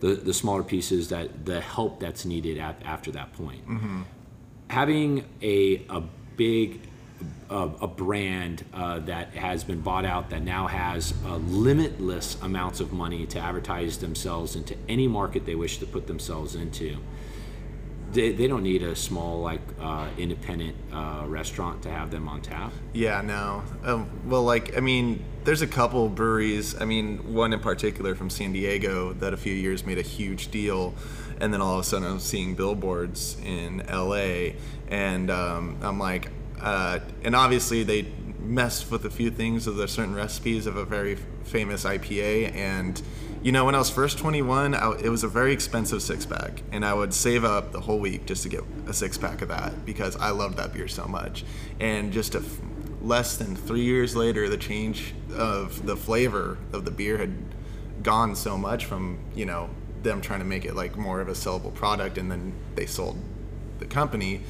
the 0.00 0.14
the 0.14 0.32
smaller 0.34 0.62
pieces 0.62 1.08
that 1.08 1.44
the 1.44 1.60
help 1.60 2.00
that's 2.00 2.24
needed 2.24 2.58
at, 2.58 2.80
after 2.84 3.10
that 3.12 3.32
point. 3.34 3.66
Having 4.68 5.24
a 5.42 5.84
a 5.88 6.02
big 6.36 6.80
a, 7.50 7.70
a 7.80 7.86
brand 7.88 8.64
uh, 8.72 8.98
that 9.00 9.34
has 9.34 9.64
been 9.64 9.80
bought 9.80 10.04
out 10.04 10.30
that 10.30 10.42
now 10.42 10.66
has 10.66 11.14
uh, 11.24 11.36
limitless 11.36 12.40
amounts 12.42 12.80
of 12.80 12.92
money 12.92 13.26
to 13.26 13.38
advertise 13.38 13.98
themselves 13.98 14.54
into 14.54 14.76
any 14.88 15.08
market 15.08 15.46
they 15.46 15.54
wish 15.54 15.78
to 15.78 15.86
put 15.86 16.06
themselves 16.06 16.54
into 16.54 16.98
they, 18.12 18.32
they 18.32 18.46
don't 18.46 18.62
need 18.62 18.82
a 18.82 18.96
small 18.96 19.40
like 19.40 19.60
uh, 19.80 20.08
independent 20.16 20.76
uh, 20.92 21.24
restaurant 21.26 21.82
to 21.82 21.90
have 21.90 22.10
them 22.10 22.28
on 22.28 22.40
tap. 22.40 22.72
Yeah, 22.92 23.20
no. 23.20 23.62
Um, 23.84 24.10
well, 24.26 24.44
like, 24.44 24.76
I 24.76 24.80
mean, 24.80 25.24
there's 25.44 25.62
a 25.62 25.66
couple 25.66 26.08
breweries. 26.08 26.80
I 26.80 26.84
mean, 26.84 27.34
one 27.34 27.52
in 27.52 27.60
particular 27.60 28.14
from 28.14 28.30
San 28.30 28.52
Diego 28.52 29.12
that 29.14 29.34
a 29.34 29.36
few 29.36 29.52
years 29.52 29.84
made 29.84 29.98
a 29.98 30.02
huge 30.02 30.50
deal, 30.50 30.94
and 31.40 31.52
then 31.52 31.60
all 31.60 31.74
of 31.74 31.80
a 31.80 31.84
sudden 31.84 32.08
I'm 32.08 32.20
seeing 32.20 32.54
billboards 32.54 33.36
in 33.44 33.84
LA, 33.90 34.54
and 34.88 35.30
um, 35.30 35.78
I'm 35.82 35.98
like, 35.98 36.30
uh, 36.60 37.00
and 37.22 37.34
obviously 37.36 37.82
they 37.82 38.12
messed 38.40 38.90
with 38.90 39.04
a 39.04 39.10
few 39.10 39.30
things 39.30 39.66
of 39.66 39.76
the 39.76 39.86
certain 39.86 40.14
recipes 40.14 40.66
of 40.66 40.76
a 40.76 40.84
very 40.84 41.16
famous 41.44 41.84
IPA, 41.84 42.54
and 42.54 43.00
you 43.40 43.52
know, 43.52 43.64
when 43.64 43.76
I 43.76 43.78
was 43.78 43.88
first 43.88 44.18
21, 44.18 44.74
I, 44.74 44.98
it 44.98 45.08
was 45.08 45.22
a 45.22 45.28
very 45.28 45.52
expensive 45.52 46.02
six 46.02 46.26
pack, 46.26 46.62
and 46.72 46.84
I 46.84 46.92
would 46.92 47.14
save 47.14 47.44
up 47.44 47.70
the 47.70 47.80
whole 47.80 48.00
week 48.00 48.26
just 48.26 48.42
to 48.42 48.48
get 48.48 48.64
a 48.88 48.92
six 48.92 49.16
pack 49.16 49.42
of 49.42 49.48
that 49.48 49.84
because 49.84 50.16
I 50.16 50.30
loved 50.30 50.56
that 50.56 50.72
beer 50.72 50.88
so 50.88 51.06
much. 51.06 51.44
And 51.78 52.12
just 52.12 52.34
less 53.00 53.36
than 53.36 53.54
three 53.54 53.84
years 53.84 54.16
later, 54.16 54.48
the 54.48 54.56
change 54.56 55.14
of 55.36 55.86
the 55.86 55.96
flavor 55.96 56.58
of 56.72 56.84
the 56.84 56.90
beer 56.90 57.16
had 57.16 57.32
gone 58.02 58.34
so 58.34 58.56
much 58.56 58.84
from 58.84 59.18
you 59.34 59.44
know 59.44 59.68
them 60.02 60.20
trying 60.20 60.40
to 60.40 60.44
make 60.44 60.64
it 60.64 60.74
like 60.74 60.96
more 60.96 61.20
of 61.20 61.28
a 61.28 61.32
sellable 61.32 61.74
product, 61.74 62.18
and 62.18 62.30
then 62.30 62.52
they 62.74 62.86
sold 62.86 63.16
the 63.78 63.86
company. 63.86 64.40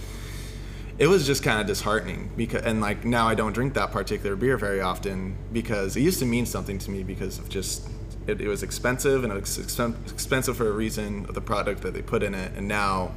It 0.98 1.06
was 1.06 1.26
just 1.26 1.44
kind 1.44 1.60
of 1.60 1.66
disheartening 1.66 2.30
because, 2.36 2.62
and 2.62 2.80
like 2.80 3.04
now 3.04 3.28
I 3.28 3.34
don't 3.36 3.52
drink 3.52 3.74
that 3.74 3.92
particular 3.92 4.34
beer 4.34 4.56
very 4.56 4.80
often 4.80 5.36
because 5.52 5.96
it 5.96 6.00
used 6.00 6.18
to 6.18 6.26
mean 6.26 6.44
something 6.44 6.78
to 6.80 6.90
me 6.90 7.04
because 7.04 7.38
of 7.38 7.48
just 7.48 7.88
it, 8.26 8.40
it 8.40 8.48
was 8.48 8.62
expensive 8.64 9.22
and 9.22 9.32
it 9.32 9.40
was 9.40 9.58
expen- 9.58 9.94
expensive 10.10 10.56
for 10.56 10.68
a 10.68 10.72
reason 10.72 11.24
of 11.26 11.34
the 11.34 11.40
product 11.40 11.82
that 11.82 11.94
they 11.94 12.02
put 12.02 12.22
in 12.22 12.34
it, 12.34 12.52
and 12.56 12.66
now 12.66 13.12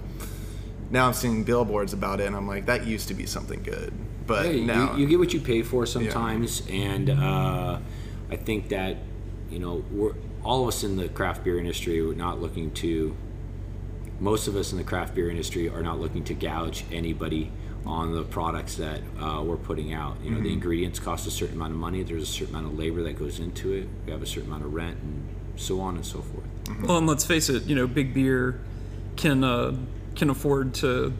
now 0.92 1.08
I'm 1.08 1.14
seeing 1.14 1.44
billboards 1.44 1.94
about 1.94 2.20
it, 2.20 2.28
and 2.28 2.36
I'm 2.36 2.48
like, 2.48 2.66
that 2.68 2.86
used 2.86 3.08
to 3.08 3.14
be 3.14 3.26
something 3.26 3.64
good, 3.64 3.94
but 4.28 4.46
Yeah, 4.46 4.52
you- 4.52 4.66
now 4.66 4.96
you, 4.96 5.08
get 5.08 5.18
what 5.20 5.34
you 5.34 5.40
pay 5.40 5.62
for 5.64 5.86
sometimes, 5.86 6.62
and 6.70 7.10
uh, 7.10 7.80
I 8.30 8.36
think 8.36 8.70
that 8.70 8.98
you 9.50 9.58
know 9.60 9.84
we're 9.92 10.14
all 10.44 10.64
of 10.64 10.68
us 10.70 10.84
in 10.84 10.96
the 10.98 11.08
craft 11.10 11.44
beer 11.44 11.58
industry 11.60 12.00
are 12.00 12.14
not 12.14 12.42
looking 12.42 12.72
to. 12.76 13.16
Most 14.20 14.48
of 14.48 14.56
us 14.56 14.72
in 14.72 14.78
the 14.78 14.84
craft 14.84 15.16
beer 15.16 15.30
industry 15.30 15.68
are 15.70 15.82
not 15.82 16.00
looking 16.00 16.24
to 16.26 16.34
gouge 16.36 16.84
anybody 16.92 17.52
on 17.86 18.14
the 18.14 18.22
products 18.24 18.76
that 18.76 19.02
uh, 19.20 19.42
we're 19.44 19.58
putting 19.58 19.94
out. 19.94 20.18
You 20.24 20.30
know, 20.30 20.36
Mm-hmm. 20.38 20.44
the 20.46 20.54
ingredients 20.54 21.00
cost 21.00 21.26
a 21.26 21.32
certain 21.32 21.56
amount 21.56 21.72
of 21.72 21.80
money. 21.80 22.04
There's 22.04 22.22
a 22.24 22.26
certain 22.28 22.54
amount 22.56 22.72
of 22.74 22.78
labor 22.80 23.02
that 23.04 23.14
goes 23.18 23.40
into 23.40 23.74
it. 23.74 23.88
We 24.06 24.12
have 24.12 24.22
a 24.22 24.26
certain 24.28 24.50
amount 24.50 24.66
of 24.66 24.74
rent, 24.74 24.98
and 25.02 25.28
so 25.56 25.82
on 25.82 25.96
and 25.96 26.06
so 26.06 26.22
forth. 26.22 26.46
Well, 26.84 26.98
and 27.00 27.08
let's 27.08 27.26
face 27.26 27.50
it, 27.50 27.64
you 27.64 27.76
know, 27.76 27.88
big 27.88 28.14
beer 28.14 28.60
can 29.16 29.44
uh, 29.44 29.76
can 30.16 30.30
afford 30.30 30.74
to 30.76 31.14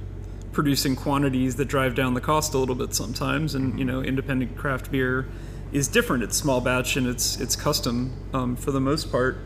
produce 0.52 0.86
in 0.86 0.96
quantities 0.96 1.56
that 1.56 1.66
drive 1.66 1.96
down 1.96 2.14
the 2.14 2.22
cost 2.22 2.54
a 2.54 2.58
little 2.60 2.76
bit 2.76 2.94
sometimes, 2.94 3.56
and 3.56 3.80
you 3.80 3.86
know, 3.86 4.02
independent 4.02 4.56
craft 4.56 4.92
beer 4.92 5.28
is 5.72 5.88
different. 5.88 6.24
It's 6.24 6.38
small 6.38 6.62
batch 6.62 6.98
and 6.98 7.08
it's 7.08 7.40
it's 7.40 7.56
custom 7.56 8.14
um, 8.34 8.56
for 8.56 8.72
the 8.72 8.82
most 8.82 9.12
part. 9.12 9.38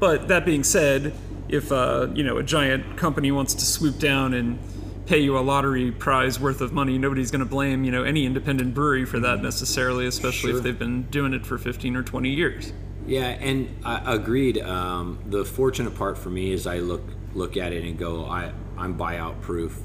But 0.00 0.28
that 0.28 0.44
being 0.44 0.64
said, 0.64 1.14
if 1.48 1.70
uh, 1.72 2.08
you 2.14 2.24
know 2.24 2.38
a 2.38 2.42
giant 2.42 2.96
company 2.96 3.30
wants 3.32 3.54
to 3.54 3.64
swoop 3.64 3.98
down 3.98 4.34
and 4.34 4.58
pay 5.06 5.18
you 5.18 5.36
a 5.38 5.40
lottery 5.40 5.92
prize 5.92 6.40
worth 6.40 6.60
of 6.62 6.72
money, 6.72 6.96
nobody's 6.96 7.30
going 7.30 7.40
to 7.44 7.50
blame 7.50 7.84
you 7.84 7.92
know 7.92 8.02
any 8.02 8.24
independent 8.26 8.74
brewery 8.74 9.04
for 9.04 9.20
that 9.20 9.42
necessarily, 9.42 10.06
especially 10.06 10.50
Sure. 10.50 10.58
if 10.58 10.64
they've 10.64 10.78
been 10.78 11.02
doing 11.04 11.32
it 11.34 11.44
for 11.44 11.58
15 11.58 11.96
or 11.96 12.02
20 12.02 12.30
years. 12.30 12.72
Yeah, 13.06 13.26
and 13.28 13.68
I 13.84 14.14
agreed. 14.14 14.58
Um, 14.62 15.18
the 15.26 15.44
fortunate 15.44 15.94
part 15.94 16.16
for 16.16 16.30
me 16.30 16.52
is 16.52 16.66
I 16.66 16.78
look 16.78 17.02
look 17.34 17.56
at 17.56 17.72
it 17.72 17.84
and 17.84 17.98
go, 17.98 18.24
I 18.24 18.52
I'm 18.78 18.96
buyout 18.98 19.40
proof. 19.42 19.78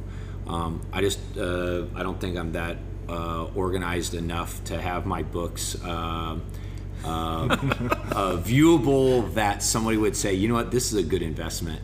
Um, 0.48 0.82
I 0.94 1.02
just 1.02 1.20
uh, 1.38 1.86
I 1.96 2.04
don't 2.04 2.20
think 2.20 2.38
I'm 2.38 2.54
that 2.54 2.78
uh, 3.10 3.48
organized 3.56 4.14
enough 4.14 4.64
to 4.66 4.80
have 4.80 5.06
my 5.06 5.24
books. 5.24 5.82
um 5.84 6.42
uh, 7.04 7.08
uh, 7.08 8.38
viewable 8.44 9.34
that 9.34 9.64
somebody 9.64 9.96
would 9.96 10.18
say, 10.18 10.34
you 10.34 10.50
know 10.50 10.54
what, 10.56 10.70
this 10.70 10.92
is 10.92 10.98
a 11.00 11.04
good 11.04 11.22
investment. 11.22 11.82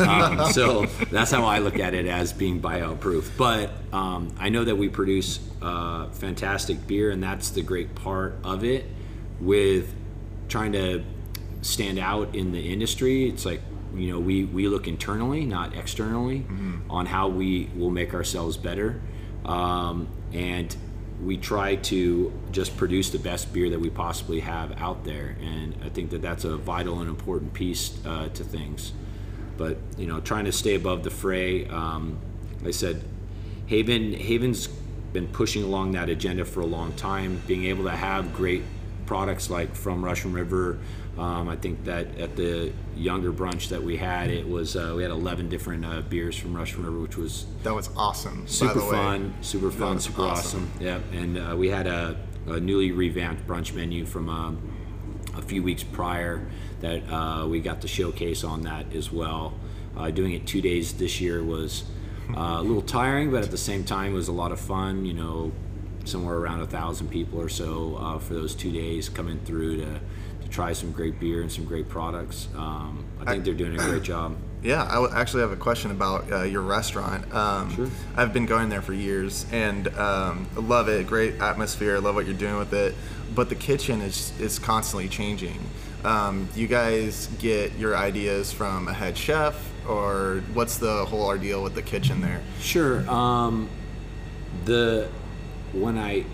Um, 0.00 0.50
so 0.50 0.86
that's 1.10 1.30
how 1.30 1.44
I 1.44 1.60
look 1.60 1.78
at 1.78 1.94
it 1.94 2.06
as 2.06 2.32
being 2.32 2.60
buyout 2.60 2.98
proof. 2.98 3.32
But 3.36 3.70
um, 3.92 4.34
I 4.40 4.48
know 4.48 4.64
that 4.64 4.74
we 4.76 4.88
produce 4.88 5.38
uh, 5.62 6.08
fantastic 6.10 6.84
beer, 6.86 7.12
and 7.12 7.22
that's 7.22 7.50
the 7.50 7.62
great 7.62 7.94
part 7.94 8.38
of 8.42 8.64
it. 8.64 8.86
With 9.40 9.94
trying 10.48 10.72
to 10.72 11.04
stand 11.62 11.98
out 12.00 12.34
in 12.34 12.50
the 12.52 12.72
industry, 12.72 13.28
it's 13.28 13.44
like 13.46 13.60
you 13.94 14.10
know 14.12 14.18
we 14.18 14.44
we 14.44 14.66
look 14.66 14.88
internally, 14.88 15.44
not 15.44 15.76
externally, 15.76 16.44
on 16.90 17.06
how 17.06 17.28
we 17.28 17.70
will 17.76 17.90
make 17.90 18.14
ourselves 18.14 18.56
better, 18.56 19.00
um, 19.44 20.08
and 20.36 20.76
we 21.24 21.38
try 21.38 21.76
to 21.76 22.30
just 22.52 22.76
produce 22.76 23.08
the 23.08 23.18
best 23.18 23.52
beer 23.52 23.70
that 23.70 23.80
we 23.80 23.88
possibly 23.88 24.40
have 24.40 24.78
out 24.78 25.04
there. 25.04 25.34
And 25.40 25.74
I 25.82 25.88
think 25.88 26.10
that 26.10 26.20
that's 26.20 26.44
a 26.44 26.58
vital 26.58 27.00
and 27.00 27.08
important 27.08 27.54
piece 27.54 27.98
uh, 28.04 28.28
to 28.28 28.44
things. 28.44 28.92
But 29.56 29.78
you 29.96 30.06
know, 30.06 30.20
trying 30.20 30.44
to 30.44 30.52
stay 30.52 30.74
above 30.74 31.02
the 31.04 31.10
fray. 31.10 31.66
Um, 31.68 32.18
I 32.64 32.70
said, 32.70 33.02
Haven 33.66 34.12
Haven's 34.12 34.66
been 35.12 35.28
pushing 35.28 35.62
along 35.62 35.92
that 35.92 36.10
agenda 36.10 36.44
for 36.44 36.60
a 36.60 36.66
long 36.66 36.92
time. 36.92 37.40
Being 37.46 37.64
able 37.64 37.84
to 37.84 37.90
have 37.90 38.34
great 38.34 38.62
products 39.06 39.48
like 39.48 39.74
from 39.74 40.04
Russian 40.04 40.34
River. 40.34 40.78
Um, 41.18 41.48
I 41.48 41.56
think 41.56 41.84
that 41.84 42.18
at 42.18 42.36
the 42.36 42.72
younger 42.94 43.32
brunch 43.32 43.68
that 43.70 43.82
we 43.82 43.96
had, 43.96 44.28
it 44.28 44.46
was 44.46 44.76
uh, 44.76 44.92
we 44.94 45.02
had 45.02 45.10
11 45.10 45.48
different 45.48 45.84
uh, 45.84 46.02
beers 46.02 46.36
from 46.36 46.54
Russian 46.54 46.84
River, 46.84 46.98
which 46.98 47.16
was 47.16 47.46
that 47.62 47.74
was 47.74 47.88
awesome. 47.96 48.42
by 48.42 48.46
super 48.46 48.80
fun, 48.80 49.34
super 49.40 49.70
fun, 49.70 49.98
super 49.98 50.22
awesome. 50.22 50.70
awesome. 50.74 50.84
Yep, 50.84 51.02
and 51.12 51.38
uh, 51.38 51.56
we 51.56 51.68
had 51.68 51.86
a, 51.86 52.16
a 52.46 52.60
newly 52.60 52.92
revamped 52.92 53.46
brunch 53.46 53.74
menu 53.74 54.04
from 54.04 54.28
um, 54.28 54.76
a 55.34 55.42
few 55.42 55.62
weeks 55.62 55.82
prior 55.82 56.46
that 56.80 57.02
uh, 57.10 57.46
we 57.46 57.60
got 57.60 57.80
to 57.80 57.88
showcase 57.88 58.44
on 58.44 58.62
that 58.62 58.94
as 58.94 59.10
well. 59.10 59.54
Uh, 59.96 60.10
doing 60.10 60.32
it 60.32 60.46
two 60.46 60.60
days 60.60 60.92
this 60.94 61.18
year 61.18 61.42
was 61.42 61.84
uh, 62.36 62.56
a 62.58 62.62
little 62.62 62.82
tiring, 62.82 63.30
but 63.30 63.42
at 63.42 63.50
the 63.50 63.56
same 63.56 63.84
time 63.84 64.12
was 64.12 64.28
a 64.28 64.32
lot 64.32 64.52
of 64.52 64.60
fun. 64.60 65.06
You 65.06 65.14
know, 65.14 65.52
somewhere 66.04 66.36
around 66.36 66.60
a 66.60 66.66
thousand 66.66 67.08
people 67.08 67.40
or 67.40 67.48
so 67.48 67.96
uh, 67.96 68.18
for 68.18 68.34
those 68.34 68.54
two 68.54 68.70
days 68.70 69.08
coming 69.08 69.38
through 69.40 69.78
to, 69.78 70.00
to 70.46 70.52
try 70.52 70.72
some 70.72 70.92
great 70.92 71.18
beer 71.18 71.42
and 71.42 71.50
some 71.50 71.64
great 71.64 71.88
products. 71.88 72.48
Um, 72.56 73.04
I 73.20 73.32
think 73.32 73.44
they're 73.44 73.54
doing 73.54 73.74
a 73.74 73.78
great 73.78 74.02
job. 74.14 74.36
Yeah, 74.62 74.84
I 74.84 74.94
w- 74.94 75.12
actually 75.14 75.42
have 75.42 75.52
a 75.52 75.56
question 75.56 75.90
about 75.90 76.30
uh, 76.32 76.42
your 76.42 76.62
restaurant. 76.62 77.32
Um, 77.34 77.74
Sure. 77.74 77.88
I've 78.16 78.32
been 78.32 78.46
going 78.46 78.68
there 78.68 78.82
for 78.82 78.92
years 78.92 79.46
and 79.52 79.88
um, 79.96 80.48
love 80.56 80.88
it. 80.88 81.06
Great 81.06 81.40
atmosphere. 81.40 81.96
I 81.96 81.98
love 81.98 82.14
what 82.14 82.26
you're 82.26 82.34
doing 82.36 82.58
with 82.58 82.72
it. 82.72 82.94
But 83.34 83.48
the 83.48 83.54
kitchen 83.54 84.00
is 84.00 84.32
is 84.40 84.58
constantly 84.58 85.08
changing. 85.08 85.58
Um, 86.04 86.48
do 86.54 86.60
you 86.60 86.68
guys 86.68 87.28
get 87.40 87.76
your 87.76 87.96
ideas 87.96 88.52
from 88.52 88.86
a 88.88 88.92
head 88.92 89.18
chef, 89.18 89.54
or 89.88 90.42
what's 90.54 90.78
the 90.78 91.04
whole 91.06 91.24
ordeal 91.26 91.62
with 91.62 91.74
the 91.74 91.82
kitchen 91.82 92.20
there? 92.20 92.40
Sure. 92.60 93.08
Um, 93.10 93.68
the 94.64 95.08
when 95.72 95.98
I 95.98 96.24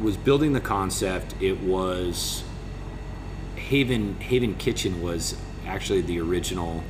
was 0.00 0.16
building 0.18 0.52
the 0.52 0.60
concept, 0.60 1.34
it 1.40 1.58
was 1.60 2.44
Haven 3.68 4.20
Haven 4.20 4.54
Kitchen 4.56 5.02
was 5.02 5.36
actually 5.66 6.02
the 6.02 6.20
original 6.20 6.82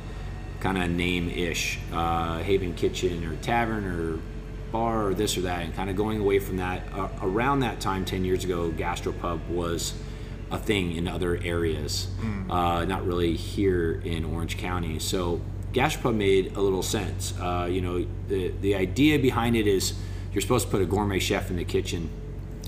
kind 0.59 0.77
of 0.77 0.89
name 0.89 1.29
ish 1.29 1.79
uh, 1.93 2.39
Haven 2.39 2.73
Kitchen 2.73 3.25
or 3.25 3.35
tavern 3.37 3.85
or 3.85 4.19
bar 4.71 5.07
or 5.07 5.13
this 5.13 5.37
or 5.37 5.41
that, 5.41 5.63
and 5.63 5.73
kind 5.73 5.89
of 5.89 5.95
going 5.95 6.19
away 6.19 6.39
from 6.39 6.57
that. 6.57 6.81
Uh, 6.93 7.07
around 7.21 7.61
that 7.61 7.79
time, 7.79 8.03
ten 8.03 8.25
years 8.25 8.43
ago, 8.43 8.71
gastropub 8.71 9.47
was 9.47 9.93
a 10.51 10.57
thing 10.59 10.95
in 10.95 11.07
other 11.07 11.37
areas, 11.43 12.07
uh, 12.51 12.85
not 12.85 13.05
really 13.05 13.35
here 13.35 14.01
in 14.03 14.25
Orange 14.25 14.57
County. 14.57 14.99
So 14.99 15.41
gastropub 15.71 16.15
made 16.15 16.55
a 16.55 16.61
little 16.61 16.83
sense. 16.83 17.33
Uh, 17.39 17.67
you 17.71 17.81
know, 17.81 18.05
the 18.27 18.49
the 18.61 18.75
idea 18.75 19.17
behind 19.17 19.55
it 19.55 19.65
is 19.67 19.93
you're 20.33 20.41
supposed 20.41 20.65
to 20.65 20.71
put 20.71 20.81
a 20.81 20.85
gourmet 20.85 21.19
chef 21.19 21.49
in 21.49 21.55
the 21.55 21.63
kitchen. 21.63 22.09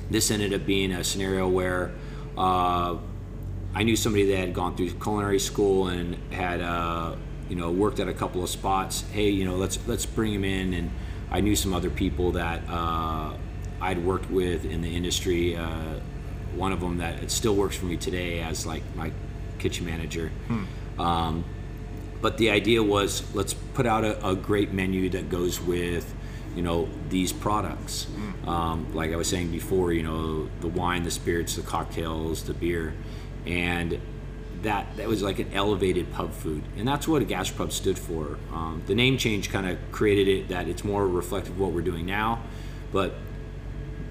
This 0.09 0.31
ended 0.31 0.53
up 0.53 0.65
being 0.65 0.93
a 0.93 1.03
scenario 1.03 1.49
where 1.49 1.91
uh, 2.37 2.95
I 3.77 3.83
knew 3.83 3.95
somebody 3.95 4.25
that 4.31 4.37
had 4.37 4.53
gone 4.55 4.75
through 4.75 4.89
culinary 4.93 5.37
school 5.37 5.89
and 5.89 6.15
had 6.33 6.61
uh, 6.61 7.15
you 7.47 7.55
know 7.55 7.69
worked 7.69 7.99
at 7.99 8.07
a 8.07 8.13
couple 8.13 8.41
of 8.41 8.49
spots. 8.49 9.03
Hey, 9.11 9.29
you 9.29 9.45
know, 9.45 9.55
let's 9.55 9.77
let's 9.87 10.03
bring 10.03 10.33
him 10.33 10.43
in. 10.43 10.73
And 10.73 10.89
I 11.29 11.41
knew 11.41 11.55
some 11.55 11.75
other 11.75 11.91
people 11.91 12.31
that 12.31 12.67
uh, 12.67 13.33
I'd 13.79 14.03
worked 14.03 14.31
with 14.31 14.65
in 14.65 14.81
the 14.81 14.95
industry. 14.95 15.55
Uh, 15.55 15.99
one 16.55 16.71
of 16.71 16.79
them 16.79 16.97
that 16.97 17.29
still 17.29 17.53
works 17.53 17.77
for 17.77 17.85
me 17.85 17.97
today 17.97 18.39
as 18.39 18.65
like 18.65 18.81
my 18.95 19.11
kitchen 19.59 19.85
manager. 19.85 20.31
Um, 20.97 21.45
but 22.19 22.39
the 22.39 22.49
idea 22.49 22.81
was 22.81 23.21
let's 23.35 23.53
put 23.53 23.85
out 23.85 24.03
a, 24.03 24.27
a 24.27 24.35
great 24.35 24.73
menu 24.73 25.07
that 25.11 25.29
goes 25.29 25.61
with 25.61 26.15
you 26.55 26.63
know 26.63 26.89
these 27.09 27.31
products 27.31 28.07
um, 28.47 28.91
like 28.95 29.11
i 29.11 29.15
was 29.15 29.27
saying 29.27 29.51
before 29.51 29.93
you 29.93 30.01
know 30.01 30.49
the 30.61 30.67
wine 30.67 31.03
the 31.03 31.11
spirits 31.11 31.55
the 31.55 31.61
cocktails 31.61 32.41
the 32.45 32.53
beer 32.55 32.95
and 33.45 33.99
that 34.63 34.97
that 34.97 35.07
was 35.07 35.21
like 35.21 35.39
an 35.39 35.51
elevated 35.53 36.11
pub 36.13 36.33
food. 36.33 36.63
And 36.77 36.87
that's 36.87 37.07
what 37.07 37.21
a 37.21 37.25
gas 37.25 37.51
gastropub 37.51 37.71
stood 37.71 37.97
for. 37.97 38.37
Um, 38.51 38.81
the 38.87 38.95
name 38.95 39.17
change 39.17 39.49
kind 39.51 39.67
of 39.67 39.77
created 39.91 40.27
it 40.27 40.49
that 40.49 40.67
it's 40.67 40.83
more 40.83 41.07
reflective 41.07 41.53
of 41.53 41.59
what 41.59 41.71
we're 41.71 41.81
doing 41.81 42.05
now. 42.05 42.41
But 42.91 43.13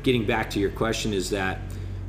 getting 0.03 0.27
back 0.27 0.51
to 0.51 0.61
your 0.61 0.71
question 0.71 1.13
is 1.13 1.31
that 1.31 1.61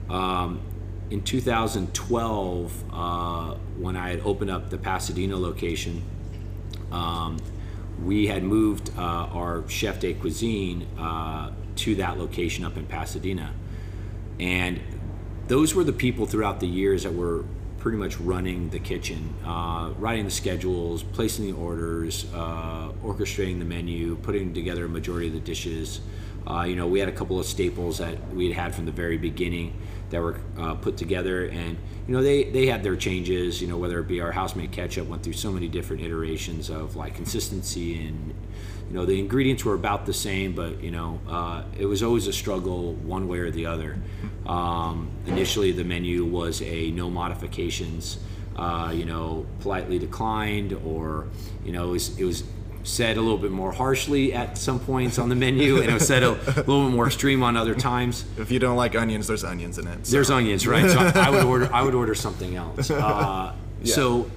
um, 0.09 0.61
in 1.09 1.23
2012 1.23 2.83
uh, 2.93 3.55
when 3.77 3.95
i 3.95 4.09
had 4.09 4.19
opened 4.21 4.51
up 4.51 4.69
the 4.69 4.77
pasadena 4.77 5.37
location 5.37 6.03
um, 6.91 7.37
we 8.03 8.27
had 8.27 8.43
moved 8.43 8.91
uh, 8.97 9.01
our 9.01 9.67
chef 9.67 9.99
de 9.99 10.13
cuisine 10.13 10.87
uh, 10.97 11.51
to 11.75 11.95
that 11.95 12.17
location 12.17 12.63
up 12.63 12.77
in 12.77 12.85
Pasadena. 12.85 13.53
And 14.39 14.79
those 15.47 15.73
were 15.73 15.83
the 15.83 15.93
people 15.93 16.25
throughout 16.25 16.59
the 16.59 16.67
years 16.67 17.03
that 17.03 17.13
were 17.13 17.45
pretty 17.79 17.97
much 17.97 18.19
running 18.19 18.69
the 18.69 18.79
kitchen, 18.79 19.33
uh, 19.45 19.91
writing 19.97 20.25
the 20.25 20.31
schedules, 20.31 21.03
placing 21.03 21.45
the 21.45 21.53
orders, 21.53 22.25
uh, 22.33 22.91
orchestrating 23.03 23.59
the 23.59 23.65
menu, 23.65 24.15
putting 24.17 24.53
together 24.53 24.85
a 24.85 24.89
majority 24.89 25.27
of 25.27 25.33
the 25.33 25.39
dishes. 25.39 26.01
Uh, 26.45 26.63
you 26.63 26.75
know, 26.75 26.87
we 26.87 26.99
had 26.99 27.09
a 27.09 27.13
couple 27.13 27.39
of 27.39 27.45
staples 27.45 27.97
that 27.97 28.33
we 28.33 28.47
had 28.47 28.55
had 28.55 28.75
from 28.75 28.85
the 28.85 28.91
very 28.91 29.17
beginning 29.17 29.73
that 30.09 30.21
were 30.21 30.39
uh, 30.57 30.73
put 30.75 30.97
together, 30.97 31.45
and 31.45 31.77
you 32.07 32.13
know, 32.13 32.23
they 32.23 32.45
they 32.45 32.65
had 32.67 32.83
their 32.83 32.95
changes. 32.95 33.61
You 33.61 33.67
know, 33.67 33.77
whether 33.77 33.99
it 33.99 34.07
be 34.07 34.21
our 34.21 34.31
house-made 34.31 34.71
ketchup 34.71 35.07
went 35.07 35.23
through 35.23 35.33
so 35.33 35.51
many 35.51 35.67
different 35.67 36.01
iterations 36.01 36.69
of 36.69 36.95
like 36.95 37.15
consistency 37.15 38.01
and 38.05 38.33
you 38.89 38.93
know 38.95 39.05
the 39.05 39.19
ingredients 39.19 39.65
were 39.65 39.73
about 39.73 40.05
the 40.05 40.13
same 40.13 40.53
but 40.53 40.81
you 40.81 40.91
know 40.91 41.19
uh, 41.29 41.63
it 41.77 41.85
was 41.85 42.01
always 42.03 42.27
a 42.27 42.33
struggle 42.33 42.93
one 42.93 43.27
way 43.27 43.39
or 43.39 43.51
the 43.51 43.65
other 43.65 43.97
um, 44.45 45.09
initially 45.25 45.71
the 45.71 45.83
menu 45.83 46.23
was 46.25 46.61
a 46.61 46.91
no 46.91 47.09
modifications 47.09 48.19
uh, 48.55 48.91
you 48.93 49.05
know 49.05 49.45
politely 49.59 49.99
declined 49.99 50.73
or 50.85 51.27
you 51.65 51.71
know 51.71 51.89
it 51.89 51.91
was, 51.91 52.17
it 52.19 52.23
was 52.23 52.43
said 52.83 53.17
a 53.17 53.21
little 53.21 53.37
bit 53.37 53.51
more 53.51 53.73
harshly 53.73 54.33
at 54.33 54.57
some 54.57 54.79
points 54.79 55.19
on 55.19 55.27
the 55.27 55.35
menu 55.35 55.81
and 55.81 55.89
it 55.89 55.93
was 55.93 56.07
said 56.07 56.23
a, 56.23 56.31
little 56.31 56.85
bit 56.85 56.93
more 56.95 57.07
extreme 57.07 57.43
on 57.43 57.57
other 57.57 57.75
times 57.75 58.23
If 58.37 58.49
you 58.49 58.59
don't 58.59 58.77
like 58.77 58.95
onions, 58.95 59.27
there's 59.27 59.43
onions 59.43 59.77
in 59.77 59.87
it. 59.87 60.05
so- 60.07 60.11
there's 60.13 60.31
onions, 60.31 60.65
right? 60.65 60.89
So 60.89 60.97
I, 60.97 61.27
I 61.27 61.29
would 61.29 61.43
order. 61.43 61.69
I 61.73 61.81
would 61.81 61.93
order 61.93 62.15
something 62.15 62.55
else. 62.55 62.89
Uh, 62.89 63.53
So, 63.83 64.29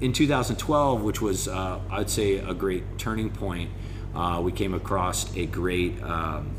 in 0.00 0.12
2012, 0.12 1.02
which 1.02 1.20
was 1.20 1.48
uh, 1.48 1.80
I'd 1.90 2.10
say 2.10 2.36
a 2.36 2.54
great 2.54 2.98
turning 2.98 3.30
point, 3.30 3.70
uh, 4.14 4.40
we 4.42 4.52
came 4.52 4.74
across 4.74 5.34
a 5.36 5.46
great 5.46 6.02
um, 6.02 6.54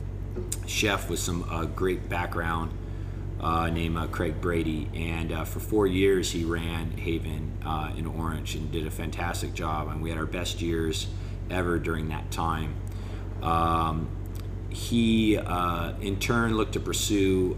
chef 0.65 1.09
with 1.09 1.19
some 1.19 1.43
uh, 1.49 1.65
great 1.65 2.09
background 2.09 2.71
uh, 3.39 3.69
named 3.69 3.97
uh, 3.97 4.07
Craig 4.07 4.41
Brady, 4.41 4.89
and 4.93 5.31
uh, 5.31 5.43
for 5.43 5.59
four 5.59 5.85
years 5.87 6.31
he 6.31 6.43
ran 6.43 6.91
Haven 6.91 7.53
in 7.95 8.05
Orange 8.07 8.55
and 8.55 8.71
did 8.71 8.87
a 8.87 8.91
fantastic 8.91 9.53
job, 9.53 9.87
and 9.89 10.01
we 10.01 10.09
had 10.09 10.17
our 10.17 10.25
best 10.25 10.61
years 10.61 11.07
ever 11.49 11.77
during 11.79 12.09
that 12.09 12.29
time. 12.31 12.75
Um, 13.41 14.09
he 14.69 15.35
in 15.35 16.17
turn 16.19 16.55
looked 16.55 16.73
to 16.73 16.79
pursue 16.79 17.55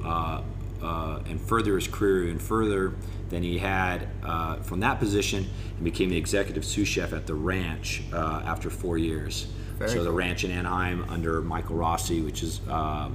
uh, 0.82 1.20
and 1.28 1.40
further 1.40 1.76
his 1.76 1.88
career 1.88 2.26
even 2.26 2.40
further 2.40 2.94
than 3.30 3.44
he 3.44 3.58
had 3.58 4.08
uh, 4.24 4.56
from 4.58 4.80
that 4.80 5.00
position 5.00 5.48
and 5.76 5.84
became 5.84 6.10
the 6.10 6.18
executive 6.18 6.66
sous 6.66 6.88
chef 6.88 7.14
at 7.14 7.28
the 7.28 7.34
ranch 7.34 8.04
uh, 8.14 8.42
after 8.46 8.70
four 8.70 8.98
years. 8.98 9.48
Very 9.78 9.92
so 9.92 10.04
the 10.04 10.12
ranch 10.12 10.44
in 10.44 10.52
Anaheim 10.52 11.06
under 11.10 11.42
Michael 11.42 11.76
Rossi, 11.76 12.22
which 12.22 12.44
is 12.44 12.60
uh, 12.70 13.10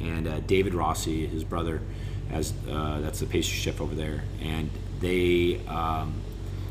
and 0.00 0.28
uh, 0.28 0.40
David 0.40 0.74
Rossi, 0.74 1.26
his 1.26 1.44
brother, 1.44 1.80
as 2.30 2.52
uh, 2.70 3.00
that's 3.00 3.20
the 3.20 3.26
pastry 3.26 3.58
chef 3.58 3.80
over 3.80 3.94
there, 3.94 4.24
and 4.40 4.70
they 5.00 5.60
um, 5.66 6.14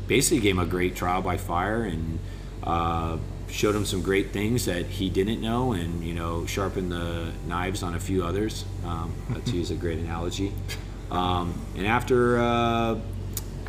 basically 0.06 0.40
gave 0.40 0.54
him 0.54 0.60
a 0.60 0.66
great 0.66 0.96
trial 0.96 1.22
by 1.22 1.36
fire 1.36 1.84
and 1.84 2.18
uh, 2.62 3.18
showed 3.54 3.74
him 3.74 3.84
some 3.84 4.02
great 4.02 4.32
things 4.32 4.64
that 4.64 4.86
he 4.86 5.08
didn't 5.08 5.40
know, 5.40 5.72
and 5.72 6.02
you 6.04 6.12
know 6.12 6.44
sharpened 6.44 6.90
the 6.90 7.32
knives 7.46 7.82
on 7.82 7.94
a 7.94 8.00
few 8.00 8.24
others. 8.24 8.64
Um, 8.84 9.14
to 9.46 9.52
use 9.52 9.70
a 9.70 9.74
great 9.74 9.98
analogy. 9.98 10.52
Um, 11.10 11.54
and 11.76 11.86
after 11.86 12.38
uh, 12.38 12.98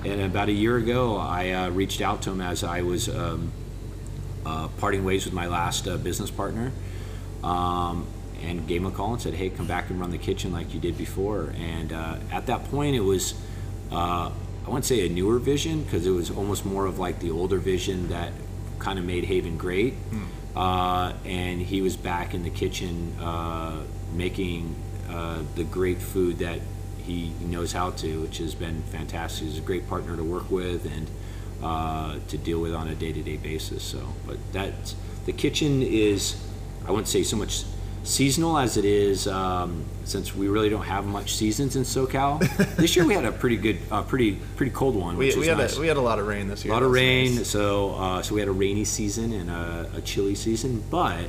and 0.04 0.22
about 0.22 0.50
a 0.50 0.54
year 0.54 0.78
ago, 0.78 1.18
I 1.18 1.52
uh, 1.52 1.70
reached 1.70 2.02
out 2.02 2.24
to 2.24 2.32
him 2.32 2.42
as 2.42 2.64
I 2.64 2.82
was 2.82 3.08
um, 3.08 3.52
uh, 4.46 4.68
parting 4.80 5.06
ways 5.06 5.26
with 5.26 5.34
my 5.34 5.48
last 5.48 5.88
uh, 5.88 5.98
business 5.98 6.32
partner. 6.32 6.72
Um, 7.44 8.08
and 8.42 8.68
gave 8.68 8.82
him 8.82 8.88
a 8.88 8.92
call 8.92 9.14
and 9.14 9.22
said, 9.22 9.34
"Hey, 9.34 9.50
come 9.50 9.68
back 9.68 9.90
and 9.90 10.00
run 10.00 10.12
the 10.12 10.18
kitchen 10.18 10.52
like 10.52 10.74
you 10.74 10.80
did 10.80 10.98
before." 10.98 11.54
And 11.58 11.94
uh, 11.94 12.18
at 12.32 12.48
that 12.48 12.66
point, 12.66 12.96
it 12.96 13.02
was 13.02 13.34
uh, 13.92 14.30
I 14.66 14.68
wouldn't 14.68 14.86
say 14.86 15.06
a 15.06 15.10
newer 15.10 15.40
vision 15.40 15.84
because 15.84 16.06
it 16.06 16.12
was 16.12 16.32
almost 16.32 16.66
more 16.66 16.86
of 16.86 16.98
like 16.98 17.20
the 17.20 17.32
older 17.32 17.60
vision 17.60 18.10
that 18.10 18.34
kind 18.80 19.00
of 19.00 19.06
made 19.06 19.26
Haven 19.26 19.58
great. 19.58 19.94
Uh, 20.56 21.14
and 21.26 21.62
he 21.62 21.82
was 21.82 21.98
back 21.98 22.34
in 22.34 22.44
the 22.44 22.50
kitchen 22.50 23.14
uh, 23.20 23.84
making 24.14 24.74
uh, 25.10 25.42
the 25.56 25.64
great 25.66 26.02
food 26.02 26.40
that 26.40 26.60
he 26.98 27.32
knows 27.42 27.72
how 27.74 27.92
to, 27.92 28.22
which 28.22 28.38
has 28.38 28.56
been 28.56 28.82
fantastic. 28.84 29.48
He's 29.48 29.58
a 29.58 29.62
great 29.62 29.88
partner 29.90 30.16
to 30.16 30.24
work 30.24 30.50
with 30.50 30.86
and 30.86 31.08
uh, 31.62 32.20
to 32.30 32.38
deal 32.38 32.60
with 32.62 32.74
on 32.74 32.88
a 32.88 32.96
day-to-day 32.96 33.38
basis. 33.38 33.84
So, 33.84 34.00
but 34.26 34.38
that's 34.54 34.96
the 35.26 35.34
kitchen 35.34 35.82
is 35.82 36.36
I 36.88 36.92
wouldn't 36.92 37.08
say 37.08 37.24
so 37.24 37.36
much 37.38 37.64
seasonal 38.06 38.58
as 38.58 38.78
it 38.78 38.86
is 38.86 39.28
um, 39.28 39.84
since 40.06 40.34
we 40.36 40.48
really 40.48 40.70
don't 40.70 40.86
have 40.86 41.06
much 41.06 41.36
seasons 41.36 41.76
in 41.76 41.84
SoCal. 41.84 42.40
this 42.78 42.96
year 42.96 43.06
we 43.06 43.14
had 43.14 43.26
a 43.26 43.32
pretty 43.32 43.58
good, 43.58 43.80
uh, 43.92 44.04
pretty 44.04 44.34
pretty 44.56 44.72
cold 44.72 44.96
one, 44.96 45.18
We, 45.18 45.28
which 45.28 45.36
we 45.36 45.48
had 45.48 45.58
nice. 45.58 45.78
a, 45.78 45.82
we 45.82 45.88
had 45.88 45.98
a 45.98 46.02
lot 46.02 46.20
of 46.20 46.28
rain 46.28 46.48
this 46.48 46.64
year. 46.64 46.72
A 46.72 46.76
lot 46.76 46.84
of 46.84 46.92
rain, 46.92 47.36
nice. 47.36 47.50
so 47.50 47.96
uh, 47.96 48.22
so 48.22 48.36
we 48.36 48.40
had 48.40 48.48
a 48.48 48.54
rainy 48.54 48.86
season 48.86 49.34
and 49.34 49.50
a, 49.50 49.90
a 49.96 50.02
chilly 50.02 50.36
season. 50.36 50.84
But 50.90 51.26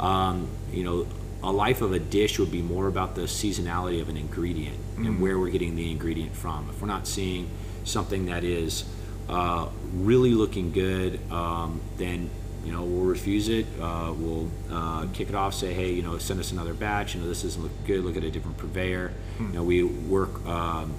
um, 0.00 0.48
you 0.72 0.82
know, 0.82 1.06
a 1.42 1.52
life 1.52 1.82
of 1.82 1.92
a 1.92 1.98
dish 1.98 2.38
would 2.38 2.50
be 2.50 2.62
more 2.62 2.88
about 2.88 3.14
the 3.14 3.22
seasonality 3.22 4.00
of 4.00 4.08
an 4.08 4.16
ingredient 4.16 4.78
and 4.96 5.20
where 5.20 5.38
we're 5.38 5.50
getting 5.50 5.76
the 5.76 5.90
ingredient 5.90 6.34
from. 6.34 6.68
If 6.70 6.80
we're 6.80 6.88
not 6.88 7.06
seeing 7.06 7.50
something 7.84 8.26
that 8.26 8.44
is 8.44 8.84
uh, 9.28 9.68
really 9.92 10.30
looking 10.30 10.72
good, 10.72 11.20
um, 11.30 11.80
then 11.98 12.30
you 12.64 12.72
know 12.72 12.82
we'll 12.82 13.04
refuse 13.04 13.48
it. 13.48 13.66
Uh, 13.80 14.12
we'll 14.16 14.48
uh, 14.70 15.06
kick 15.12 15.28
it 15.28 15.34
off. 15.34 15.54
Say, 15.54 15.72
hey, 15.74 15.92
you 15.92 16.02
know, 16.02 16.18
send 16.18 16.40
us 16.40 16.52
another 16.52 16.74
batch. 16.74 17.14
You 17.14 17.20
know, 17.20 17.28
this 17.28 17.42
doesn't 17.42 17.62
look 17.62 17.72
good. 17.86 18.04
Look 18.04 18.16
at 18.16 18.24
a 18.24 18.30
different 18.30 18.56
purveyor. 18.58 19.12
You 19.38 19.46
know, 19.48 19.62
we 19.62 19.82
work. 19.82 20.44
Um, 20.46 20.94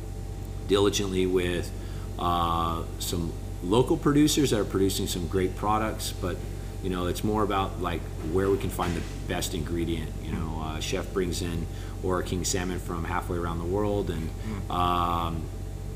diligently 0.67 1.25
with 1.25 1.71
uh, 2.17 2.84
some 2.99 3.32
local 3.63 3.97
producers 3.97 4.51
that 4.51 4.60
are 4.60 4.65
producing 4.65 5.08
some 5.08 5.28
great 5.28 5.56
products, 5.56 6.12
but 6.12 6.38
you 6.84 6.89
know 6.89 7.08
it's 7.08 7.23
more 7.23 7.43
about 7.43 7.82
like 7.82 8.01
where 8.32 8.49
we 8.49 8.58
can 8.58 8.69
find 8.69 8.95
the 8.95 9.01
best 9.28 9.54
ingredient. 9.54 10.10
You 10.23 10.32
know, 10.32 10.62
uh, 10.63 10.80
chef 10.80 11.12
brings 11.13 11.41
in 11.41 11.65
or 12.04 12.21
king 12.23 12.43
salmon 12.43 12.80
from 12.80 13.04
halfway 13.04 13.38
around 13.38 13.60
the 13.60 13.65
world, 13.65 14.10
and 14.10 14.30
um, 14.71 15.43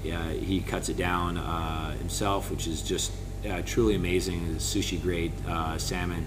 yeah, 0.03 0.29
he 0.31 0.61
cuts 0.61 0.89
it 0.89 0.97
down 0.97 1.37
uh, 1.37 1.91
himself, 1.97 2.49
which 2.51 2.67
is 2.67 2.81
just 2.81 3.11
uh, 3.47 3.61
truly 3.65 3.95
amazing. 3.95 4.55
Sushi 4.55 5.01
grade 5.01 5.31
uh, 5.47 5.77
salmon. 5.77 6.25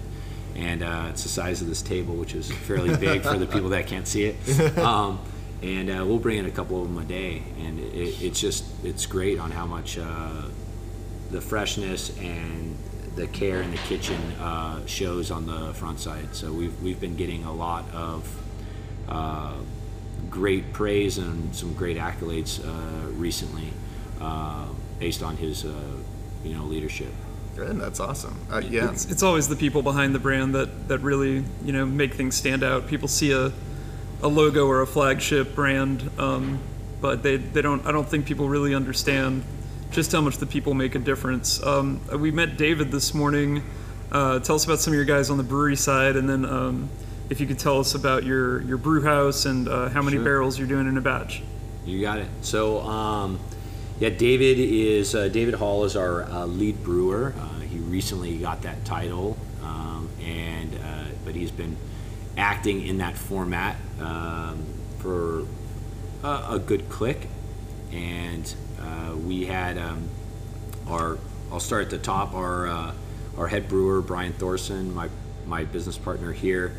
And 0.55 0.83
uh, 0.83 1.07
it's 1.09 1.23
the 1.23 1.29
size 1.29 1.61
of 1.61 1.67
this 1.67 1.81
table, 1.81 2.15
which 2.15 2.35
is 2.35 2.51
fairly 2.51 2.95
big 2.97 3.23
for 3.23 3.37
the 3.37 3.47
people 3.47 3.69
that 3.69 3.87
can't 3.87 4.07
see 4.07 4.25
it. 4.25 4.77
Um, 4.77 5.19
and 5.63 5.89
uh, 5.89 6.03
we'll 6.05 6.19
bring 6.19 6.39
in 6.39 6.45
a 6.45 6.51
couple 6.51 6.81
of 6.81 6.89
them 6.89 7.01
a 7.01 7.05
day, 7.05 7.41
and 7.57 7.79
it, 7.79 8.21
it's 8.21 8.39
just 8.39 8.65
it's 8.83 9.05
great 9.05 9.39
on 9.39 9.49
how 9.49 9.65
much 9.65 9.97
uh, 9.97 10.41
the 11.31 11.39
freshness 11.39 12.15
and 12.19 12.77
the 13.15 13.27
care 13.27 13.61
in 13.61 13.71
the 13.71 13.77
kitchen 13.77 14.19
uh, 14.41 14.85
shows 14.85 15.31
on 15.31 15.45
the 15.45 15.73
front 15.73 16.01
side. 16.01 16.35
So 16.35 16.51
we've 16.51 16.81
we've 16.81 16.99
been 16.99 17.15
getting 17.15 17.45
a 17.45 17.53
lot 17.53 17.89
of 17.93 18.29
uh, 19.07 19.53
great 20.29 20.73
praise 20.73 21.17
and 21.17 21.55
some 21.55 21.73
great 21.73 21.97
accolades 21.97 22.59
uh, 22.65 23.07
recently, 23.11 23.69
uh, 24.19 24.65
based 24.99 25.23
on 25.23 25.37
his 25.37 25.63
uh, 25.63 25.73
you 26.43 26.55
know 26.55 26.63
leadership. 26.63 27.11
Good, 27.55 27.79
that's 27.79 27.99
awesome. 27.99 28.35
Uh, 28.51 28.57
yeah, 28.67 28.89
It's, 28.91 29.05
it's 29.11 29.21
always 29.21 29.47
the 29.47 29.55
people 29.55 29.83
behind 29.83 30.15
the 30.15 30.19
brand 30.19 30.55
that, 30.55 30.87
that 30.87 30.99
really 30.99 31.43
you 31.63 31.71
know 31.71 31.85
make 31.85 32.15
things 32.15 32.35
stand 32.35 32.63
out. 32.63 32.87
People 32.87 33.07
see 33.07 33.31
a, 33.31 33.51
a 34.23 34.27
logo 34.27 34.65
or 34.67 34.81
a 34.81 34.87
flagship 34.87 35.53
brand, 35.53 36.09
um, 36.17 36.59
but 37.01 37.21
they, 37.23 37.37
they 37.37 37.61
don't. 37.61 37.85
I 37.85 37.91
don't 37.91 38.07
think 38.07 38.25
people 38.25 38.49
really 38.49 38.73
understand 38.73 39.43
just 39.91 40.11
how 40.11 40.21
much 40.21 40.37
the 40.37 40.47
people 40.47 40.73
make 40.73 40.95
a 40.95 40.99
difference. 40.99 41.61
Um, 41.61 42.01
we 42.19 42.31
met 42.31 42.57
David 42.57 42.91
this 42.91 43.13
morning. 43.13 43.61
Uh, 44.11 44.39
tell 44.39 44.55
us 44.55 44.65
about 44.65 44.79
some 44.79 44.93
of 44.93 44.95
your 44.95 45.05
guys 45.05 45.29
on 45.29 45.37
the 45.37 45.43
brewery 45.43 45.75
side, 45.75 46.15
and 46.15 46.27
then 46.27 46.45
um, 46.45 46.89
if 47.29 47.39
you 47.39 47.45
could 47.47 47.59
tell 47.59 47.79
us 47.79 47.93
about 47.93 48.23
your 48.23 48.61
your 48.63 48.77
brew 48.77 49.03
house 49.03 49.45
and 49.45 49.67
uh, 49.67 49.89
how 49.89 50.01
many 50.01 50.17
Sure. 50.17 50.23
barrels 50.25 50.57
you're 50.57 50.67
doing 50.67 50.87
in 50.87 50.97
a 50.97 51.01
batch. 51.01 51.43
You 51.85 52.01
got 52.01 52.17
it. 52.19 52.27
So, 52.41 52.79
um, 52.81 53.39
yeah, 53.99 54.09
David 54.09 54.57
is 54.59 55.13
uh, 55.13 55.27
David 55.27 55.53
Hall 55.53 55.83
is 55.83 55.95
our 55.95 56.23
uh, 56.23 56.45
lead 56.45 56.83
brewer. 56.83 57.33
Uh, 57.37 57.59
he 57.59 57.77
recently 57.77 58.37
got 58.37 58.63
that 58.63 58.83
title, 58.85 59.37
um, 59.61 60.09
and 60.21 60.73
uh, 60.75 61.05
but 61.23 61.35
he's 61.35 61.51
been 61.51 61.77
acting 62.35 62.85
in 62.85 62.97
that 62.97 63.15
format 63.15 63.75
um, 63.99 64.65
for 64.97 65.45
a, 66.23 66.45
a 66.51 66.61
good 66.65 66.89
click. 66.89 67.27
And 67.91 68.51
uh, 68.81 69.15
we 69.15 69.45
had 69.45 69.77
um, 69.77 70.09
our 70.87 71.19
I'll 71.51 71.59
start 71.59 71.83
at 71.83 71.89
the 71.91 71.99
top. 71.99 72.33
Our 72.33 72.67
uh, 72.67 72.93
our 73.37 73.47
head 73.47 73.67
brewer 73.67 74.01
Brian 74.01 74.33
Thorson, 74.33 74.93
my 74.93 75.09
my 75.45 75.65
business 75.65 75.99
partner 75.99 76.31
here, 76.31 76.73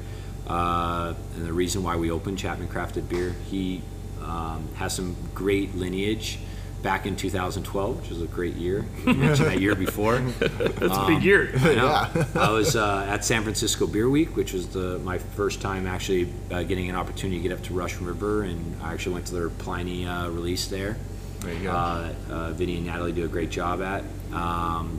and 0.49 1.17
the 1.37 1.53
reason 1.53 1.85
why 1.85 1.95
we 1.95 2.11
opened 2.11 2.39
Chapman 2.39 2.67
Crafted 2.69 3.09
Beer. 3.09 3.37
He 3.49 3.83
um, 4.21 4.69
has 4.75 4.97
some 4.97 5.17
great 5.33 5.77
lineage. 5.77 6.39
Back 6.85 7.07
in 7.07 7.17
2012, 7.17 8.01
which 8.03 8.11
was 8.11 8.21
a 8.21 8.27
great 8.27 8.57
year. 8.57 8.85
You 9.07 9.15
mentioned 9.15 9.49
that 9.49 9.59
year 9.59 9.75
before. 9.75 10.19
That's 10.19 10.97
a 10.99 11.07
big 11.07 11.23
year. 11.25 11.51
I 11.57 11.75
know. 11.75 12.25
I 12.35 12.51
was 12.51 12.77
uh, 12.77 13.07
at 13.09 13.25
San 13.25 13.43
Francisco 13.43 13.87
Beer 13.87 14.09
Week, 14.09 14.37
which 14.37 14.53
was 14.53 14.69
the 14.69 14.99
my 14.99 15.17
first 15.17 15.63
time 15.63 15.87
actually 15.87 16.31
uh, 16.53 16.63
getting 16.63 16.91
an 16.91 16.95
opportunity 16.95 17.41
to 17.41 17.49
get 17.49 17.59
up 17.59 17.65
to 17.65 17.73
Russian 17.73 18.05
River, 18.05 18.43
and 18.43 18.77
I 18.83 18.93
actually 18.93 19.15
went 19.15 19.27
to 19.29 19.35
their 19.35 19.49
Pliny 19.49 20.07
uh, 20.07 20.29
release 20.29 20.67
there. 20.67 20.99
There 21.41 21.55
you 21.55 21.63
go. 21.63 21.71
Uh, 21.71 22.13
uh, 22.31 22.51
Vinnie 22.53 22.77
and 22.77 22.87
Natalie 22.87 23.13
do 23.13 23.25
a 23.25 23.29
great 23.29 23.51
job 23.51 23.81
at 23.81 24.05
um, 24.35 24.99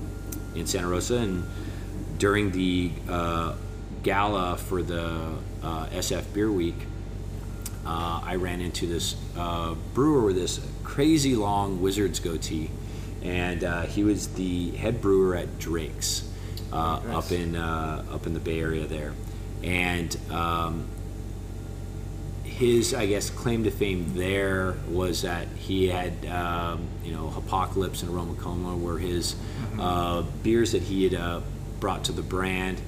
in 0.56 0.66
Santa 0.66 0.88
Rosa, 0.88 1.18
and 1.18 1.46
during 2.18 2.50
the 2.52 2.92
uh, 3.08 3.54
gala 4.02 4.58
for 4.58 4.82
the 4.82 5.36
uh, 5.62 5.88
SF 5.88 6.34
Beer 6.34 6.52
Week, 6.52 6.78
uh, 7.86 8.22
I 8.24 8.36
ran 8.36 8.60
into 8.62 8.88
this 8.88 9.16
uh, 9.38 9.76
brewer 9.94 10.22
with 10.26 10.36
this 10.36 10.60
crazy 10.86 11.36
long 11.36 11.82
wizard's 11.82 12.20
goatee, 12.20 12.70
and 13.22 13.64
uh, 13.64 13.82
he 13.82 14.04
was 14.04 14.28
the 14.36 14.72
head 14.72 15.02
brewer 15.02 15.36
at 15.36 15.60
Drake's 15.60 16.24
uh, 16.72 17.00
Nice. 17.00 17.16
up 17.16 17.32
in 17.32 17.56
uh, 17.56 18.06
up 18.14 18.26
in 18.28 18.34
the 18.34 18.40
Bay 18.40 18.60
Area 18.62 18.86
there, 18.88 19.14
and 19.64 20.16
um, 20.32 20.88
his 22.44 22.94
I 22.94 23.06
guess 23.08 23.30
claim 23.30 23.64
to 23.66 23.72
fame 23.72 24.14
there 24.16 24.76
was 24.90 25.24
that 25.24 25.48
he 25.58 25.88
had 25.88 26.26
um, 26.28 26.88
you 27.04 27.12
know 27.12 27.28
Hopocalypse 27.30 28.02
and 28.04 28.14
Aroma 28.14 28.36
Coma 28.36 28.78
were 28.78 28.98
his 29.00 29.36
uh, 29.80 30.22
beers 30.44 30.72
that 30.72 30.84
he 30.84 31.04
had 31.06 31.14
uh, 31.16 31.42
brought 31.80 32.06
to 32.06 32.12
the 32.12 32.22
brand. 32.24 32.80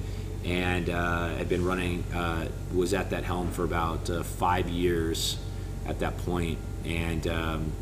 And 0.44 0.88
uh, 0.88 1.34
had 1.36 1.48
been 1.48 1.64
running 1.64 2.04
uh, 2.14 2.48
was 2.72 2.94
at 2.94 3.10
that 3.10 3.24
helm 3.24 3.50
for 3.50 3.64
about 3.64 4.08
uh, 4.08 4.22
five 4.22 4.68
years 4.70 5.36
at 5.84 5.98
that 5.98 6.16
point. 6.18 6.58
And 6.86 7.26
um, 7.26 7.72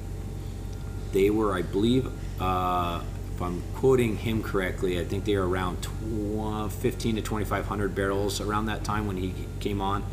they 1.12 1.30
were 1.30 1.54
I 1.54 1.62
believe 1.62 2.06
uh, 2.40 3.00
if 3.34 3.42
I'm 3.42 3.62
quoting 3.74 4.16
him 4.16 4.42
correctly 4.42 4.98
I 5.00 5.04
think 5.04 5.24
they 5.24 5.36
were 5.36 5.48
around 5.48 5.82
tw- 5.82 6.72
15 6.72 7.16
to 7.16 7.22
2500 7.22 7.94
barrels 7.94 8.40
around 8.40 8.66
that 8.66 8.84
time 8.84 9.06
when 9.06 9.16
he 9.16 9.34
came 9.60 9.80
on 9.80 10.04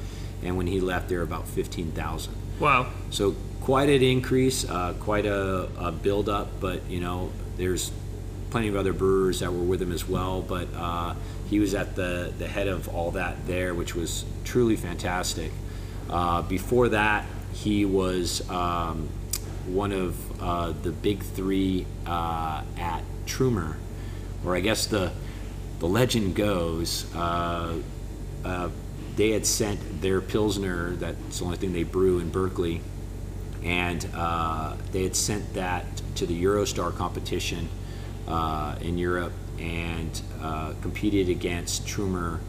and 0.44 0.58
when 0.58 0.68
he 0.68 0.80
left 0.80 1.10
they 1.10 1.16
were 1.16 1.24
about 1.24 1.48
15,000 1.48 2.34
Wow. 2.60 2.88
so 3.10 3.36
quite 3.62 3.90
an 3.90 4.02
increase, 4.04 4.70
uh, 4.70 4.94
quite 5.00 5.26
a, 5.26 5.70
a 5.78 5.92
build 5.92 6.28
up, 6.28 6.60
but 6.60 6.86
you 6.90 7.00
know, 7.00 7.32
there's 7.58 7.92
plenty 8.50 8.68
of 8.68 8.76
other 8.76 8.92
brewers 8.92 9.40
that 9.40 9.52
were 9.54 9.64
with 9.64 9.82
him 9.82 9.92
as 9.94 10.08
well. 10.08 10.42
But 10.42 10.68
uh, 10.76 11.16
he 11.50 11.60
was 11.60 11.74
at 11.74 11.96
the, 11.96 12.34
the 12.38 12.48
head 12.48 12.68
of 12.68 12.90
all 12.90 13.12
that 13.12 13.48
there, 13.48 13.74
which 13.74 13.96
was 13.96 14.26
truly 14.44 14.76
fantastic. 14.76 15.52
Uh, 16.10 16.42
before 16.42 16.90
that, 16.90 17.26
he 17.54 17.86
was 17.86 18.48
um, 18.50 19.08
one 19.66 19.94
of 19.94 20.33
uh, 20.44 20.74
the 20.84 20.92
big 20.92 21.24
three 21.24 21.86
uh, 22.06 22.62
at 22.78 23.02
Trumer, 23.26 23.78
where 24.44 24.56
I 24.56 24.60
guess 24.60 24.88
the 24.88 25.12
the 25.80 25.88
legend 25.88 26.36
goes. 26.36 27.14
Uh, 27.16 27.78
uh, 28.44 28.70
they 29.16 29.32
had 29.32 29.46
sent 29.46 30.02
their 30.02 30.20
pilsner. 30.20 30.92
That's 30.98 31.40
the 31.40 31.46
only 31.46 31.58
thing 31.58 31.72
they 31.72 31.84
brew 31.84 32.20
in 32.20 32.30
Berkeley, 32.30 32.82
and 33.64 34.06
uh, 34.14 34.76
they 34.92 35.04
had 35.04 35.16
sent 35.16 35.54
that 35.54 35.86
to 36.16 36.26
the 36.26 36.44
Eurostar 36.44 36.96
competition 36.96 37.70
uh, 38.28 38.76
in 38.82 38.98
Europe 38.98 39.34
and 39.60 40.22
uh, 40.42 40.74
competed 40.82 41.30
against 41.30 41.88
Trumer 41.88 42.40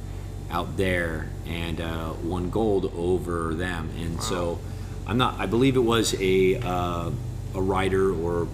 out 0.50 0.76
there 0.76 1.28
and 1.46 1.80
uh, 1.80 2.12
won 2.24 2.50
gold 2.50 2.92
over 2.96 3.54
them. 3.54 3.90
And 3.98 4.20
so, 4.20 4.58
I'm 5.06 5.18
not. 5.18 5.38
I 5.38 5.46
believe 5.46 5.76
it 5.76 5.80
was 5.80 6.14
a 6.20 6.56
uh, 6.56 7.10
a 7.54 7.60
writer 7.60 8.12
or 8.12 8.48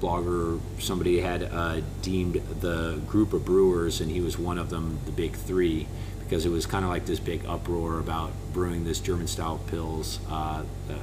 blogger. 0.00 0.60
Somebody 0.78 1.20
had 1.20 1.44
uh, 1.44 1.80
deemed 2.02 2.34
the 2.60 3.00
group 3.06 3.32
of 3.32 3.44
brewers, 3.44 4.00
and 4.00 4.10
he 4.10 4.20
was 4.20 4.38
one 4.38 4.58
of 4.58 4.70
them, 4.70 4.98
the 5.06 5.12
big 5.12 5.34
three, 5.34 5.86
because 6.20 6.46
it 6.46 6.50
was 6.50 6.66
kind 6.66 6.84
of 6.84 6.90
like 6.90 7.06
this 7.06 7.20
big 7.20 7.44
uproar 7.46 7.98
about 7.98 8.32
brewing 8.52 8.84
this 8.84 9.00
German 9.00 9.26
style 9.26 9.60
pils. 9.70 10.18
Uh, 10.30 10.62
uh, 10.90 10.94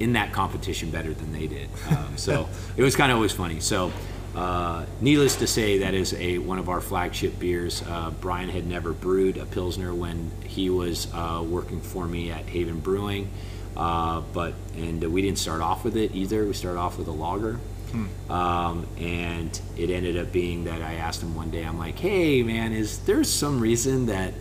in 0.00 0.14
that 0.14 0.32
competition 0.32 0.90
better 0.90 1.14
than 1.14 1.32
they 1.32 1.46
did. 1.46 1.68
Um, 1.88 2.16
so 2.16 2.48
it 2.76 2.82
was 2.82 2.96
kind 2.96 3.12
of 3.12 3.16
always 3.16 3.32
funny. 3.32 3.60
So, 3.60 3.92
uh, 4.34 4.84
needless 5.00 5.36
to 5.36 5.46
say, 5.46 5.78
that 5.78 5.94
is 5.94 6.12
a 6.14 6.38
one 6.38 6.58
of 6.58 6.68
our 6.68 6.80
flagship 6.80 7.38
beers. 7.38 7.82
Uh, 7.86 8.10
Brian 8.20 8.48
had 8.48 8.66
never 8.66 8.92
brewed 8.92 9.36
a 9.36 9.46
pilsner 9.46 9.94
when 9.94 10.32
he 10.44 10.68
was 10.70 11.06
uh, 11.14 11.44
working 11.46 11.80
for 11.80 12.06
me 12.06 12.32
at 12.32 12.46
Haven 12.46 12.80
Brewing, 12.80 13.30
uh, 13.76 14.20
but 14.32 14.54
and 14.76 15.02
we 15.12 15.22
didn't 15.22 15.38
start 15.38 15.60
off 15.60 15.84
with 15.84 15.96
it 15.96 16.14
either. 16.14 16.44
We 16.44 16.52
started 16.52 16.78
off 16.78 16.98
with 16.98 17.08
a 17.08 17.12
lager. 17.12 17.58
Um, 18.28 18.86
and 18.98 19.60
it 19.76 19.90
ended 19.90 20.16
up 20.16 20.32
being 20.32 20.64
that 20.64 20.82
I 20.82 20.94
asked 20.94 21.22
him 21.22 21.34
one 21.34 21.50
day, 21.50 21.62
I'm 21.62 21.78
like, 21.78 21.98
hey 21.98 22.42
man, 22.42 22.72
is 22.72 22.98
there 23.00 23.22
some 23.22 23.60
reason 23.60 24.06
that 24.06 24.34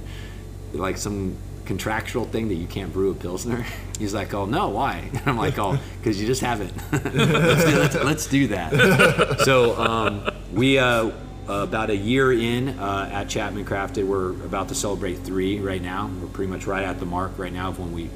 like 0.74 0.98
some 0.98 1.38
contractual 1.66 2.26
thing 2.26 2.48
that 2.50 2.56
you 2.56 2.66
can't 2.68 2.92
brew 2.92 3.12
a 3.12 3.16
pilsner? 3.16 3.66
He's 4.00 4.14
like, 4.14 4.34
oh 4.34 4.46
no, 4.46 4.70
why? 4.70 5.10
And 5.14 5.28
I'm 5.28 5.38
like, 5.38 5.60
oh, 5.60 5.78
because 6.00 6.20
you 6.20 6.26
just 6.26 6.42
haven't. 6.42 6.74
let's, 6.92 7.04
do, 7.66 7.80
let's, 7.80 7.96
let's 7.96 8.28
do 8.28 8.48
that. 8.48 9.42
so 9.42 9.80
um, 9.80 10.30
we 10.52 10.80
uh, 10.80 11.12
about 11.48 11.90
a 11.90 11.96
year 11.96 12.32
in 12.32 12.70
uh, 12.80 13.10
at 13.12 13.30
Chapman 13.30 13.66
Crafted, 13.66 14.08
we're 14.08 14.32
about 14.46 14.70
to 14.70 14.76
celebrate 14.76 15.16
three 15.20 15.60
right 15.60 15.82
now. 15.82 16.10
We're 16.22 16.28
pretty 16.28 16.52
much 16.52 16.66
right 16.66 16.84
at 16.84 17.00
the 17.00 17.06
mark 17.06 17.38
right 17.38 17.54
now 17.54 17.70
of 17.70 17.80
when 17.80 17.94
we 17.94 18.10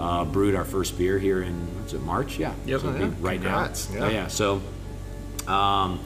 uh, 0.00 0.24
brewed 0.24 0.54
our 0.54 0.64
first 0.64 0.96
beer 0.98 1.18
here 1.18 1.42
in 1.42 1.54
what's 1.78 1.92
it 1.92 2.02
March? 2.02 2.38
Yeah. 2.38 2.54
Yep. 2.66 2.80
So 2.80 2.88
it'll 2.88 3.00
Yeah, 3.00 3.14
right 3.20 3.40
congrats, 3.40 3.90
now. 3.90 3.98
yeah. 3.98 4.04
Oh, 4.06 4.10
yeah. 4.10 4.26
So 4.28 4.62
um, 5.46 6.00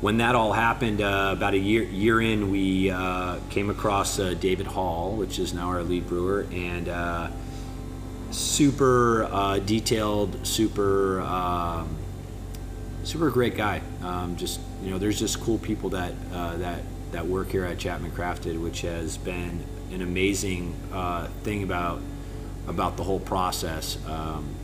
when 0.00 0.18
that 0.18 0.34
all 0.34 0.52
happened, 0.52 1.00
uh, 1.00 1.30
about 1.36 1.54
a 1.54 1.58
year 1.58 1.82
year 1.84 2.20
in, 2.20 2.50
we 2.50 2.90
uh, 2.90 3.38
came 3.50 3.70
across 3.70 4.18
uh, 4.18 4.34
David 4.34 4.66
Hall, 4.66 5.12
which 5.12 5.38
is 5.38 5.54
now 5.54 5.68
our 5.68 5.82
lead 5.82 6.06
brewer, 6.08 6.46
and 6.52 6.88
uh, 6.88 7.28
super 8.30 9.24
uh, 9.30 9.58
detailed, 9.60 10.46
super 10.46 11.20
um, 11.22 11.96
super 13.04 13.30
great 13.30 13.56
guy. 13.56 13.80
Um, 14.02 14.36
just 14.36 14.60
you 14.82 14.90
know, 14.90 14.98
there's 14.98 15.18
just 15.18 15.40
cool 15.40 15.58
people 15.58 15.90
that 15.90 16.12
uh, 16.32 16.56
that 16.58 16.82
that 17.12 17.26
work 17.26 17.50
here 17.50 17.64
at 17.64 17.78
Chapman 17.78 18.10
Crafted, 18.12 18.60
which 18.62 18.82
has 18.82 19.16
been 19.18 19.64
an 19.92 20.02
amazing 20.02 20.74
uh, 20.92 21.26
thing 21.42 21.62
about 21.62 22.00
about 22.68 22.96
the 22.96 23.02
whole 23.02 23.20
process. 23.20 23.98
Um, 24.06 24.54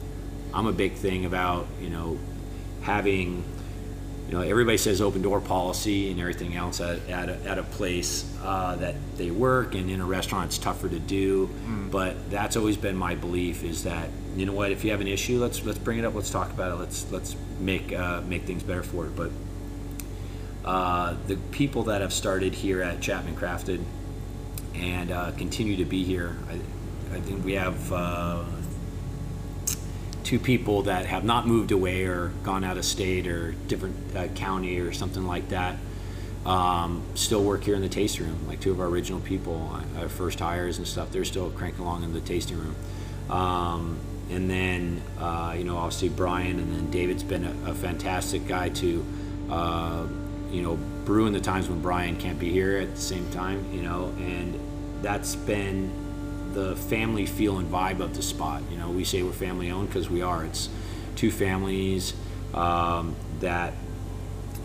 I'm 0.53 0.67
a 0.67 0.73
big 0.73 0.95
thing 0.95 1.25
about 1.25 1.67
you 1.81 1.91
know 1.91 2.19
having 2.83 3.43
you 4.29 4.33
know 4.33 4.41
everybody 4.41 4.79
says 4.79 5.01
open 5.01 5.23
door 5.23 5.41
policy 5.41 6.11
and 6.11 6.21
everything 6.21 6.55
else 6.55 6.81
at, 6.81 7.09
at, 7.09 7.29
a, 7.29 7.35
at 7.45 7.59
a 7.59 7.63
place 7.63 8.31
uh, 8.43 8.77
that 8.77 8.95
they 9.17 9.31
work 9.31 9.75
and 9.75 9.91
in 9.91 10.01
a 10.01 10.05
restaurant 10.05 10.47
it's 10.47 10.59
tougher 10.59 10.89
to 10.89 10.99
do. 10.99 11.51
But 11.91 12.31
that's 12.31 12.57
always 12.57 12.77
been 12.77 12.97
my 12.97 13.15
belief 13.15 13.65
is 13.65 13.85
that 13.85 14.09
you 14.37 14.47
know 14.47 14.53
what 14.53 14.71
if 14.71 14.85
you 14.85 14.91
have 14.91 15.01
an 15.01 15.09
issue 15.09 15.41
let's 15.41 15.65
let's 15.65 15.79
bring 15.79 15.99
it 15.99 16.05
up 16.05 16.15
let's 16.15 16.31
talk 16.31 16.51
about 16.51 16.73
it 16.73 16.77
let's 16.77 17.11
let's 17.11 17.37
make 17.61 17.93
uh, 17.93 18.21
make 18.23 18.45
things 18.45 18.63
better 18.63 18.83
for 18.83 19.07
it. 19.07 19.17
But 19.17 19.31
uh, 20.65 21.17
the 21.27 21.37
people 21.51 21.85
that 21.85 22.01
have 22.01 22.13
started 22.13 22.55
here 22.55 22.81
at 22.81 23.01
Chapman 23.01 23.37
Crafted 23.37 23.83
and 24.75 25.11
uh, 25.11 25.31
continue 25.33 25.77
to 25.77 25.85
be 25.85 26.05
here 26.05 26.37
I, 26.49 26.59
I 27.15 27.21
think 27.21 27.45
we 27.45 27.53
have 27.55 27.93
uh, 27.93 28.45
two 30.25 30.41
people 30.41 30.83
that 30.83 31.07
have 31.07 31.25
not 31.25 31.47
moved 31.47 31.71
away 31.71 32.07
or 32.07 32.33
gone 32.43 32.65
out 32.65 32.77
of 32.77 32.85
state 32.85 33.29
or 33.29 33.53
different 33.69 34.17
uh, 34.17 34.27
county 34.29 34.81
or 34.81 34.93
something 34.93 35.25
like 35.27 35.51
that. 35.51 35.77
Um, 36.45 37.03
still 37.15 37.43
work 37.43 37.63
here 37.65 37.75
in 37.75 37.81
the 37.81 37.89
tasting 37.89 38.27
room 38.27 38.47
like 38.47 38.61
two 38.61 38.71
of 38.71 38.79
our 38.79 38.87
original 38.87 39.19
people 39.19 39.81
our 39.97 40.11
first 40.11 40.41
hires 40.41 40.77
and 40.77 40.87
stuff 40.87 41.11
they're 41.11 41.25
still 41.25 41.49
cranking 41.49 41.81
along 41.81 42.03
in 42.03 42.13
the 42.13 42.21
tasting 42.21 42.59
room. 42.59 42.77
Um, 43.31 43.99
and 44.31 44.51
then 44.51 45.01
uh, 45.19 45.55
you 45.57 45.65
know 45.65 45.79
obviously 45.79 46.11
brian 46.11 46.59
and 46.59 46.75
then 46.75 46.91
david's 46.91 47.23
been 47.23 47.45
a, 47.45 47.71
a 47.71 47.75
fantastic 47.75 48.47
guy 48.47 48.69
to 48.71 49.05
uh, 49.51 50.07
you 50.51 50.61
know 50.61 50.77
brew 51.07 51.27
in 51.27 51.33
the 51.33 51.41
times 51.41 51.69
when 51.69 51.81
brian 51.81 52.17
can't 52.17 52.39
be 52.39 52.51
here 52.51 52.77
at 52.79 52.95
the 52.95 53.01
same 53.01 53.31
time 53.31 53.65
you 53.73 53.81
know 53.81 54.13
and 54.19 54.59
that's 55.03 55.37
been 55.37 55.91
the 56.55 56.77
family 56.77 57.27
feel 57.27 57.59
and 57.59 57.71
vibe 57.71 58.01
of 58.01 58.17
the 58.17 58.23
spot. 58.23 58.63
You 58.71 58.79
know, 58.79 58.91
we 58.91 59.05
say 59.05 59.23
we're 59.23 59.33
family 59.33 59.71
owned 59.71 59.89
because 59.89 60.09
we 60.09 60.23
are. 60.23 60.45
It's 60.45 60.69
two 61.17 61.31
families 61.31 62.15
um, 62.55 63.15
that 63.41 63.75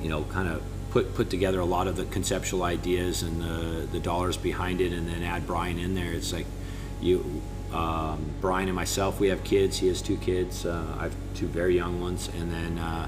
you 0.01 0.09
know 0.09 0.23
kind 0.25 0.47
of 0.47 0.63
put 0.91 1.13
put 1.15 1.29
together 1.29 1.59
a 1.59 1.65
lot 1.65 1.87
of 1.87 1.95
the 1.95 2.05
conceptual 2.05 2.63
ideas 2.63 3.23
and 3.23 3.41
the 3.41 3.87
the 3.91 3.99
dollars 3.99 4.37
behind 4.37 4.81
it, 4.81 4.93
and 4.93 5.07
then 5.07 5.23
add 5.23 5.45
Brian 5.45 5.79
in 5.79 5.95
there. 5.95 6.13
It's 6.13 6.33
like 6.33 6.45
you. 7.01 7.41
Um, 7.73 8.33
Brian 8.41 8.67
and 8.67 8.75
myself, 8.75 9.19
we 9.19 9.27
have 9.27 9.43
kids. 9.43 9.77
He 9.77 9.89
has 9.89 10.01
two 10.01 10.17
kids. 10.17 10.65
Uh, 10.65 10.83
I 10.97 11.03
have 11.03 11.15
two 11.35 11.45
very 11.45 11.75
young 11.75 12.01
ones, 12.01 12.27
and 12.39 12.51
then 12.51 12.79
uh, 12.79 13.07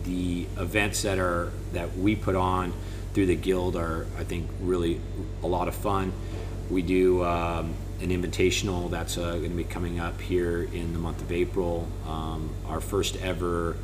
the 0.04 0.46
events 0.58 1.02
that 1.02 1.18
are 1.18 1.50
that 1.72 1.96
we 1.96 2.16
put 2.16 2.36
on 2.36 2.72
through 3.12 3.26
the 3.26 3.36
guild 3.36 3.76
are, 3.76 4.06
I 4.18 4.24
think, 4.24 4.48
really 4.60 5.00
a 5.42 5.46
lot 5.46 5.68
of 5.68 5.74
fun. 5.74 6.12
We 6.70 6.82
do 6.82 7.24
um, 7.24 7.74
an 8.00 8.10
invitational 8.10 8.90
that's 8.90 9.16
uh, 9.16 9.36
going 9.36 9.50
to 9.50 9.56
be 9.56 9.64
coming 9.64 10.00
up 10.00 10.20
here 10.20 10.62
in 10.62 10.92
the 10.92 10.98
month 10.98 11.22
of 11.22 11.30
April. 11.30 11.88
Um, 12.06 12.50
our 12.66 12.80
first 12.80 13.16
ever 13.16 13.76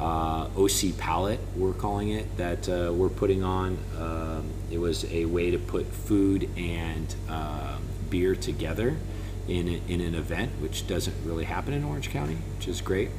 uh, 0.00 0.48
OC 0.56 0.96
Palette, 0.96 1.40
we're 1.54 1.74
calling 1.74 2.10
it, 2.10 2.36
that 2.36 2.68
uh, 2.68 2.92
we're 2.92 3.08
putting 3.08 3.44
on. 3.44 3.78
Um, 3.98 4.50
it 4.70 4.78
was 4.78 5.04
a 5.12 5.26
way 5.26 5.50
to 5.50 5.58
put 5.58 5.86
food 5.86 6.48
and 6.56 7.14
uh, 7.28 7.76
beer 8.10 8.34
together 8.34 8.96
in, 9.48 9.68
a, 9.68 9.92
in 9.92 10.00
an 10.00 10.14
event, 10.14 10.52
which 10.60 10.86
doesn't 10.86 11.14
really 11.24 11.44
happen 11.44 11.74
in 11.74 11.84
Orange 11.84 12.10
County, 12.10 12.36
which 12.56 12.68
is 12.68 12.80
great. 12.80 13.10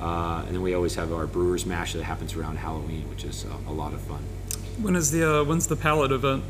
Uh, 0.00 0.44
and 0.46 0.54
then 0.54 0.62
we 0.62 0.74
always 0.74 0.94
have 0.94 1.12
our 1.12 1.26
Brewers 1.26 1.64
Mash 1.66 1.92
that 1.94 2.02
happens 2.02 2.34
around 2.34 2.56
Halloween, 2.58 3.08
which 3.08 3.24
is 3.24 3.44
a, 3.44 3.70
a 3.70 3.72
lot 3.72 3.94
of 3.94 4.00
fun. 4.02 4.22
When 4.82 4.94
is 4.96 5.10
the 5.10 5.40
uh, 5.40 5.44
when's 5.44 5.66
the 5.66 5.76
palette 5.76 6.12
event? 6.12 6.44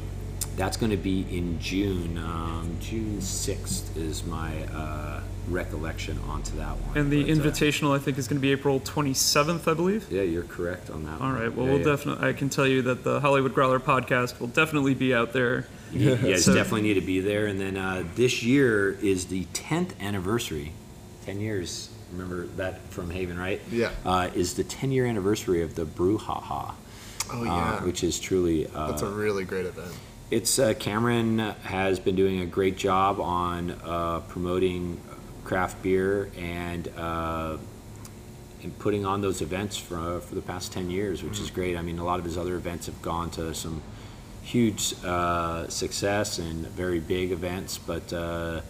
That's 0.56 0.76
going 0.78 0.90
to 0.90 0.96
be 0.96 1.20
in 1.36 1.60
June. 1.60 2.16
Um, 2.18 2.76
June 2.80 3.18
6th 3.18 3.94
is 3.96 4.24
my 4.24 4.64
uh, 4.74 5.20
recollection 5.48 6.18
onto 6.26 6.56
that 6.56 6.76
one. 6.78 6.96
And 6.96 7.10
the 7.12 7.22
But, 7.24 7.30
uh, 7.30 7.34
invitational, 7.50 7.94
I 7.94 7.98
think, 7.98 8.16
is 8.16 8.26
going 8.26 8.38
to 8.38 8.40
be 8.40 8.52
April 8.52 8.80
27th, 8.80 9.70
I 9.70 9.74
believe. 9.74 10.10
yeah, 10.10 10.22
you're 10.22 10.44
correct 10.44 10.88
on 10.88 11.04
that 11.04 11.20
All 11.20 11.28
one. 11.28 11.34
right. 11.34 11.54
Well, 11.54 11.66
Yeah, 11.66 11.72
we'll 11.72 11.80
yeah. 11.82 11.84
definitely. 11.96 12.28
I 12.28 12.32
can 12.32 12.48
tell 12.48 12.66
you 12.66 12.80
that 12.82 13.04
the 13.04 13.20
Hollywood 13.20 13.52
Growler 13.52 13.78
podcast 13.78 14.40
will 14.40 14.46
definitely 14.48 14.94
be 14.94 15.12
out 15.14 15.34
there. 15.34 15.66
You 15.92 16.16
guys 16.16 16.46
So- 16.46 16.54
definitely 16.54 16.82
need 16.88 16.94
to 16.94 17.00
be 17.06 17.20
there. 17.20 17.46
And 17.46 17.60
then 17.60 17.76
uh, 17.76 18.04
this 18.14 18.42
year 18.42 18.92
is 19.02 19.26
the 19.26 19.44
10th 19.52 19.90
anniversary. 20.00 20.72
10 21.26 21.38
years. 21.38 21.90
Remember 22.12 22.46
that 22.56 22.80
from 22.90 23.10
Haven, 23.10 23.38
right? 23.38 23.60
Yeah. 23.70 23.90
Uh, 24.04 24.30
is 24.34 24.54
the 24.54 24.64
10 24.64 24.92
year 24.92 25.06
anniversary 25.06 25.62
of 25.62 25.74
the 25.74 25.84
Brouhaha. 25.84 26.74
Oh 27.32 27.40
uh, 27.40 27.44
yeah, 27.44 27.84
which 27.84 28.04
is 28.04 28.20
truly 28.20 28.66
uh, 28.68 28.88
that's 28.88 29.02
a 29.02 29.10
really 29.10 29.44
great 29.44 29.66
event. 29.66 29.92
It's 30.30 30.58
uh, 30.58 30.74
Cameron 30.78 31.38
has 31.38 31.98
been 31.98 32.16
doing 32.16 32.40
a 32.40 32.46
great 32.46 32.76
job 32.76 33.20
on 33.20 33.72
uh, 33.84 34.20
promoting 34.28 35.00
craft 35.44 35.82
beer 35.82 36.30
and 36.36 36.88
uh, 36.96 37.56
and 38.62 38.78
putting 38.78 39.04
on 39.04 39.20
those 39.20 39.42
events 39.42 39.76
for 39.76 40.20
for 40.20 40.34
the 40.34 40.40
past 40.40 40.72
ten 40.72 40.90
years, 40.90 41.22
which 41.22 41.40
is 41.40 41.50
great. 41.50 41.76
I 41.76 41.82
mean, 41.82 41.98
a 41.98 42.04
lot 42.04 42.18
of 42.18 42.24
his 42.24 42.38
other 42.38 42.54
events 42.54 42.86
have 42.86 43.00
gone 43.02 43.30
to 43.30 43.54
some 43.54 43.82
huge 44.42 44.94
uh, 45.04 45.68
success 45.68 46.38
and 46.38 46.66
very 46.68 47.00
big 47.00 47.32
events, 47.32 47.78
but 47.78 48.12
uh, 48.12 48.60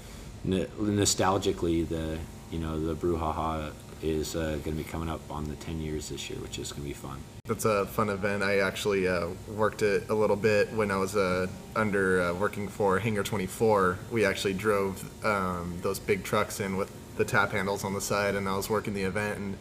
n- 0.46 0.66
nostalgically, 0.78 1.86
the 1.86 2.18
you 2.50 2.58
know 2.58 2.78
the 2.80 2.94
Brouhaha 2.94 3.72
is 4.02 4.36
uh, 4.36 4.58
going 4.62 4.76
to 4.76 4.82
be 4.82 4.84
coming 4.84 5.08
up 5.08 5.20
on 5.30 5.48
the 5.48 5.56
ten 5.56 5.80
years 5.80 6.08
this 6.08 6.28
year, 6.28 6.38
which 6.40 6.58
is 6.58 6.72
going 6.72 6.82
to 6.82 6.88
be 6.88 6.94
fun. 6.94 7.18
That's 7.46 7.64
a 7.64 7.86
fun 7.86 8.10
event. 8.10 8.42
I 8.42 8.58
actually 8.58 9.06
uh, 9.06 9.28
worked 9.48 9.82
it 9.82 10.08
a 10.08 10.14
little 10.14 10.36
bit 10.36 10.72
when 10.72 10.90
I 10.90 10.96
was 10.96 11.16
uh, 11.16 11.46
under 11.74 12.22
uh, 12.22 12.34
working 12.34 12.68
for 12.68 12.98
Hangar 12.98 13.22
24. 13.22 13.98
We 14.10 14.24
actually 14.24 14.54
drove 14.54 15.24
um, 15.24 15.78
those 15.82 15.98
big 15.98 16.24
trucks 16.24 16.60
in 16.60 16.76
with 16.76 16.90
the 17.16 17.24
tap 17.24 17.52
handles 17.52 17.84
on 17.84 17.94
the 17.94 18.00
side, 18.00 18.34
and 18.34 18.48
I 18.48 18.56
was 18.56 18.68
working 18.68 18.94
the 18.94 19.04
event. 19.04 19.38
And 19.38 19.58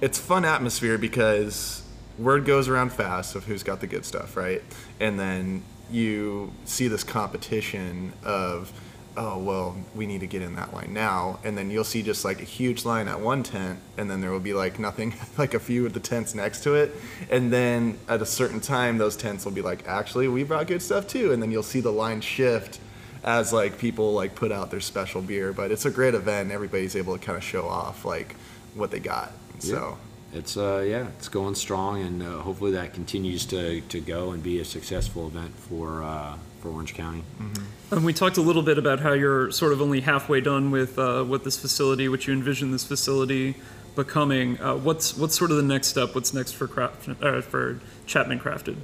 it's 0.00 0.18
fun 0.18 0.44
atmosphere 0.44 0.96
because 0.96 1.82
word 2.18 2.44
goes 2.44 2.68
around 2.68 2.92
fast 2.92 3.34
of 3.34 3.44
who's 3.44 3.62
got 3.62 3.80
the 3.80 3.86
good 3.86 4.04
stuff, 4.04 4.36
right? 4.36 4.62
And 5.00 5.18
then 5.18 5.64
you 5.90 6.52
see 6.64 6.88
this 6.88 7.04
competition 7.04 8.12
of 8.24 8.72
oh 9.18 9.36
well 9.36 9.76
we 9.94 10.06
need 10.06 10.20
to 10.20 10.26
get 10.26 10.40
in 10.40 10.54
that 10.54 10.72
line 10.72 10.92
now. 10.94 11.40
And 11.44 11.58
then 11.58 11.70
you'll 11.70 11.84
see 11.84 12.02
just 12.02 12.24
like 12.24 12.40
a 12.40 12.44
huge 12.44 12.84
line 12.84 13.08
at 13.08 13.20
one 13.20 13.42
tent 13.42 13.80
and 13.98 14.08
then 14.10 14.20
there 14.20 14.30
will 14.30 14.40
be 14.40 14.54
like 14.54 14.78
nothing 14.78 15.14
like 15.36 15.54
a 15.54 15.60
few 15.60 15.84
of 15.84 15.92
the 15.92 16.00
tents 16.00 16.34
next 16.34 16.62
to 16.62 16.74
it. 16.74 16.94
And 17.28 17.52
then 17.52 17.98
at 18.08 18.22
a 18.22 18.26
certain 18.26 18.60
time 18.60 18.96
those 18.96 19.16
tents 19.16 19.44
will 19.44 19.52
be 19.52 19.62
like 19.62 19.86
actually 19.86 20.28
we 20.28 20.44
brought 20.44 20.68
good 20.68 20.80
stuff 20.82 21.06
too. 21.08 21.32
And 21.32 21.42
then 21.42 21.50
you'll 21.50 21.62
see 21.64 21.80
the 21.80 21.92
line 21.92 22.20
shift 22.20 22.78
as 23.24 23.52
like 23.52 23.78
people 23.78 24.12
like 24.12 24.36
put 24.36 24.52
out 24.52 24.70
their 24.70 24.80
special 24.80 25.20
beer. 25.20 25.52
But 25.52 25.72
it's 25.72 25.84
a 25.84 25.90
great 25.90 26.14
event. 26.14 26.52
Everybody's 26.52 26.94
able 26.94 27.18
to 27.18 27.24
kind 27.24 27.36
of 27.36 27.42
show 27.44 27.66
off 27.66 28.04
like 28.04 28.36
what 28.74 28.92
they 28.92 29.00
got. 29.00 29.32
So 29.58 29.98
It's 30.32 30.56
uh 30.56 30.84
yeah, 30.86 31.08
it's 31.18 31.28
going 31.28 31.54
strong, 31.54 32.02
and 32.02 32.22
uh, 32.22 32.38
hopefully 32.38 32.72
that 32.72 32.92
continues 32.92 33.46
to, 33.46 33.80
to 33.80 34.00
go 34.00 34.30
and 34.32 34.42
be 34.42 34.60
a 34.60 34.64
successful 34.64 35.26
event 35.26 35.54
for 35.56 36.02
uh, 36.02 36.36
for 36.60 36.68
Orange 36.70 36.94
County. 36.94 37.22
And 37.90 38.04
we 38.04 38.12
talked 38.12 38.36
a 38.36 38.42
little 38.42 38.62
bit 38.62 38.78
about 38.78 39.00
how 39.00 39.12
you're 39.12 39.50
sort 39.50 39.72
of 39.72 39.80
only 39.80 40.00
halfway 40.00 40.40
done 40.40 40.70
with 40.70 40.98
uh, 40.98 41.24
with 41.26 41.44
this 41.44 41.58
facility, 41.58 42.08
what 42.08 42.26
you 42.26 42.32
envision 42.32 42.70
this 42.70 42.84
facility 42.84 43.54
becoming. 43.96 44.60
Uh, 44.60 44.76
what's 44.76 45.16
what's 45.16 45.36
sort 45.36 45.50
of 45.50 45.56
the 45.56 45.62
next 45.62 45.88
step? 45.88 46.14
What's 46.14 46.34
next 46.34 46.52
for 46.52 46.68
craft 46.68 47.08
uh, 47.22 47.40
for 47.40 47.80
Chapman 48.06 48.40
Crafted? 48.40 48.76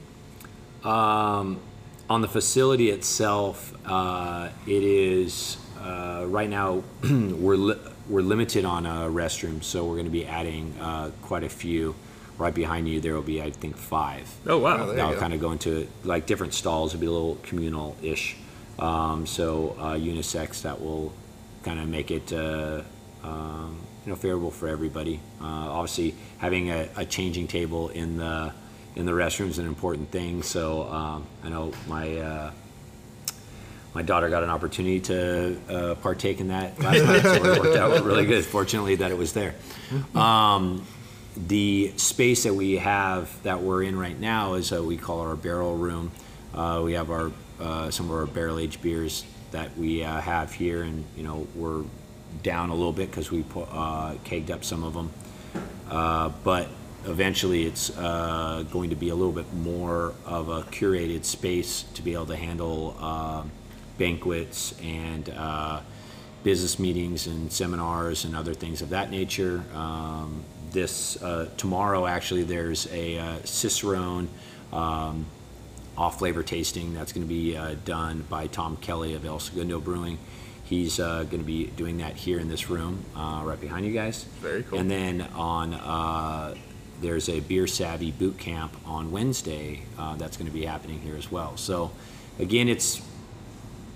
Um, 0.87 1.61
on 2.09 2.21
the 2.21 2.29
facility 2.29 2.91
itself, 2.91 3.75
uh, 3.87 4.51
it 4.67 4.83
is 4.83 5.57
uh, 5.81 6.25
right 6.27 6.49
now 6.49 6.83
we're 7.03 7.57
li- 7.57 7.81
we're 8.09 8.23
limited 8.23 8.65
on 8.65 8.87
uh, 8.87 9.05
restrooms, 9.05 9.65
so 9.65 9.85
we're 9.85 9.95
going 9.95 10.07
to 10.07 10.11
be 10.11 10.27
adding 10.27 10.75
uh, 10.81 11.11
quite 11.23 11.45
a 11.45 11.49
few. 11.49 11.95
Right 12.37 12.55
behind 12.55 12.89
you, 12.89 13.01
there 13.01 13.15
will 13.15 13.23
be 13.23 13.41
I 13.41 13.51
think 13.51 13.77
five. 13.77 14.29
Oh 14.47 14.59
wow! 14.59 14.83
Oh, 14.83 14.87
there 14.87 14.97
That'll 14.97 15.21
kind 15.21 15.33
of 15.35 15.41
go 15.41 15.53
into 15.53 15.87
like 16.03 16.27
different 16.27 16.53
stalls. 16.53 16.93
It'll 16.93 17.01
be 17.01 17.07
a 17.07 17.11
little 17.11 17.37
communal-ish. 17.45 18.37
Um, 18.79 19.25
so 19.27 19.77
uh, 19.79 19.95
unisex 19.95 20.63
that 20.63 20.81
will 20.81 21.13
kind 21.63 21.79
of 21.79 21.89
make 21.89 22.11
it 22.11 22.33
uh, 22.33 22.83
um, 23.23 23.81
you 24.05 24.11
know 24.11 24.17
favorable 24.17 24.51
for 24.51 24.69
everybody. 24.69 25.21
Uh, 25.41 25.45
obviously, 25.45 26.17
having 26.39 26.71
a, 26.71 26.89
a 26.97 27.05
changing 27.05 27.47
table 27.47 27.91
in 27.91 28.17
the 28.17 28.53
in 28.97 29.07
the 29.07 29.13
restroom 29.13 29.49
is 29.49 29.59
an 29.59 29.67
important 29.67 30.11
thing. 30.11 30.43
So 30.43 30.85
um, 30.85 31.27
I 31.43 31.49
know 31.51 31.73
my. 31.87 32.17
Uh, 32.19 32.51
my 33.95 34.03
daughter 34.03 34.29
got 34.29 34.43
an 34.43 34.51
opportunity 34.51 34.99
to 34.99 35.57
uh, 35.71 35.95
partake 35.95 36.41
in 36.41 36.49
that 36.49 36.77
last 36.81 37.05
night, 37.05 37.23
so 37.23 37.45
it 37.45 37.61
worked 37.61 37.77
out 37.77 38.05
really 38.05 38.27
good. 38.27 38.45
Fortunately, 38.45 38.97
that 38.97 39.13
it 39.13 39.17
was 39.17 39.33
there. 39.35 39.55
Um, 40.17 40.85
the 41.37 41.93
space 41.97 42.45
that 42.45 42.55
we 42.55 42.77
have 42.77 43.43
that 43.43 43.61
we're 43.61 43.83
in 43.83 43.99
right 43.99 44.19
now 44.19 44.55
is 44.55 44.73
uh, 44.73 44.83
we 44.83 44.97
call 44.97 45.21
our 45.21 45.37
barrel 45.37 45.77
room. 45.77 46.13
Uh, 46.55 46.81
we 46.85 46.93
have 46.93 47.11
our 47.11 47.33
uh, 47.61 47.91
some 47.91 48.07
of 48.07 48.17
our 48.17 48.27
barrel 48.27 48.59
aged 48.59 48.83
beers 48.83 49.25
that 49.51 49.77
we 49.77 50.03
uh, 50.03 50.21
have 50.21 50.53
here, 50.53 50.83
and 50.83 51.05
you 51.17 51.23
know 51.23 51.47
we're 51.55 51.83
down 52.43 52.71
a 52.71 52.75
little 52.75 52.93
bit 52.93 53.11
because 53.11 53.31
we 53.31 53.43
pu- 53.43 53.61
uh, 53.61 54.15
kegged 54.25 54.51
up 54.51 54.65
some 54.65 54.85
of 54.85 54.95
them. 54.95 55.11
Uh, 55.91 56.31
but 56.43 56.69
eventually, 57.05 57.65
it's 57.65 57.97
uh, 57.99 58.65
going 58.71 58.91
to 58.91 58.97
be 58.97 59.09
a 59.09 59.15
little 59.15 59.33
bit 59.33 59.53
more 59.55 60.15
of 60.25 60.49
a 60.49 60.63
curated 60.63 61.25
space 61.25 61.85
to 61.95 62.03
be 62.03 62.13
able 62.15 62.27
to 62.27 62.37
handle 62.37 63.47
banquets 63.99 64.75
and 64.83 65.33
business 66.43 66.79
meetings 66.79 67.27
and 67.27 67.51
seminars 67.51 68.25
and 68.25 68.37
other 68.37 68.53
things 68.53 68.83
of 68.83 68.91
that 68.91 69.11
nature. 69.11 69.65
Um, 69.75 70.45
this 70.75 71.23
uh, 71.23 71.49
tomorrow, 71.57 72.07
actually, 72.07 72.43
there's 72.43 72.87
a 72.93 73.19
uh, 73.19 73.37
Cicerone 73.45 74.29
um, 74.73 75.25
off 75.97 76.19
flavor 76.19 76.43
tasting 76.43 76.93
that's 76.93 77.13
going 77.13 77.27
to 77.27 77.29
be 77.29 77.57
uh, 77.57 77.77
done 77.85 78.27
by 78.29 78.47
Tom 78.49 78.77
Kelly 78.77 79.15
of 79.15 79.25
El 79.25 79.39
Segundo 79.39 79.81
Brewing. 79.81 80.19
He's 80.65 80.99
uh, 80.99 81.25
going 81.25 81.43
to 81.43 81.47
be 81.47 81.67
doing 81.67 81.99
that 81.99 82.17
here 82.17 82.39
in 82.39 82.49
this 82.49 82.69
room, 82.69 83.05
uh, 83.17 83.43
right 83.45 83.61
behind 83.61 83.87
you 83.87 83.93
guys. 83.93 84.25
Very 84.41 84.63
cool. 84.63 84.79
And 84.79 84.91
then 84.91 85.23
on 85.35 85.75
uh, 85.75 86.55
there's 87.01 87.29
a 87.29 87.41
beer 87.41 87.67
savvy 87.67 88.11
boot 88.11 88.39
camp 88.39 88.75
on 88.87 89.11
Wednesday 89.11 89.83
uh, 89.99 90.17
that's 90.17 90.37
going 90.37 90.47
to 90.47 90.55
be 90.55 90.65
happening 90.65 91.01
here 91.01 91.17
as 91.17 91.31
well. 91.31 91.57
So 91.57 91.93
again, 92.39 92.69
it's 92.69 93.03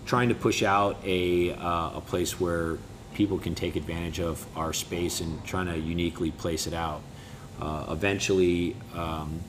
trying 0.05 0.29
to 0.29 0.35
push 0.35 0.62
out 0.62 0.99
a, 1.05 1.53
uh, 1.53 1.97
a 1.97 2.03
place 2.07 2.39
where 2.39 2.79
people 3.15 3.39
can 3.39 3.55
take 3.55 3.77
advantage 3.77 4.21
of 4.21 4.47
our 4.57 4.73
space 4.73 5.21
and 5.21 5.45
trying 5.45 5.67
to 5.67 5.79
uniquely 5.79 6.31
place 6.31 6.67
it 6.67 6.75
out. 6.75 7.01
Uh, 7.61 7.87
eventually, 7.91 8.77
um, 8.95 9.41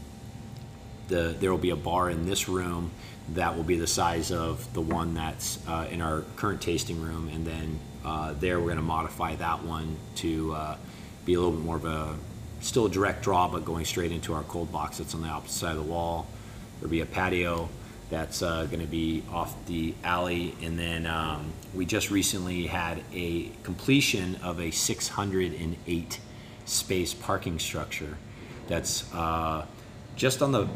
the, 1.08 1.36
there 1.40 1.52
will 1.52 1.58
be 1.58 1.70
a 1.70 1.76
bar 1.76 2.10
in 2.10 2.26
this 2.26 2.50
room 2.50 2.92
that 3.34 3.56
will 3.56 3.64
be 3.64 3.78
the 3.78 3.88
size 3.88 4.32
of 4.32 4.72
the 4.74 4.82
one 4.82 5.14
that's 5.14 5.60
uh, 5.68 5.88
in 5.92 6.02
our 6.02 6.22
current 6.36 6.62
tasting 6.62 7.00
room, 7.02 7.30
and 7.30 7.46
then 7.46 7.80
uh, 8.04 8.34
there. 8.40 8.60
We're 8.60 8.68
going 8.68 8.78
to 8.78 8.82
modify 8.82 9.36
that 9.36 9.64
one 9.64 9.98
to 10.16 10.54
uh, 10.54 10.78
be 11.26 11.36
a 11.36 11.40
little 11.40 11.54
bit 11.54 11.64
more 11.64 11.76
of 11.76 11.86
a 11.86 12.16
still 12.62 12.88
a 12.88 12.90
direct 12.90 13.24
draw, 13.24 13.48
but 13.48 13.66
going 13.66 13.86
straight 13.86 14.12
into 14.12 14.34
our 14.34 14.44
cold 14.44 14.72
box 14.72 14.98
that's 14.98 15.14
on 15.14 15.22
the 15.22 15.28
opposite 15.28 15.60
side 15.60 15.72
of 15.72 15.78
the 15.78 15.92
wall. 15.92 16.28
There'll 16.80 16.92
be 16.92 17.02
a 17.02 17.06
patio 17.06 17.70
that's 18.10 18.42
uh, 18.42 18.66
going 18.66 18.80
to 18.80 18.88
be 18.88 19.24
off 19.32 19.54
the 19.68 19.94
alley, 20.04 20.56
and 20.62 20.80
then 20.80 21.06
um, 21.06 21.54
we 21.76 21.86
just 21.86 22.10
recently 22.10 22.66
had 22.66 23.04
a 23.14 23.50
completion 23.64 24.36
of 24.38 24.60
a 24.60 24.72
608 24.72 26.20
space 26.66 27.14
parking 27.14 27.60
structure 27.60 28.18
that's 28.68 29.12
uh, 29.14 29.66
just 30.16 30.42
on 30.42 30.52
the 30.52 30.68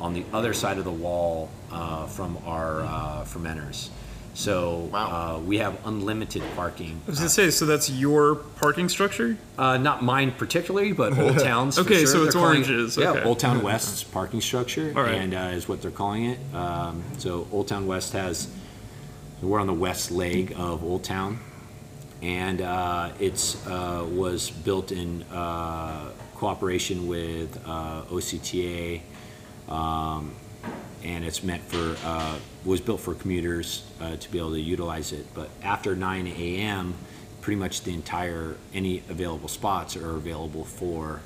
on 0.00 0.14
the 0.14 0.24
other 0.32 0.52
side 0.52 0.78
of 0.78 0.84
the 0.84 0.90
wall 0.90 1.48
uh, 1.70 2.06
from 2.06 2.36
our 2.44 2.80
uh, 2.82 3.24
fermenters. 3.24 3.88
So 4.34 4.88
Wow. 4.92 5.36
uh, 5.36 5.40
we 5.40 5.58
have 5.58 5.76
unlimited 5.86 6.42
parking. 6.56 7.00
I 7.06 7.10
was 7.10 7.18
gonna 7.18 7.28
say, 7.28 7.50
so 7.50 7.66
that's 7.66 7.90
your 7.90 8.34
parking 8.36 8.88
structure? 8.88 9.36
Uh, 9.58 9.76
not 9.76 10.02
mine 10.02 10.32
particularly, 10.32 10.92
but 10.92 11.16
Old 11.18 11.38
Town's. 11.44 11.74
for 11.76 11.82
Okay, 11.82 11.98
sure. 11.98 12.06
so 12.06 12.18
They're 12.18 12.26
it's 12.28 12.34
calling 12.36 12.62
it- 12.62 12.68
Orange's, 12.70 12.96
Yeah, 12.96 13.10
okay. 13.10 13.22
Old 13.24 13.38
Town 13.38 13.62
West's 13.62 14.02
parking 14.02 14.40
structure, 14.40 14.92
All 14.96 15.02
right. 15.02 15.14
and 15.16 15.34
uh, 15.34 15.50
is 15.54 15.68
what 15.68 15.82
they're 15.82 15.90
calling 15.90 16.24
it. 16.24 16.38
Um, 16.54 17.02
so 17.18 17.46
Old 17.52 17.68
Town 17.68 17.86
West 17.86 18.12
has. 18.14 18.48
We're 19.42 19.58
on 19.60 19.66
the 19.66 19.74
west 19.74 20.12
leg 20.12 20.54
of 20.56 20.84
Old 20.84 21.02
Town, 21.02 21.40
and 22.22 22.60
uh, 22.62 23.10
it's 23.18 23.56
uh, 23.66 24.06
was 24.08 24.50
built 24.50 24.92
in 24.92 25.24
uh, 25.24 26.10
cooperation 26.36 27.08
with 27.08 27.58
uh, 27.66 28.02
OCTA, 28.08 29.00
um, 29.68 30.30
and 31.02 31.24
it's 31.24 31.42
meant 31.42 31.64
for 31.64 31.96
uh, 32.06 32.36
was 32.64 32.80
built 32.80 33.00
for 33.00 33.14
commuters 33.14 33.84
uh, 34.00 34.16
to 34.16 34.30
be 34.30 34.38
able 34.38 34.52
to 34.52 34.60
utilize 34.60 35.12
it. 35.12 35.26
But 35.34 35.50
after 35.62 35.96
9 35.96 36.26
a.m., 36.26 36.94
pretty 37.40 37.58
much 37.58 37.82
the 37.82 37.92
entire 37.92 38.56
any 38.72 39.02
available 39.08 39.48
spots 39.48 39.96
are 39.96 40.16
available 40.16 40.64
for 40.64 41.20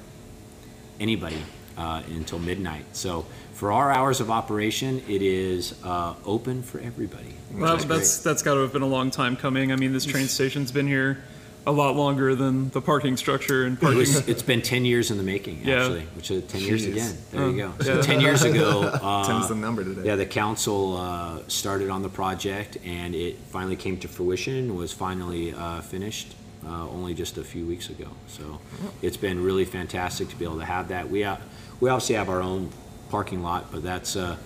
anybody 0.99 1.43
uh, 1.77 2.03
until 2.09 2.39
midnight. 2.39 2.85
So 2.93 3.27
for 3.53 3.71
our 3.71 3.91
hours 3.91 4.21
of 4.21 4.31
operation, 4.31 5.03
it 5.09 5.21
is 5.21 5.75
uh, 5.85 6.15
open 6.25 6.63
for 6.63 6.79
everybody. 6.81 7.35
Well, 7.53 7.77
that's 7.77 7.85
great. 7.85 8.25
that's 8.25 8.43
got 8.43 8.55
to 8.55 8.61
have 8.61 8.73
been 8.73 8.83
a 8.83 8.87
long 8.87 9.11
time 9.11 9.37
coming. 9.37 9.73
I 9.73 9.77
mean, 9.77 9.93
this 9.93 10.07
train 10.07 10.27
station's 10.27 10.73
been 10.73 10.87
here 10.87 11.23
a 11.67 11.73
lot 11.73 11.97
longer 11.97 12.35
than 12.37 12.71
the 12.71 12.81
parking 12.81 13.17
structure 13.17 13.65
and 13.65 13.77
It 13.77 13.81
parking. 13.81 13.99
was, 13.99 14.29
it's 14.29 14.43
been 14.43 14.63
10 14.63 14.85
years 14.85 15.11
in 15.11 15.17
the 15.17 15.25
making, 15.25 15.63
Yeah. 15.65 15.81
actually, 15.83 16.03
which 16.15 16.31
is 16.31 16.45
10 16.45 16.61
years 16.61 16.87
Jeez. 16.87 16.93
again. 16.93 17.19
There 17.33 17.51
you 17.51 17.57
go. 17.57 17.73
So 17.85 17.95
yeah. 17.97 18.03
10 18.03 18.21
years 18.21 18.43
ago, 18.45 18.83
uh, 19.03 19.25
Ten's 19.27 19.49
the 19.49 19.57
number 19.57 19.83
today. 19.83 20.03
Yeah, 20.05 20.15
the 20.17 20.27
council 20.27 20.97
uh, 20.97 21.41
started 21.49 21.91
on 21.91 22.03
the 22.03 22.09
project, 22.09 22.79
and 22.85 23.15
it 23.17 23.37
finally 23.51 23.75
came 23.77 23.99
to 23.99 24.09
fruition. 24.09 24.77
Was 24.77 24.93
finally 24.93 25.53
uh, 25.55 25.81
finished 25.81 26.35
uh, 26.65 26.89
only 26.89 27.15
just 27.15 27.37
a 27.37 27.43
few 27.45 27.67
weeks 27.67 27.91
ago. 27.91 28.09
So 28.29 28.61
it's 29.03 29.17
been 29.17 29.43
really 29.43 29.65
fantastic 29.65 30.29
to 30.29 30.37
be 30.37 30.45
able 30.45 30.59
to 30.61 30.65
have 30.65 30.89
that. 30.89 31.11
We 31.11 31.25
uh, 31.25 31.37
we 31.81 31.91
obviously 31.91 32.15
have 32.15 32.29
our 32.29 32.43
own 32.43 32.71
parking 33.11 33.43
lot, 33.43 33.73
but 33.73 33.83
that's 33.83 34.15
uh, 34.15 34.37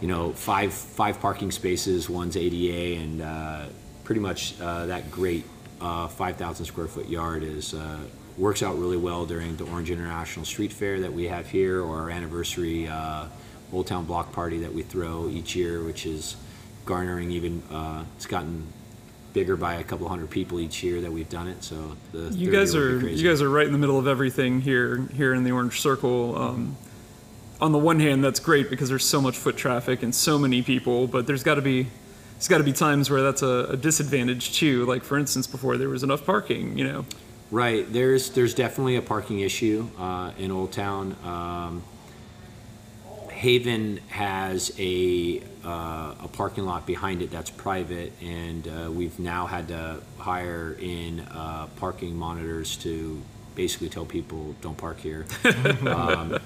you 0.00 0.08
know 0.08 0.32
five 0.32 0.72
five 0.72 1.20
parking 1.20 1.50
spaces, 1.50 2.08
one's 2.08 2.38
ADA, 2.38 3.00
and 3.02 3.20
uh, 3.22 3.66
pretty 4.04 4.20
much 4.22 4.58
uh, 4.62 4.86
that 4.86 5.10
great 5.10 5.44
uh, 5.80 6.08
5,000 6.08 6.66
square 6.66 6.86
foot 6.86 7.08
yard 7.08 7.42
is. 7.42 7.74
Uh, 7.74 7.98
Works 8.38 8.62
out 8.62 8.78
really 8.78 8.96
well 8.96 9.26
during 9.26 9.56
the 9.56 9.64
Orange 9.64 9.90
International 9.90 10.44
Street 10.44 10.72
Fair 10.72 11.00
that 11.00 11.12
we 11.12 11.24
have 11.24 11.48
here, 11.48 11.82
or 11.82 12.02
our 12.02 12.10
anniversary 12.10 12.86
uh, 12.86 13.26
Old 13.72 13.88
Town 13.88 14.04
Block 14.04 14.30
Party 14.30 14.58
that 14.58 14.72
we 14.72 14.82
throw 14.82 15.28
each 15.28 15.56
year, 15.56 15.82
which 15.82 16.06
is 16.06 16.36
garnering 16.84 17.32
even, 17.32 17.60
uh, 17.68 18.04
it's 18.16 18.26
gotten 18.26 18.64
bigger 19.32 19.56
by 19.56 19.74
a 19.74 19.82
couple 19.82 20.08
hundred 20.08 20.30
people 20.30 20.60
each 20.60 20.84
year 20.84 21.00
that 21.00 21.10
we've 21.10 21.28
done 21.28 21.48
it, 21.48 21.64
so 21.64 21.96
the 22.12 22.32
you 22.32 22.52
guys 22.52 22.74
year 22.74 22.92
will 22.92 23.00
be 23.00 23.06
are 23.06 23.10
you 23.10 23.28
guys 23.28 23.42
are 23.42 23.50
right 23.50 23.66
in 23.66 23.72
the 23.72 23.78
middle 23.78 23.98
of 23.98 24.06
everything 24.06 24.60
here 24.60 25.08
here 25.14 25.34
in 25.34 25.42
the 25.42 25.50
Orange 25.50 25.80
Circle. 25.80 26.38
Um, 26.38 26.76
on 27.60 27.72
the 27.72 27.78
one 27.78 27.98
hand, 27.98 28.22
that's 28.22 28.38
great 28.38 28.70
because 28.70 28.88
there's 28.88 29.04
so 29.04 29.20
much 29.20 29.36
foot 29.36 29.56
traffic 29.56 30.04
and 30.04 30.14
so 30.14 30.38
many 30.38 30.62
people, 30.62 31.08
but 31.08 31.26
there's 31.26 31.42
got 31.42 31.56
to 31.56 31.62
be 31.62 31.88
there's 32.38 32.46
got 32.46 32.58
to 32.58 32.64
be 32.64 32.72
times 32.72 33.10
where 33.10 33.20
that's 33.20 33.42
a, 33.42 33.66
a 33.70 33.76
disadvantage 33.76 34.54
too. 34.54 34.86
Like 34.86 35.02
for 35.02 35.18
instance, 35.18 35.48
before 35.48 35.76
there 35.76 35.88
was 35.88 36.04
enough 36.04 36.24
parking, 36.24 36.78
you 36.78 36.84
know. 36.84 37.04
Right, 37.50 37.90
there's, 37.92 38.30
there's 38.30 38.54
definitely 38.54 38.94
a 38.94 39.02
parking 39.02 39.40
issue 39.40 39.88
uh, 39.98 40.30
in 40.38 40.52
Old 40.52 40.70
Town. 40.70 41.16
Um, 41.24 41.82
Haven 43.30 43.98
has 44.08 44.72
a, 44.78 45.42
uh, 45.64 46.14
a 46.22 46.28
parking 46.32 46.64
lot 46.64 46.86
behind 46.86 47.22
it 47.22 47.30
that's 47.32 47.50
private, 47.50 48.12
and 48.22 48.68
uh, 48.68 48.90
we've 48.90 49.18
now 49.18 49.46
had 49.46 49.68
to 49.68 50.00
hire 50.18 50.76
in 50.78 51.20
uh, 51.20 51.66
parking 51.76 52.14
monitors 52.14 52.76
to 52.78 53.20
basically 53.56 53.88
tell 53.88 54.04
people, 54.04 54.54
don't 54.60 54.76
park 54.78 55.00
here. 55.00 55.26
Um, 55.86 56.38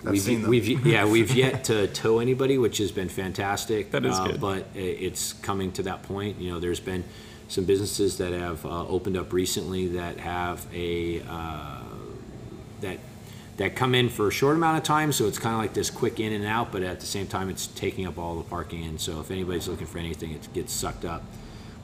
I've 0.00 0.12
we've, 0.12 0.20
seen 0.20 0.42
them. 0.42 0.50
we've 0.50 0.68
yeah 0.86 1.04
we've 1.04 1.34
yet 1.34 1.64
to 1.64 1.86
tow 1.88 2.18
anybody, 2.20 2.58
which 2.58 2.78
has 2.78 2.92
been 2.92 3.08
fantastic. 3.08 3.90
That 3.90 4.04
is 4.04 4.18
uh, 4.18 4.26
good. 4.28 4.40
But 4.40 4.66
it's 4.74 5.32
coming 5.32 5.72
to 5.72 5.82
that 5.84 6.02
point. 6.02 6.40
You 6.40 6.52
know, 6.52 6.60
there's 6.60 6.80
been 6.80 7.04
some 7.48 7.64
businesses 7.64 8.18
that 8.18 8.32
have 8.32 8.64
uh, 8.64 8.86
opened 8.86 9.16
up 9.16 9.32
recently 9.32 9.88
that 9.88 10.18
have 10.18 10.66
a 10.72 11.22
uh, 11.28 11.82
that 12.80 12.98
that 13.56 13.74
come 13.74 13.94
in 13.94 14.08
for 14.08 14.28
a 14.28 14.30
short 14.30 14.56
amount 14.56 14.78
of 14.78 14.84
time. 14.84 15.12
So 15.12 15.26
it's 15.26 15.38
kind 15.38 15.54
of 15.54 15.60
like 15.60 15.74
this 15.74 15.90
quick 15.90 16.20
in 16.20 16.32
and 16.32 16.46
out, 16.46 16.70
but 16.70 16.82
at 16.82 17.00
the 17.00 17.06
same 17.06 17.26
time, 17.26 17.50
it's 17.50 17.66
taking 17.66 18.06
up 18.06 18.16
all 18.16 18.36
the 18.36 18.44
parking. 18.44 18.84
And 18.84 19.00
so 19.00 19.20
if 19.20 19.32
anybody's 19.32 19.66
looking 19.66 19.86
for 19.86 19.98
anything, 19.98 20.30
it 20.30 20.48
gets 20.54 20.72
sucked 20.72 21.04
up. 21.04 21.24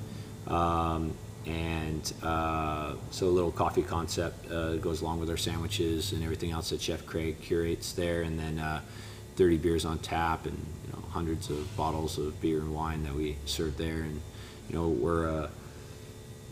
Um, 0.47 1.13
and 1.45 2.13
uh, 2.23 2.95
so 3.11 3.27
a 3.27 3.35
little 3.35 3.51
coffee 3.51 3.83
concept 3.83 4.49
uh, 4.49 4.77
goes 4.77 5.03
along 5.03 5.19
with 5.19 5.29
our 5.29 5.37
sandwiches 5.37 6.13
and 6.13 6.23
everything 6.23 6.53
else 6.53 6.71
that 6.71 6.81
Chef 6.81 7.05
Craig 7.05 7.41
curates 7.43 7.95
there. 7.95 8.23
And 8.23 8.39
then 8.39 8.61
uh, 8.61 8.81
30 9.35 9.57
beers 9.57 9.85
on 9.85 9.99
tap 9.99 10.47
and 10.47 10.57
you 10.57 10.93
know 10.93 11.03
hundreds 11.11 11.51
of 11.51 11.77
bottles 11.77 12.17
of 12.17 12.41
beer 12.41 12.61
and 12.61 12.73
wine 12.73 13.03
that 13.03 13.13
we 13.13 13.39
serve 13.45 13.77
there. 13.77 14.03
And 14.03 14.21
you 14.69 14.77
know 14.77 14.87
we're 14.87 15.29
uh, 15.29 15.51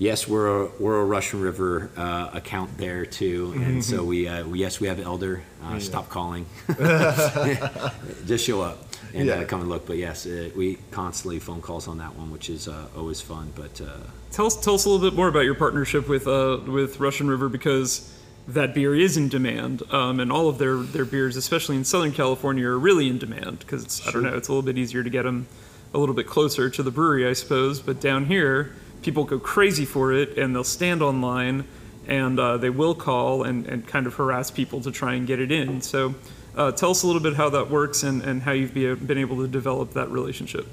yes, 0.00 0.26
we're 0.26 0.64
a, 0.64 0.70
we're 0.80 1.00
a 1.00 1.04
Russian 1.04 1.40
River 1.40 1.88
uh, 1.96 2.30
account 2.32 2.76
there 2.78 3.06
too, 3.06 3.52
and 3.58 3.84
so 3.84 4.02
we, 4.02 4.26
uh, 4.26 4.44
we 4.44 4.58
yes 4.58 4.80
we 4.80 4.88
have 4.88 4.98
Elder. 4.98 5.44
Uh, 5.62 5.78
Stop 5.78 6.08
calling, 6.08 6.46
just 8.26 8.44
show 8.44 8.60
up 8.60 8.89
and 9.14 9.26
Yeah. 9.26 9.34
uh, 9.34 9.44
come 9.44 9.60
and 9.60 9.68
look. 9.68 9.86
But 9.86 9.96
yes, 9.98 10.26
uh, 10.26 10.50
we 10.56 10.78
constantly 10.90 11.38
phone 11.38 11.60
calls 11.60 11.88
on 11.88 11.98
that 11.98 12.14
one, 12.16 12.30
which 12.30 12.48
is 12.50 12.68
uh, 12.68 12.86
always 12.96 13.20
fun. 13.20 13.52
But 13.54 13.80
uh, 13.80 13.86
Tell 14.32 14.46
us, 14.46 14.56
tell 14.56 14.74
us 14.74 14.84
a 14.84 14.88
little 14.90 15.04
bit 15.10 15.16
more 15.16 15.26
about 15.28 15.44
your 15.44 15.56
partnership 15.56 16.08
with 16.08 16.26
uh, 16.28 16.58
with 16.66 17.00
Russian 17.00 17.28
River 17.28 17.48
because 17.48 18.14
that 18.48 18.74
beer 18.74 18.94
is 18.94 19.16
in 19.16 19.28
demand, 19.28 19.82
um, 19.92 20.18
and 20.20 20.32
all 20.32 20.48
of 20.48 20.58
their, 20.58 20.76
their 20.76 21.04
beers, 21.04 21.36
especially 21.36 21.76
in 21.76 21.84
Southern 21.84 22.10
California, 22.12 22.66
are 22.66 22.78
really 22.78 23.08
in 23.08 23.18
demand 23.18 23.58
because 23.60 23.84
it's 23.84 24.06
I 24.06 24.10
don't 24.12 24.22
know, 24.22 24.36
it's 24.36 24.48
a 24.48 24.52
little 24.52 24.62
bit 24.62 24.78
easier 24.78 25.02
to 25.02 25.10
get 25.10 25.22
them 25.24 25.46
a 25.92 25.98
little 25.98 26.14
bit 26.14 26.26
closer 26.28 26.70
to 26.70 26.82
the 26.82 26.90
brewery, 26.92 27.26
I 27.26 27.32
suppose. 27.32 27.80
But 27.80 28.00
down 28.00 28.26
here, 28.26 28.72
people 29.02 29.24
go 29.24 29.38
crazy 29.40 29.84
for 29.84 30.12
it, 30.12 30.38
and 30.38 30.54
they'll 30.54 30.62
stand 30.64 31.02
online, 31.02 31.64
and 32.06 32.38
uh, 32.38 32.56
they 32.56 32.70
will 32.70 32.94
call 32.94 33.42
and, 33.42 33.66
and 33.66 33.86
kind 33.86 34.06
of 34.06 34.14
harass 34.14 34.50
people 34.50 34.80
to 34.82 34.90
try 34.92 35.14
and 35.14 35.26
get 35.26 35.40
it 35.40 35.50
in. 35.50 35.80
So. 35.80 36.14
Uh, 36.56 36.72
tell 36.72 36.90
us 36.90 37.02
a 37.02 37.06
little 37.06 37.22
bit 37.22 37.34
how 37.34 37.48
that 37.50 37.70
works 37.70 38.02
and, 38.02 38.22
and 38.22 38.42
how 38.42 38.52
you've 38.52 38.74
be, 38.74 38.92
been 38.94 39.18
able 39.18 39.36
to 39.36 39.48
develop 39.48 39.92
that 39.92 40.10
relationship. 40.10 40.66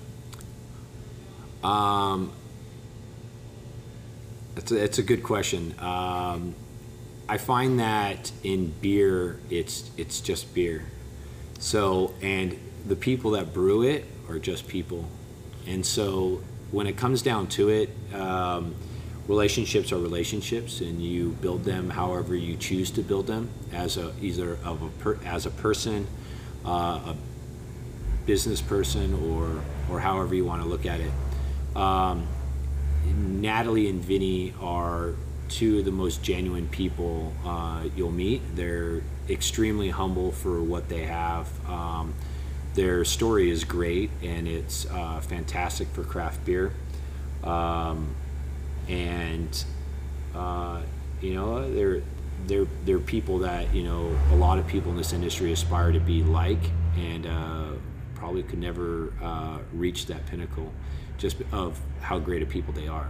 Um, 1.64 2.32
it's 4.56 4.72
a, 4.72 4.84
it's 4.84 4.98
a 4.98 5.04
good 5.04 5.24
question. 5.24 5.76
Um, 5.80 6.56
I 7.30 7.38
find 7.38 7.80
that 7.80 8.32
in 8.44 8.74
beer, 8.82 9.40
it's 9.50 9.92
it's 9.98 10.22
just 10.22 10.54
beer. 10.54 10.86
So 11.60 12.14
and 12.22 12.58
the 12.88 12.96
people 12.96 13.32
that 13.32 13.54
brew 13.54 13.84
it 13.84 14.06
are 14.30 14.40
just 14.40 14.68
people, 14.68 15.06
and 15.68 15.86
so 15.86 16.42
when 16.72 16.88
it 16.88 16.98
comes 16.98 17.22
down 17.22 17.48
to 17.48 17.70
it, 17.70 17.90
um, 18.14 18.76
relationships 19.28 19.92
are 19.92 19.98
relationships, 19.98 20.82
and 20.82 21.02
you 21.02 21.30
build 21.42 21.64
them 21.64 21.90
however 21.90 22.36
you 22.36 22.56
choose 22.56 22.92
to 22.92 23.02
build 23.02 23.28
them 23.28 23.50
as 23.74 23.98
a 23.98 24.14
either 24.22 24.58
of 24.64 24.82
a 24.82 24.90
per, 25.00 25.20
as 25.26 25.46
a 25.46 25.52
person, 25.52 26.08
uh, 26.66 27.14
a 27.14 27.16
business 28.26 28.62
person, 28.62 29.14
or 29.14 29.62
or 29.90 30.00
however 30.00 30.36
you 30.36 30.46
want 30.46 30.62
to 30.62 30.68
look 30.68 30.86
at 30.86 31.00
it. 31.02 31.12
Um, 31.76 32.28
Natalie 33.16 33.90
and 33.90 34.04
Vinnie 34.04 34.54
are 34.62 35.14
two 35.50 35.80
of 35.80 35.86
the 35.86 35.92
most 35.92 36.24
genuine 36.24 36.68
people 36.68 37.34
uh, 37.46 37.86
you'll 37.96 38.12
meet. 38.12 38.42
They're 38.56 39.02
extremely 39.30 39.90
humble 39.90 40.32
for 40.32 40.62
what 40.62 40.90
they 40.90 41.06
have. 41.06 41.48
Um, 41.70 42.14
their 42.74 43.04
story 43.06 43.50
is 43.50 43.64
great 43.64 44.10
and 44.22 44.48
it's 44.48 44.86
uh, 44.88 45.20
fantastic 45.22 45.88
for 45.90 46.04
craft 46.04 46.46
beer. 46.46 46.72
Um, 47.44 48.16
and 48.88 49.64
uh, 50.36 50.82
you 51.22 51.34
know 51.34 51.72
they're 51.74 52.02
they're 52.46 52.68
they're 52.86 53.00
people 53.00 53.40
that 53.40 53.74
you 53.74 53.84
know 53.84 54.16
a 54.32 54.36
lot 54.36 54.60
of 54.60 54.68
people 54.68 54.92
in 54.92 54.98
this 54.98 55.14
industry 55.14 55.52
aspire 55.52 55.92
to 55.92 56.00
be 56.00 56.24
like 56.24 56.72
and 56.98 57.26
uh, 57.26 57.72
probably 58.16 58.44
could 58.44 58.60
never 58.60 59.14
uh, 59.22 59.60
reach 59.74 60.06
that 60.08 60.26
pinnacle 60.26 60.72
just 61.18 61.38
of 61.52 61.80
how 62.02 62.20
great 62.20 62.42
of 62.42 62.50
people 62.50 62.74
they 62.74 62.88
are. 62.88 63.10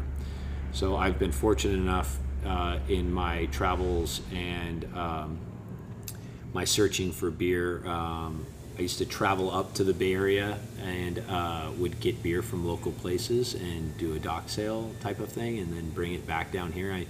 So 0.71 0.95
I've 0.95 1.19
been 1.19 1.31
fortunate 1.31 1.75
enough 1.75 2.17
uh, 2.45 2.79
in 2.87 3.11
my 3.11 3.45
travels 3.47 4.21
and 4.33 4.85
um, 4.95 5.39
my 6.53 6.65
searching 6.65 7.11
for 7.11 7.31
beer. 7.31 7.85
Um, 7.85 8.45
I 8.77 8.81
used 8.81 8.99
to 8.99 9.05
travel 9.05 9.49
up 9.49 9.73
to 9.75 9.83
the 9.83 9.93
Bay 9.93 10.13
Area 10.13 10.59
and 10.83 11.23
uh, 11.27 11.71
would 11.77 11.99
get 11.99 12.21
beer 12.21 12.43
from 12.43 12.67
local 12.67 12.91
places 12.91 13.55
and 13.55 13.97
do 13.97 14.13
a 14.13 14.19
dock 14.19 14.49
sale 14.49 14.91
type 14.99 15.19
of 15.19 15.29
thing, 15.29 15.57
and 15.57 15.73
then 15.73 15.89
bring 15.89 16.13
it 16.13 16.27
back 16.27 16.51
down 16.51 16.71
here. 16.71 16.91
I, 16.93 17.07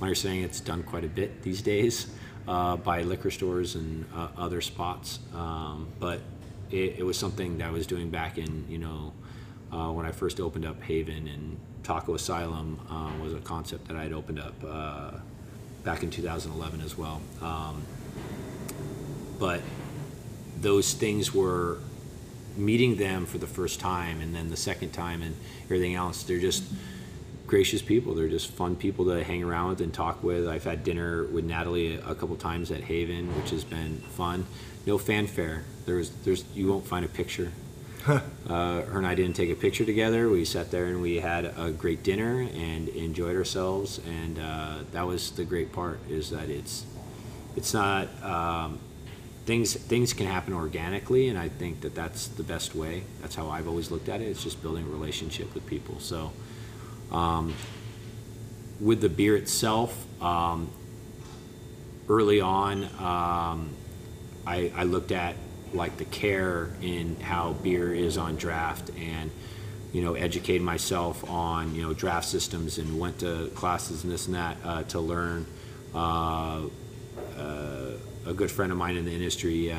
my 0.00 0.08
understanding 0.08 0.42
it's 0.42 0.60
done 0.60 0.82
quite 0.82 1.04
a 1.04 1.08
bit 1.08 1.42
these 1.42 1.62
days 1.62 2.08
uh, 2.48 2.76
by 2.76 3.02
liquor 3.02 3.30
stores 3.30 3.76
and 3.76 4.06
uh, 4.14 4.28
other 4.36 4.60
spots, 4.60 5.20
um, 5.34 5.86
but 6.00 6.20
it, 6.70 6.98
it, 6.98 7.02
was 7.06 7.16
something 7.16 7.58
that 7.58 7.68
I 7.68 7.70
was 7.70 7.86
doing 7.86 8.10
back 8.10 8.36
in 8.36 8.66
you 8.68 8.78
know 8.78 9.12
uh, 9.72 9.90
when 9.92 10.04
I 10.04 10.12
first 10.12 10.40
opened 10.40 10.66
up 10.66 10.82
Haven 10.82 11.28
and 11.28 11.58
Taco 11.84 12.14
Asylum 12.14 12.80
uh, 12.90 13.22
was 13.22 13.34
a 13.34 13.40
concept 13.40 13.86
that 13.88 13.96
I 13.96 14.02
had 14.02 14.12
opened 14.12 14.40
up 14.40 14.54
uh, 14.66 15.12
back 15.84 16.02
in 16.02 16.10
2011 16.10 16.80
as 16.80 16.98
well. 16.98 17.20
Um, 17.40 17.82
but 19.38 19.62
those 20.60 20.92
things 20.92 21.34
were 21.34 21.78
meeting 22.56 22.96
them 22.96 23.26
for 23.26 23.38
the 23.38 23.46
first 23.46 23.78
time 23.78 24.20
and 24.20 24.34
then 24.34 24.50
the 24.50 24.56
second 24.56 24.90
time 24.90 25.22
and 25.22 25.36
everything 25.64 25.94
else. 25.94 26.22
They're 26.24 26.40
just 26.40 26.64
gracious 27.46 27.80
people. 27.80 28.14
They're 28.14 28.28
just 28.28 28.50
fun 28.50 28.76
people 28.76 29.04
to 29.06 29.22
hang 29.22 29.42
around 29.42 29.70
with 29.70 29.80
and 29.80 29.94
talk 29.94 30.22
with. 30.22 30.48
I've 30.48 30.64
had 30.64 30.84
dinner 30.84 31.24
with 31.24 31.44
Natalie 31.44 31.96
a, 31.96 32.10
a 32.10 32.14
couple 32.14 32.36
times 32.36 32.70
at 32.70 32.82
Haven, 32.82 33.34
which 33.36 33.50
has 33.50 33.64
been 33.64 33.98
fun. 33.98 34.46
No 34.86 34.98
fanfare. 34.98 35.64
There's, 35.86 36.10
there's, 36.24 36.44
you 36.54 36.68
won't 36.68 36.86
find 36.86 37.04
a 37.04 37.08
picture 37.08 37.52
uh, 38.08 38.20
her 38.82 38.98
and 38.98 39.06
I 39.06 39.14
didn't 39.14 39.34
take 39.34 39.50
a 39.50 39.54
picture 39.54 39.84
together. 39.84 40.28
We 40.28 40.44
sat 40.44 40.70
there 40.70 40.86
and 40.86 41.02
we 41.02 41.16
had 41.16 41.44
a 41.44 41.70
great 41.70 42.02
dinner 42.02 42.48
and 42.54 42.88
enjoyed 42.88 43.36
ourselves. 43.36 44.00
And 44.06 44.38
uh, 44.38 44.78
that 44.92 45.06
was 45.06 45.30
the 45.32 45.44
great 45.44 45.72
part 45.72 46.00
is 46.08 46.30
that 46.30 46.48
it's 46.48 46.84
it's 47.56 47.74
not 47.74 48.08
um, 48.22 48.78
things 49.48 49.74
things 49.74 50.12
can 50.12 50.26
happen 50.26 50.52
organically, 50.52 51.28
and 51.28 51.38
I 51.38 51.48
think 51.48 51.80
that 51.80 51.94
that's 51.94 52.28
the 52.28 52.42
best 52.44 52.74
way. 52.74 53.02
That's 53.22 53.34
how 53.34 53.48
I've 53.48 53.66
always 53.66 53.90
looked 53.90 54.08
at 54.08 54.20
it. 54.20 54.26
It's 54.26 54.44
just 54.44 54.62
building 54.62 54.84
a 54.84 54.90
relationship 54.90 55.54
with 55.54 55.66
people. 55.66 55.98
So. 55.98 56.32
Um, 57.10 57.54
with 58.80 59.00
the 59.00 59.08
beer 59.08 59.36
itself, 59.36 60.06
um, 60.22 60.70
early 62.08 62.40
on, 62.40 62.84
um, 62.84 63.70
I, 64.46 64.72
I 64.74 64.84
looked 64.84 65.12
at 65.12 65.34
like 65.74 65.96
the 65.96 66.04
care 66.04 66.70
in 66.80 67.20
how 67.20 67.52
beer 67.52 67.92
is 67.92 68.16
on 68.16 68.36
draft 68.36 68.90
and 68.98 69.30
you 69.92 70.00
know 70.00 70.14
educated 70.14 70.62
myself 70.62 71.28
on 71.28 71.74
you 71.74 71.82
know 71.82 71.92
draft 71.92 72.26
systems 72.26 72.78
and 72.78 72.98
went 72.98 73.18
to 73.18 73.50
classes 73.54 74.02
and 74.02 74.10
this 74.10 74.26
and 74.26 74.34
that 74.34 74.56
uh, 74.64 74.82
to 74.84 75.00
learn 75.00 75.44
uh, 75.94 76.62
a 78.28 78.34
good 78.34 78.50
friend 78.50 78.70
of 78.70 78.78
mine 78.78 78.96
in 78.96 79.04
the 79.04 79.12
industry 79.12 79.72
uh, 79.72 79.76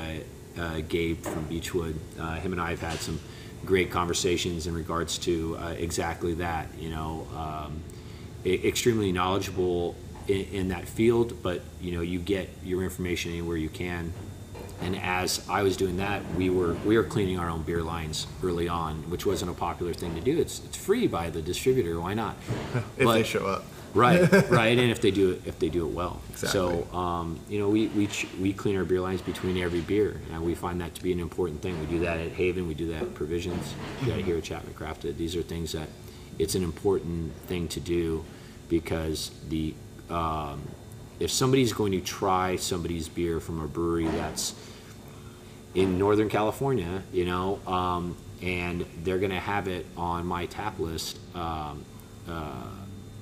uh, 0.58 0.82
Gabe 0.88 1.22
from 1.22 1.46
Beachwood 1.46 1.96
uh, 2.20 2.36
him 2.36 2.52
and 2.52 2.60
I 2.60 2.72
have 2.72 2.82
had 2.82 3.00
some 3.00 3.20
great 3.66 3.92
conversations 3.92 4.68
in 4.68 4.74
regards 4.74 5.18
to 5.20 5.56
exactly 5.78 6.34
that 6.36 6.68
you 6.78 6.90
know 6.90 7.28
um, 7.36 7.82
extremely 8.46 9.12
knowledgeable 9.12 9.96
in, 10.28 10.46
in 10.46 10.68
that 10.70 10.88
field 10.88 11.42
but 11.44 11.62
you 11.80 11.92
know 11.92 12.02
you 12.02 12.20
get 12.20 12.50
your 12.64 12.84
information 12.84 13.32
anywhere 13.32 13.58
you 13.58 13.70
can 13.70 14.12
and 14.82 14.96
as 14.96 15.46
I 15.50 15.64
was 15.64 15.76
doing 15.76 15.98
that, 15.98 16.24
we 16.36 16.50
were 16.50 16.74
we 16.86 16.98
were 16.98 17.04
cleaning 17.04 17.38
our 17.38 17.50
own 17.50 17.64
beer 17.64 17.84
lines 17.84 18.28
early 18.42 18.70
on, 18.70 19.10
which 19.10 19.26
wasn't 19.26 19.52
a 19.52 19.54
popular 19.54 19.94
thing 19.94 20.16
to 20.16 20.22
do. 20.22 20.40
It's 20.40 20.64
it's 20.64 20.78
free 20.78 21.06
by 21.06 21.30
the 21.30 21.42
distributor. 21.42 22.00
Why 22.00 22.14
not? 22.14 22.38
if 22.98 23.04
but, 23.04 23.14
they 23.14 23.24
show 23.24 23.46
up. 23.46 23.66
Right, 23.94 24.22
right, 24.50 24.78
and 24.78 24.92
if 24.92 25.02
they 25.02 25.12
do 25.12 25.32
it, 25.32 25.42
if 25.46 25.60
they 25.60 25.70
do 25.70 25.88
it 25.88 25.94
well. 25.94 26.22
Exactly. 26.32 26.50
So, 26.50 26.98
um, 26.98 27.40
you 27.50 27.60
know, 27.60 27.70
we, 27.70 27.88
we 27.88 28.10
we 28.40 28.54
clean 28.54 28.76
our 28.78 28.86
beer 28.86 29.02
lines 29.02 29.22
between 29.22 29.58
every 29.58 29.82
beer, 29.82 30.20
and 30.32 30.44
we 30.44 30.56
find 30.56 30.80
that 30.82 30.96
to 30.96 31.04
be 31.04 31.12
an 31.12 31.20
important 31.20 31.62
thing. 31.62 31.80
We 31.80 31.86
do 31.86 32.00
that 32.00 32.20
at 32.20 32.32
Haven, 32.32 32.68
we 32.68 32.74
do 32.74 32.88
that 32.90 33.02
at 33.02 33.14
Provisions, 33.14 33.74
we 34.00 34.08
do 34.08 34.14
that 34.14 34.22
here 34.24 34.38
at 34.38 34.44
Chapman 34.44 34.74
Crafted. 34.74 35.18
These 35.18 35.36
are 35.36 35.42
things 35.42 35.72
that 35.74 35.90
it's 36.38 36.56
an 36.56 36.64
important 36.64 37.36
thing 37.48 37.68
to 37.70 37.80
do 37.80 38.24
because 38.70 39.32
the 39.50 39.74
um, 40.10 40.62
if 41.20 41.32
somebody's 41.32 41.74
going 41.74 41.92
to 41.92 42.02
try 42.02 42.56
somebody's 42.56 43.10
beer 43.10 43.40
from 43.40 43.62
a 43.62 43.68
brewery 43.68 44.08
that's 44.08 44.56
in 45.76 46.00
Northern 46.00 46.30
California, 46.30 47.04
you 47.12 47.26
know, 47.26 47.60
um, 47.68 48.18
and 48.42 48.86
they're 49.04 49.20
going 49.20 49.32
to 49.32 49.40
have 49.40 49.68
it 49.68 49.86
on 49.98 50.26
my 50.26 50.46
tap 50.46 50.80
list, 50.80 51.20
um, 51.36 51.84
uh, 52.28 52.64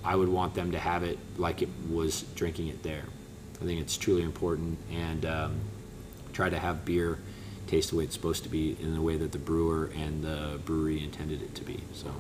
I 0.04 0.16
would 0.16 0.30
want 0.30 0.54
them 0.54 0.72
to 0.72 0.80
have 0.80 1.04
it 1.04 1.18
like 1.38 1.62
it 1.62 1.70
was 1.90 2.22
drinking 2.36 2.68
it 2.70 2.84
there. 2.84 3.04
I 3.62 3.66
think 3.66 3.82
it's 3.82 3.98
truly 3.98 4.22
important 4.22 4.78
and 4.92 5.26
um, 5.26 5.60
try 6.34 6.50
to 6.50 6.60
have 6.60 6.86
beer 6.86 7.20
taste 7.66 7.90
the 7.90 7.98
way 7.98 8.06
it's 8.06 8.14
supposed 8.14 8.44
to 8.44 8.50
be 8.50 8.78
in 8.82 8.94
the 8.94 9.02
way 9.02 9.18
that 9.18 9.32
the 9.32 9.38
brewer 9.40 9.90
and 9.96 10.24
the 10.24 10.60
brewery 10.64 11.04
intended 11.04 11.42
it 11.42 11.54
to 11.56 11.64
be. 11.64 11.82
So 11.94 12.14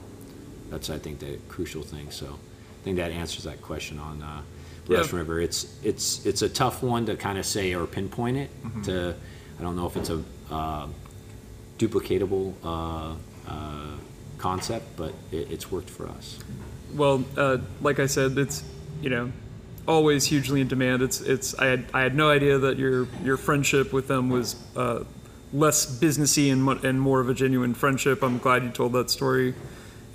that's, 0.69 0.89
I 0.89 0.97
think, 0.97 1.19
the 1.19 1.37
crucial 1.47 1.83
thing. 1.83 2.11
So 2.11 2.25
I 2.25 2.83
think 2.83 2.97
that 2.97 3.11
answers 3.11 3.43
that 3.43 3.61
question 3.61 3.99
on 3.99 4.21
uh, 4.21 4.41
yeah. 4.87 5.03
River. 5.11 5.39
It's, 5.39 5.77
it's, 5.83 6.25
it's 6.25 6.41
a 6.41 6.49
tough 6.49 6.83
one 6.83 7.05
to 7.05 7.15
kind 7.15 7.37
of 7.37 7.45
say 7.45 7.73
or 7.73 7.85
pinpoint 7.85 8.37
it 8.37 8.63
mm-hmm. 8.63 8.81
to 8.83 9.15
I 9.59 9.63
don't 9.63 9.75
know 9.75 9.87
if 9.87 9.97
it's 9.97 10.09
a 10.09 10.23
uh, 10.51 10.87
duplicatable 11.79 12.53
uh, 12.63 13.15
uh, 13.47 13.95
concept, 14.37 14.85
but 14.95 15.13
it, 15.31 15.51
it's 15.51 15.71
worked 15.71 15.89
for 15.89 16.07
us. 16.07 16.39
Well, 16.93 17.23
uh, 17.35 17.57
like 17.81 17.99
I 17.99 18.05
said, 18.05 18.37
it's 18.37 18.63
you 19.01 19.09
know 19.09 19.31
always 19.87 20.25
hugely 20.25 20.61
in 20.61 20.67
demand. 20.67 21.01
It's 21.01 21.21
it's 21.21 21.53
I 21.55 21.65
had 21.65 21.85
I 21.93 22.01
had 22.01 22.15
no 22.15 22.29
idea 22.29 22.57
that 22.57 22.77
your 22.77 23.07
your 23.23 23.37
friendship 23.37 23.93
with 23.93 24.07
them 24.07 24.29
was 24.29 24.55
uh, 24.75 25.03
less 25.53 25.99
businessy 25.99 26.51
and 26.51 26.67
and 26.85 26.99
more 26.99 27.19
of 27.19 27.29
a 27.29 27.33
genuine 27.33 27.73
friendship. 27.73 28.23
I'm 28.23 28.37
glad 28.37 28.63
you 28.63 28.69
told 28.69 28.93
that 28.93 29.09
story, 29.09 29.53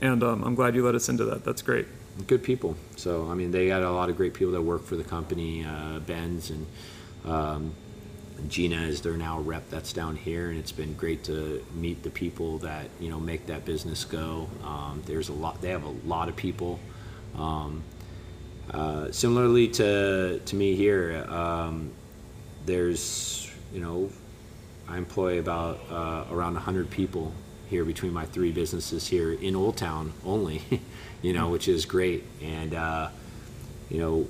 and 0.00 0.22
um, 0.22 0.42
I'm 0.44 0.54
glad 0.54 0.74
you 0.74 0.84
let 0.84 0.94
us 0.94 1.08
into 1.08 1.24
that. 1.26 1.44
That's 1.44 1.62
great. 1.62 1.86
Good 2.26 2.42
people. 2.42 2.76
So 2.96 3.28
I 3.30 3.34
mean, 3.34 3.50
they 3.50 3.68
got 3.68 3.82
a 3.82 3.90
lot 3.90 4.10
of 4.10 4.16
great 4.16 4.34
people 4.34 4.52
that 4.52 4.62
work 4.62 4.84
for 4.84 4.96
the 4.96 5.04
company, 5.04 5.64
uh, 5.64 6.00
Ben's 6.00 6.50
and. 6.50 6.66
Um, 7.24 7.74
Gina 8.48 8.82
is 8.82 9.02
their 9.02 9.16
now 9.16 9.38
rep 9.40 9.68
that's 9.70 9.92
down 9.92 10.16
here, 10.16 10.50
and 10.50 10.58
it's 10.58 10.72
been 10.72 10.94
great 10.94 11.24
to 11.24 11.64
meet 11.74 12.02
the 12.02 12.10
people 12.10 12.58
that 12.58 12.88
you 12.98 13.08
know 13.08 13.20
make 13.20 13.46
that 13.46 13.64
business 13.64 14.04
go. 14.04 14.48
Um, 14.64 15.02
there's 15.06 15.28
a 15.28 15.32
lot; 15.32 15.60
they 15.60 15.70
have 15.70 15.84
a 15.84 15.94
lot 16.06 16.28
of 16.28 16.36
people. 16.36 16.80
Um, 17.36 17.82
uh, 18.70 19.10
similarly 19.10 19.68
to 19.68 20.40
to 20.44 20.56
me 20.56 20.74
here, 20.74 21.24
um, 21.28 21.92
there's 22.66 23.50
you 23.72 23.80
know 23.80 24.10
I 24.88 24.98
employ 24.98 25.38
about 25.38 25.80
uh, 25.90 26.24
around 26.30 26.54
100 26.54 26.90
people 26.90 27.32
here 27.68 27.84
between 27.84 28.12
my 28.12 28.26
three 28.26 28.52
businesses 28.52 29.06
here 29.06 29.32
in 29.32 29.56
Old 29.56 29.76
Town 29.76 30.12
only, 30.24 30.62
you 31.22 31.32
know, 31.32 31.48
which 31.48 31.68
is 31.68 31.86
great. 31.86 32.24
And 32.42 32.74
uh, 32.74 33.08
you 33.88 33.98
know, 33.98 34.28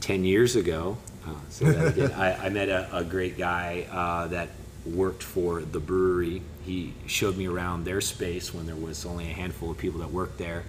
10 0.00 0.24
years 0.24 0.56
ago, 0.56 0.98
Uh, 1.26 1.30
say 1.48 1.66
that 1.66 1.88
again. 1.88 2.12
I, 2.12 2.46
I 2.46 2.48
met 2.48 2.68
a, 2.68 2.88
a 2.96 3.04
great 3.04 3.36
guy 3.36 3.86
uh, 3.90 4.28
that 4.28 4.48
worked 4.84 5.22
for 5.22 5.62
the 5.62 5.80
Bruery. 5.80 6.42
He 6.64 6.92
showed 7.06 7.36
me 7.36 7.46
around 7.46 7.84
their 7.84 8.00
space 8.00 8.54
when 8.54 8.66
there 8.66 8.76
was 8.76 9.04
only 9.04 9.30
a 9.30 9.34
handful 9.34 9.70
of 9.70 9.78
people 9.78 10.00
that 10.00 10.10
worked 10.10 10.38
there, 10.38 10.64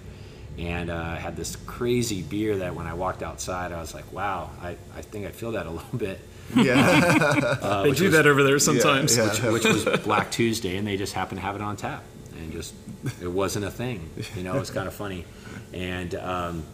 and 0.58 0.90
uh, 0.90 1.14
had 1.16 1.36
this 1.36 1.56
crazy 1.56 2.22
beer 2.22 2.56
that 2.58 2.74
when 2.74 2.86
I 2.86 2.94
walked 2.94 3.22
outside, 3.22 3.72
I 3.72 3.80
was 3.80 3.94
like, 3.94 4.12
"Wow, 4.12 4.50
I, 4.60 4.76
I 4.96 5.02
think 5.02 5.26
I 5.26 5.30
feel 5.30 5.52
that 5.52 5.66
a 5.66 5.70
little 5.70 5.98
bit." 5.98 6.20
Yeah. 6.56 7.82
they 7.82 7.92
do 7.92 8.10
that 8.10 8.26
over 8.26 8.42
there 8.42 8.58
sometimes. 8.58 9.16
yeah. 9.16 9.50
which, 9.50 9.64
which 9.64 9.64
was 9.64 9.84
Black 10.04 10.30
Tuesday, 10.30 10.76
and 10.76 10.86
they 10.86 10.96
just 10.96 11.12
happened 11.12 11.40
to 11.40 11.46
have 11.46 11.54
it 11.54 11.62
on 11.62 11.76
tap, 11.76 12.02
and 12.36 12.52
just 12.52 12.74
it 13.20 13.28
wasn't 13.30 13.64
a 13.64 13.70
thing. 13.70 14.10
You 14.34 14.42
know, 14.42 14.56
it 14.56 14.60
was 14.60 14.70
kind 14.70 14.88
of 14.88 14.94
funny. 14.94 15.24
And 15.72 16.14
um, 16.14 16.64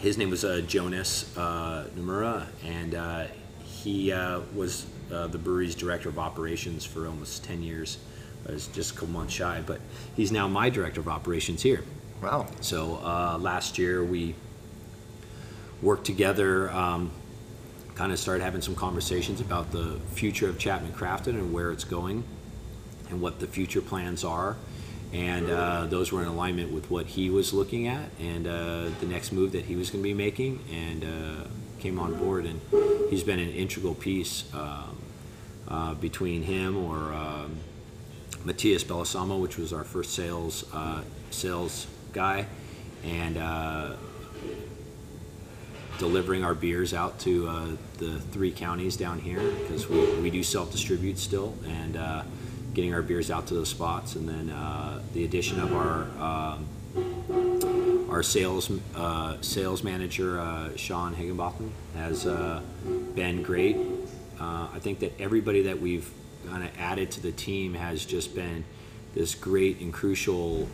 his 0.00 0.16
name 0.16 0.30
was 0.30 0.44
uh, 0.44 0.62
Jonas 0.66 1.36
uh, 1.36 1.86
Nomura, 1.94 2.46
and 2.64 2.94
uh, 2.94 3.26
he 3.62 4.10
uh, 4.12 4.40
was 4.54 4.86
uh, 5.12 5.26
the 5.26 5.38
Bruery's 5.38 5.74
director 5.74 6.08
of 6.08 6.18
operations 6.18 6.84
for 6.84 7.06
almost 7.06 7.44
ten 7.44 7.62
years. 7.62 7.98
I 8.48 8.52
was 8.52 8.66
just 8.68 8.92
a 8.92 8.94
couple 8.94 9.08
months 9.08 9.34
shy, 9.34 9.62
but 9.64 9.80
he's 10.16 10.32
now 10.32 10.48
my 10.48 10.70
director 10.70 11.00
of 11.00 11.08
operations 11.08 11.62
here. 11.62 11.84
wow. 12.22 12.46
So 12.62 13.00
uh, 13.02 13.38
last 13.38 13.76
year 13.78 14.02
we 14.02 14.34
worked 15.82 16.06
together, 16.06 16.70
um, 16.70 17.10
kind 17.94 18.10
of 18.10 18.18
started 18.18 18.42
having 18.42 18.62
some 18.62 18.74
conversations 18.74 19.42
about 19.42 19.70
the 19.70 20.00
future 20.12 20.48
of 20.48 20.58
Chapman 20.58 20.92
Crafted 20.92 21.34
and 21.34 21.52
where 21.52 21.70
it's 21.70 21.84
going 21.84 22.24
and 23.10 23.20
what 23.20 23.40
the 23.40 23.46
future 23.46 23.82
plans 23.82 24.24
are. 24.24 24.56
And 25.12 25.50
uh, 25.50 25.86
those 25.86 26.12
were 26.12 26.22
in 26.22 26.28
alignment 26.28 26.72
with 26.72 26.90
what 26.90 27.06
he 27.06 27.30
was 27.30 27.52
looking 27.52 27.88
at 27.88 28.10
and 28.20 28.46
uh, 28.46 28.90
the 29.00 29.06
next 29.06 29.32
move 29.32 29.52
that 29.52 29.64
he 29.64 29.74
was 29.74 29.90
going 29.90 30.02
to 30.02 30.08
be 30.08 30.14
making, 30.14 30.64
and 30.72 31.04
uh, 31.04 31.48
came 31.80 31.98
on 31.98 32.14
board. 32.14 32.46
And 32.46 32.60
he's 33.10 33.24
been 33.24 33.40
an 33.40 33.50
integral 33.50 33.94
piece 33.94 34.44
um, 34.54 34.96
uh, 35.66 35.94
between 35.94 36.42
him 36.42 36.76
or 36.76 37.12
um, 37.12 37.56
Matthias 38.44 38.84
Belisamo, 38.84 39.40
which 39.40 39.56
was 39.58 39.72
our 39.72 39.84
first 39.84 40.14
sales 40.14 40.64
uh, 40.72 41.02
sales 41.30 41.88
guy, 42.12 42.46
and 43.04 43.36
uh, 43.36 43.96
delivering 45.98 46.44
our 46.44 46.54
beers 46.54 46.94
out 46.94 47.18
to 47.20 47.78
the 47.98 48.20
three 48.30 48.52
counties 48.52 48.96
down 48.96 49.18
here 49.18 49.40
because 49.62 49.88
we, 49.88 50.14
we 50.20 50.30
do 50.30 50.42
self 50.42 50.70
distribute 50.70 51.18
still, 51.18 51.54
and 51.66 51.96
getting 52.74 52.94
our 52.94 53.02
beers 53.02 53.30
out 53.30 53.46
to 53.48 53.54
those 53.54 53.68
spots, 53.68 54.14
and 54.16 54.28
then 54.28 54.50
uh, 54.50 55.00
the 55.12 55.24
addition 55.24 55.60
of 55.60 55.74
our 55.74 56.02
um, 56.18 56.68
our 58.10 58.22
sales 58.22 58.70
uh, 58.96 59.36
sales 59.40 59.82
manager 59.82 60.40
uh, 60.40 60.76
Sean 60.76 61.14
Higginbotham 61.14 61.72
has 61.94 62.26
uh, 62.26 62.60
been 63.14 63.42
great. 63.42 63.76
Uh, 64.40 64.68
I 64.72 64.78
think 64.80 65.00
that 65.00 65.20
everybody 65.20 65.62
that 65.62 65.80
we've 65.80 66.10
kind 66.48 66.64
of 66.64 66.70
added 66.78 67.10
to 67.12 67.20
the 67.20 67.32
team 67.32 67.74
has 67.74 68.04
just 68.04 68.34
been 68.34 68.64
this 69.14 69.34
great 69.34 69.80
and 69.80 69.92
crucial 69.92 70.68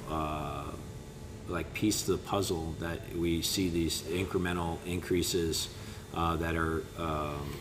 like 1.48 1.72
piece 1.74 2.02
to 2.02 2.10
the 2.12 2.18
puzzle 2.18 2.74
that 2.80 3.14
we 3.16 3.40
see 3.40 3.68
these 3.68 4.02
incremental 4.02 4.78
increases 4.84 5.68
that 6.12 6.56
are 6.56 6.82
um, 6.98 7.56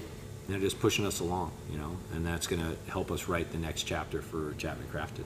you 0.47 0.53
know, 0.53 0.59
just 0.59 0.79
pushing 0.79 1.05
us 1.05 1.19
along, 1.19 1.51
you 1.71 1.77
know, 1.77 1.95
and 2.13 2.25
that's 2.25 2.47
going 2.47 2.61
to 2.61 2.91
help 2.91 3.11
us 3.11 3.27
write 3.27 3.51
the 3.51 3.57
next 3.57 3.83
chapter 3.83 4.21
for 4.21 4.53
Chapman 4.57 4.87
Crafted. 4.93 5.23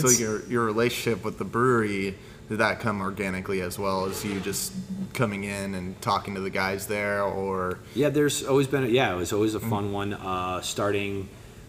So 0.00 0.08
your 0.08 0.42
your 0.46 0.64
relationship 0.64 1.22
with 1.22 1.38
the 1.38 1.44
Bruery 1.44 2.14
did 2.48 2.58
that 2.58 2.80
come 2.80 3.00
organically 3.00 3.60
as 3.60 3.78
well 3.78 4.06
as 4.06 4.24
you 4.24 4.40
just 4.40 4.72
coming 5.14 5.44
in 5.44 5.74
and 5.74 6.00
talking 6.00 6.34
to 6.34 6.40
the 6.40 6.50
guys 6.50 6.86
there, 6.86 7.22
or 7.22 7.78
Yeah, 7.94 8.08
there's 8.08 8.44
always 8.44 8.66
been, 8.66 8.84
a, 8.84 8.88
yeah, 8.88 9.12
it 9.12 9.16
was 9.16 9.32
always 9.32 9.54
a 9.54 9.60
fun 9.60 9.92
one. 9.92 10.14
Uh, 10.14 10.60
starting, 10.60 11.28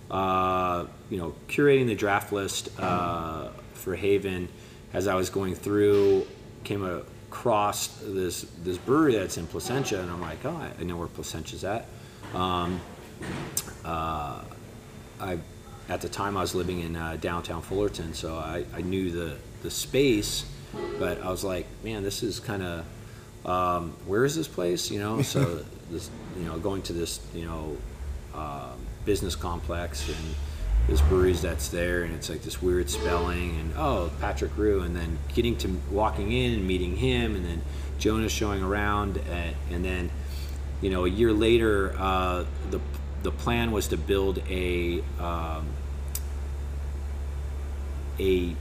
uh, 0.10 0.86
you 1.10 1.18
know, 1.18 1.36
curating 1.48 1.88
the 1.88 1.96
draft 1.96 2.32
list 2.32 2.70
uh, 2.80 3.50
for 3.74 3.96
Haven 3.96 4.50
as 4.94 5.08
I 5.08 5.16
was 5.16 5.30
going 5.30 5.56
through, 5.56 6.28
came 6.64 6.84
across 6.84 7.88
this 8.04 8.44
this 8.64 8.78
brewery 8.78 9.16
that's 9.16 9.38
in 9.38 9.48
Placentia, 9.48 10.02
and 10.02 10.10
I'm 10.10 10.22
like, 10.22 10.46
oh, 10.46 10.62
I 10.80 10.84
know 10.84 10.98
where 10.98 11.08
Placentia's 11.08 11.64
at. 11.64 11.88
Um, 12.34 12.81
uh, 13.86 14.41
I, 15.19 15.38
at 15.89 16.01
the 16.01 16.09
time, 16.09 16.38
I 16.38 16.41
was 16.41 16.55
living 16.55 16.79
in 16.79 16.95
uh, 16.95 17.17
downtown 17.19 17.61
Fullerton, 17.61 18.13
so 18.13 18.36
I, 18.36 18.65
I 18.73 18.81
knew 18.81 19.11
the 19.11 19.38
the 19.61 19.71
space, 19.71 20.45
but 20.99 21.21
I 21.21 21.29
was 21.29 21.43
like, 21.43 21.65
man, 21.84 22.03
this 22.03 22.21
is 22.21 22.39
kind 22.39 22.63
of 22.63 22.86
um, 23.45 23.93
where 24.05 24.25
is 24.25 24.36
this 24.36 24.47
place? 24.47 24.91
You 24.91 24.99
know, 24.99 25.21
so 25.21 25.63
this, 25.91 26.09
you 26.38 26.45
know, 26.45 26.57
going 26.59 26.81
to 26.84 26.93
this, 26.93 27.19
you 27.34 27.45
know, 27.45 27.77
um, 28.34 28.77
business 29.05 29.36
complex 29.36 30.07
and 30.07 30.36
this 30.88 31.01
breweries 31.01 31.41
that's 31.41 31.69
there, 31.69 32.03
and 32.03 32.13
it's 32.13 32.29
like 32.29 32.41
this 32.41 32.61
weird 32.61 32.89
spelling, 32.89 33.57
and 33.57 33.73
oh, 33.77 34.11
Patrick 34.19 34.51
Rue, 34.57 34.81
and 34.81 34.95
then 34.95 35.17
getting 35.34 35.55
to 35.57 35.69
walking 35.89 36.31
in 36.31 36.53
and 36.53 36.67
meeting 36.67 36.97
him, 36.97 37.36
and 37.36 37.45
then 37.45 37.61
Jonah 37.99 38.27
showing 38.27 38.61
around, 38.61 39.17
and, 39.29 39.55
and 39.71 39.86
then, 39.86 40.09
you 40.84 40.89
know, 40.89 41.05
a 41.05 41.09
year 41.09 41.31
later, 41.31 41.95
uh, 41.97 42.43
the 42.69 42.81
the 43.23 43.31
plan 43.31 43.71
was 43.71 43.88
to 43.88 43.97
build 43.97 44.39
a 44.49 45.01
um, 45.17 45.65
a 48.19 48.53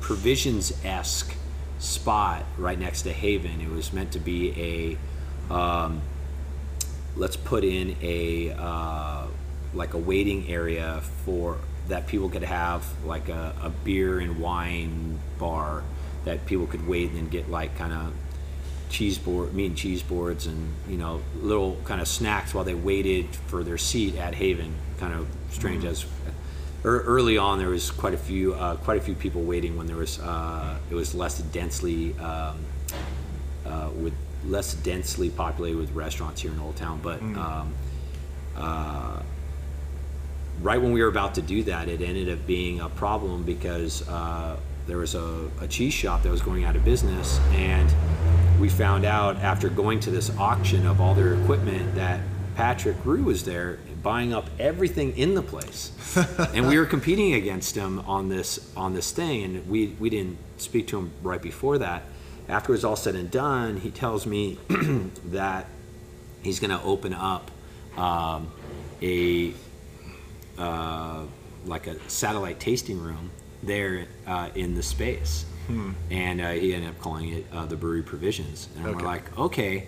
provisions 0.00 0.72
esque 0.84 1.34
spot 1.80 2.44
right 2.58 2.78
next 2.78 3.02
to 3.02 3.12
Haven. 3.12 3.60
It 3.60 3.68
was 3.68 3.92
meant 3.92 4.12
to 4.12 4.20
be 4.20 4.96
a 5.50 5.52
um, 5.52 6.00
let's 7.16 7.36
put 7.36 7.64
in 7.64 7.96
a 8.00 8.52
uh, 8.52 9.26
like 9.74 9.94
a 9.94 9.98
waiting 9.98 10.48
area 10.48 11.00
for 11.24 11.58
that 11.88 12.06
people 12.06 12.30
could 12.30 12.44
have 12.44 12.86
like 13.04 13.28
a, 13.28 13.52
a 13.60 13.70
beer 13.70 14.20
and 14.20 14.38
wine 14.38 15.18
bar 15.40 15.82
that 16.24 16.46
people 16.46 16.68
could 16.68 16.86
wait 16.86 17.10
and 17.10 17.32
get 17.32 17.50
like 17.50 17.76
kind 17.76 17.92
of 17.92 18.12
cheese 18.88 19.18
board 19.18 19.52
meat 19.54 19.66
and 19.66 19.76
cheese 19.76 20.02
boards 20.02 20.46
and 20.46 20.72
you 20.88 20.96
know 20.96 21.20
little 21.40 21.76
kind 21.84 22.00
of 22.00 22.08
snacks 22.08 22.54
while 22.54 22.64
they 22.64 22.74
waited 22.74 23.26
for 23.46 23.62
their 23.62 23.78
seat 23.78 24.16
at 24.16 24.34
Haven 24.34 24.74
kind 24.98 25.12
of 25.12 25.26
strange 25.50 25.84
as 25.84 26.06
early 26.84 27.38
on 27.38 27.58
there 27.58 27.70
was 27.70 27.90
quite 27.90 28.14
a 28.14 28.18
few 28.18 28.54
uh, 28.54 28.76
quite 28.76 28.98
a 28.98 29.00
few 29.00 29.14
people 29.14 29.42
waiting 29.42 29.76
when 29.76 29.86
there 29.86 29.96
was 29.96 30.18
uh, 30.20 30.76
it 30.90 30.94
was 30.94 31.14
less 31.14 31.38
densely 31.38 32.16
um, 32.18 32.58
uh, 33.66 33.88
with 33.96 34.14
less 34.46 34.74
densely 34.74 35.30
populated 35.30 35.78
with 35.78 35.90
restaurants 35.92 36.42
here 36.42 36.52
in 36.52 36.60
Old 36.60 36.76
Town 36.76 37.00
but 37.02 37.20
um, 37.22 37.74
uh, 38.56 39.22
right 40.60 40.80
when 40.80 40.92
we 40.92 41.02
were 41.02 41.08
about 41.08 41.34
to 41.34 41.42
do 41.42 41.62
that, 41.64 41.88
it 41.88 42.00
ended 42.00 42.28
up 42.28 42.46
being 42.46 42.80
a 42.80 42.88
problem 42.88 43.42
because 43.42 44.06
uh, 44.08 44.56
there 44.86 44.98
was 44.98 45.14
a, 45.14 45.48
a 45.60 45.66
cheese 45.66 45.92
shop 45.92 46.22
that 46.22 46.30
was 46.30 46.42
going 46.42 46.64
out 46.64 46.76
of 46.76 46.84
business, 46.84 47.38
and 47.52 47.92
we 48.60 48.68
found 48.68 49.04
out 49.04 49.36
after 49.36 49.68
going 49.68 50.00
to 50.00 50.10
this 50.10 50.30
auction 50.38 50.86
of 50.86 51.00
all 51.00 51.14
their 51.14 51.34
equipment 51.34 51.94
that 51.94 52.20
Patrick 52.54 52.96
Rue 53.04 53.24
was 53.24 53.44
there 53.44 53.78
buying 54.02 54.32
up 54.32 54.48
everything 54.58 55.16
in 55.16 55.34
the 55.34 55.42
place, 55.42 55.90
and 56.54 56.68
we 56.68 56.78
were 56.78 56.86
competing 56.86 57.34
against 57.34 57.74
him 57.74 58.00
on 58.00 58.28
this 58.28 58.72
on 58.76 58.94
this 58.94 59.10
thing, 59.10 59.42
and 59.42 59.68
we 59.68 59.88
we 59.98 60.08
didn't 60.10 60.38
speak 60.58 60.86
to 60.88 60.98
him 60.98 61.10
right 61.22 61.42
before 61.42 61.78
that. 61.78 62.02
After 62.48 62.72
it 62.72 62.76
was 62.76 62.84
all 62.84 62.96
said 62.96 63.14
and 63.14 63.30
done, 63.30 63.78
he 63.78 63.90
tells 63.90 64.26
me 64.26 64.58
that 65.26 65.66
he's 66.42 66.60
going 66.60 66.70
to 66.70 66.82
open 66.84 67.14
up 67.14 67.50
um, 67.96 68.52
a 69.02 69.52
uh, 70.58 71.24
like 71.66 71.86
a 71.86 71.98
satellite 72.08 72.60
tasting 72.60 73.00
room 73.00 73.30
there 73.62 74.06
uh, 74.26 74.50
in 74.54 74.74
the 74.74 74.82
space. 74.82 75.46
And 76.10 76.40
uh, 76.40 76.50
he 76.52 76.74
ended 76.74 76.90
up 76.90 77.00
calling 77.00 77.28
it 77.30 77.46
uh, 77.52 77.66
the 77.66 77.76
Bruery 77.76 78.04
Provisions. 78.04 78.68
And 78.76 78.86
Okay. 78.86 78.96
we're 78.96 79.02
like, 79.02 79.38
okay, 79.38 79.86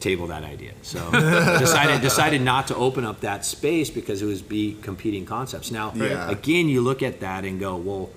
table 0.00 0.26
that 0.28 0.42
idea. 0.44 0.72
So 0.82 0.98
decided 1.58 2.00
decided 2.00 2.42
not 2.42 2.66
to 2.68 2.76
open 2.76 3.04
up 3.04 3.20
that 3.20 3.44
space 3.44 3.90
because 3.90 4.20
it 4.22 4.26
was 4.26 4.42
be 4.42 4.76
competing 4.82 5.24
concepts. 5.26 5.70
Now, 5.70 5.92
Yeah. 5.94 6.28
again, 6.30 6.68
you 6.68 6.80
look 6.80 7.02
at 7.02 7.20
that 7.20 7.44
and 7.44 7.60
go, 7.60 7.76
well, 7.76 8.10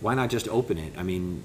why 0.00 0.14
not 0.14 0.30
just 0.30 0.48
open 0.48 0.78
it? 0.78 0.92
I 0.96 1.02
mean, 1.02 1.44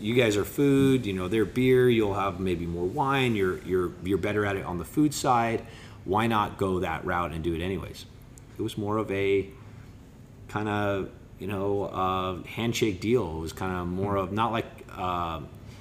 you 0.00 0.14
guys 0.14 0.36
are 0.36 0.44
food, 0.44 1.04
you 1.04 1.12
know, 1.12 1.28
they're 1.28 1.44
beer. 1.44 1.90
You'll 1.90 2.14
have 2.14 2.40
maybe 2.40 2.64
more 2.66 2.86
wine. 2.86 3.34
You're 3.36 3.58
you're 3.64 3.90
you're 4.02 4.18
better 4.18 4.46
at 4.46 4.56
it 4.56 4.64
on 4.64 4.78
the 4.78 4.84
food 4.84 5.12
side. 5.12 5.66
Why 6.04 6.26
not 6.26 6.56
go 6.56 6.80
that 6.80 7.04
route 7.04 7.32
and 7.32 7.44
do 7.44 7.54
it 7.54 7.60
anyways? 7.60 8.06
It 8.58 8.62
was 8.62 8.78
more 8.78 8.96
of 8.96 9.10
a 9.10 9.48
kind 10.48 10.68
of 10.68 11.10
you 11.40 11.46
know 11.48 11.84
uh, 11.84 12.42
handshake 12.46 13.00
deal. 13.00 13.38
It 13.38 13.40
was 13.40 13.52
kind 13.52 13.74
of 13.76 13.86
more 13.88 14.14
of 14.16 14.30
not 14.32 14.52
like 14.52 14.66
uh, 14.96 15.40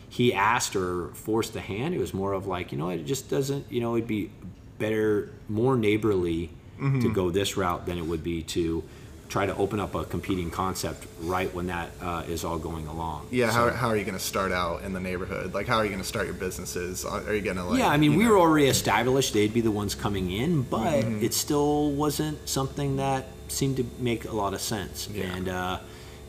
he 0.10 0.34
asked 0.34 0.76
or 0.76 1.10
forced 1.10 1.54
the 1.54 1.62
hand. 1.62 1.94
It 1.94 2.00
was 2.00 2.14
more 2.14 2.34
of 2.34 2.48
like 2.48 2.72
you 2.72 2.78
know 2.80 2.90
it 2.90 3.06
just 3.06 3.30
doesn't 3.30 3.66
you 3.72 3.82
know 3.82 3.96
it'd 3.96 4.08
be 4.08 4.32
better 4.80 5.30
more 5.48 5.76
neighborly 5.76 6.50
to 7.02 7.12
go 7.14 7.30
this 7.30 7.58
route 7.58 7.86
than 7.86 7.98
it 7.98 8.06
would 8.06 8.24
be 8.24 8.42
to 8.42 8.82
try 9.28 9.46
to 9.46 9.54
open 9.58 9.82
up 9.82 9.94
a 9.96 10.06
competing 10.06 10.50
concept 10.50 11.06
right 11.22 11.54
when 11.54 11.68
that 11.68 11.92
uh, 12.02 12.24
is 12.30 12.46
all 12.46 12.58
going 12.58 12.88
along. 12.88 13.28
Yeah, 13.30 13.50
So- 13.52 13.70
how, 13.70 13.70
how 13.72 13.88
are 13.90 13.98
you 13.98 14.06
going 14.06 14.18
to 14.18 14.24
start 14.24 14.52
out 14.54 14.82
in 14.84 14.94
the 14.94 15.00
neighborhood? 15.02 15.54
Like, 15.54 15.68
how 15.68 15.76
are 15.76 15.84
you 15.84 15.90
going 15.92 16.02
to 16.02 16.08
start 16.08 16.26
your 16.26 16.34
businesses? 16.36 17.04
Are 17.06 17.34
you 17.36 17.42
going 17.42 17.58
to 17.58 17.64
like? 17.66 17.78
yeah, 17.80 17.90
I 17.90 17.98
mean, 17.98 18.16
we 18.16 18.24
know- 18.24 18.32
were 18.32 18.40
already 18.40 18.68
established. 18.68 19.34
They'd 19.34 19.54
be 19.54 19.60
the 19.62 19.70
ones 19.72 19.94
coming 19.94 20.32
in, 20.32 20.62
but 20.64 21.04
Mm-hmm. 21.04 21.24
it 21.26 21.34
still 21.34 21.92
wasn't 21.92 22.48
something 22.48 22.96
that 22.96 23.26
seemed 23.52 23.78
to 23.78 23.86
make 24.00 24.26
a 24.26 24.36
lot 24.36 24.54
of 24.54 24.62
sense. 24.62 25.08
Yeah. 25.12 25.26
And 25.36 25.50
uh, 25.50 25.80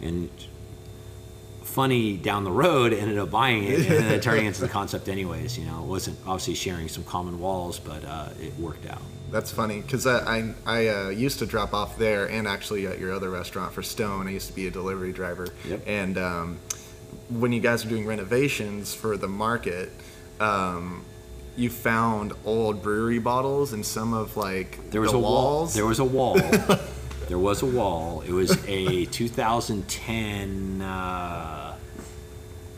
and 0.03 0.31
funny 1.63 2.17
down 2.17 2.45
the 2.45 2.51
road 2.51 2.93
ended 3.03 3.19
up 3.19 3.31
buying 3.31 3.65
it 3.65 3.81
and 3.81 4.07
then 4.07 4.21
turning 4.21 4.47
into 4.47 4.61
the 4.61 4.69
concept 4.69 5.09
anyways. 5.09 5.59
You 5.59 5.67
know, 5.67 5.81
it 5.81 5.87
wasn't 5.87 6.19
obviously 6.27 6.55
sharing 6.55 6.89
some 6.89 7.05
common 7.05 7.39
walls, 7.39 7.79
but 7.79 8.05
uh, 8.05 8.29
it 8.41 8.57
worked 8.59 8.87
out. 8.87 9.03
That's 9.31 9.53
funny 9.53 9.81
because 9.81 10.07
I 10.07 10.39
I, 10.39 10.55
I 10.67 10.89
uh, 10.89 11.09
used 11.11 11.39
to 11.39 11.47
drop 11.47 11.73
off 11.73 11.97
there 11.97 12.29
and 12.29 12.49
actually 12.49 12.87
at 12.87 12.99
your 12.99 13.13
other 13.13 13.31
restaurant 13.31 13.73
for 13.73 13.83
Stone. 13.83 14.27
I 14.27 14.31
used 14.33 14.49
to 14.49 14.55
be 14.55 14.67
a 14.67 14.71
delivery 14.71 15.13
driver. 15.13 15.49
Yep. 15.69 15.83
And 15.87 16.19
um, 16.19 16.59
when 17.29 17.53
you 17.53 17.61
guys 17.61 17.85
were 17.85 17.91
doing 17.91 18.07
renovations 18.07 18.93
for 18.93 19.17
the 19.17 19.29
market, 19.29 19.91
um, 20.41 21.05
you 21.57 21.71
found 21.71 22.33
old 22.45 22.83
brewery 22.83 23.19
bottles 23.21 23.73
and 23.73 23.85
some 23.87 24.15
of 24.15 24.37
like 24.37 24.91
There 24.91 25.01
was 25.01 25.13
the 25.13 25.19
a 25.19 25.21
walls. 25.21 25.75
wall. 25.75 25.77
There 25.77 25.87
was 25.87 25.99
a 26.01 26.05
wall. 26.05 26.41
there 27.31 27.39
was 27.39 27.63
a 27.63 27.67
wall. 27.67 28.23
It 28.27 28.33
was 28.33 28.51
a 28.67 29.07
2010. 29.13 30.83
Uh, 30.83 31.77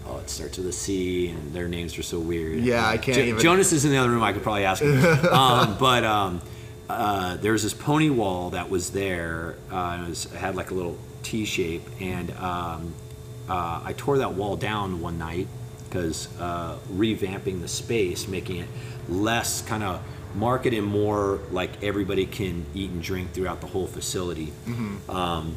oh, 0.07 0.19
it 0.19 0.29
starts 0.29 0.59
with 0.59 0.67
a 0.67 0.73
C, 0.73 1.29
and 1.31 1.55
their 1.55 1.69
names 1.69 1.99
are 1.99 2.03
so 2.03 2.21
weird. 2.21 2.61
Yeah, 2.61 2.87
I 2.87 2.99
can't 2.99 3.17
Jo- 3.17 3.25
even- 3.25 3.41
Jonas 3.41 3.73
is 3.73 3.87
in 3.87 3.91
the 3.93 3.97
other 3.97 4.11
room. 4.11 4.23
I 4.23 4.35
could 4.35 4.43
probably 4.43 4.67
ask 4.67 4.83
him. 4.83 5.03
um, 5.33 5.79
but 5.79 6.05
um, 6.05 6.43
uh, 6.91 7.39
there 7.39 7.53
was 7.53 7.63
this 7.63 7.73
pony 7.73 8.11
wall 8.11 8.51
that 8.51 8.69
was 8.69 8.91
there. 8.91 9.57
Uh, 9.71 10.03
it, 10.05 10.09
was, 10.11 10.27
it 10.27 10.33
had 10.33 10.55
like 10.55 10.71
a 10.71 10.75
little 10.75 10.99
T 11.23 11.47
shape, 11.47 11.89
and 11.99 12.31
um, 12.33 12.93
uh, 13.49 13.81
I 13.83 13.95
tore 13.97 14.19
that 14.19 14.35
wall 14.35 14.57
down 14.57 15.01
one 15.01 15.17
night 15.17 15.49
because 15.89 16.29
uh, 16.39 16.77
revamping 16.93 17.63
the 17.63 17.69
space, 17.69 18.29
making 18.29 18.59
it 18.59 18.69
less 19.09 19.63
kind 19.63 19.83
of 19.83 20.03
market 20.35 20.75
and 20.75 20.87
more 20.87 21.41
like 21.51 21.83
everybody 21.83 22.27
can 22.27 22.65
eat 22.75 22.91
and 22.91 23.03
drink 23.03 23.33
throughout 23.33 23.61
the 23.61 23.67
whole 23.67 23.87
facility. 23.87 24.53
Um, 25.09 25.57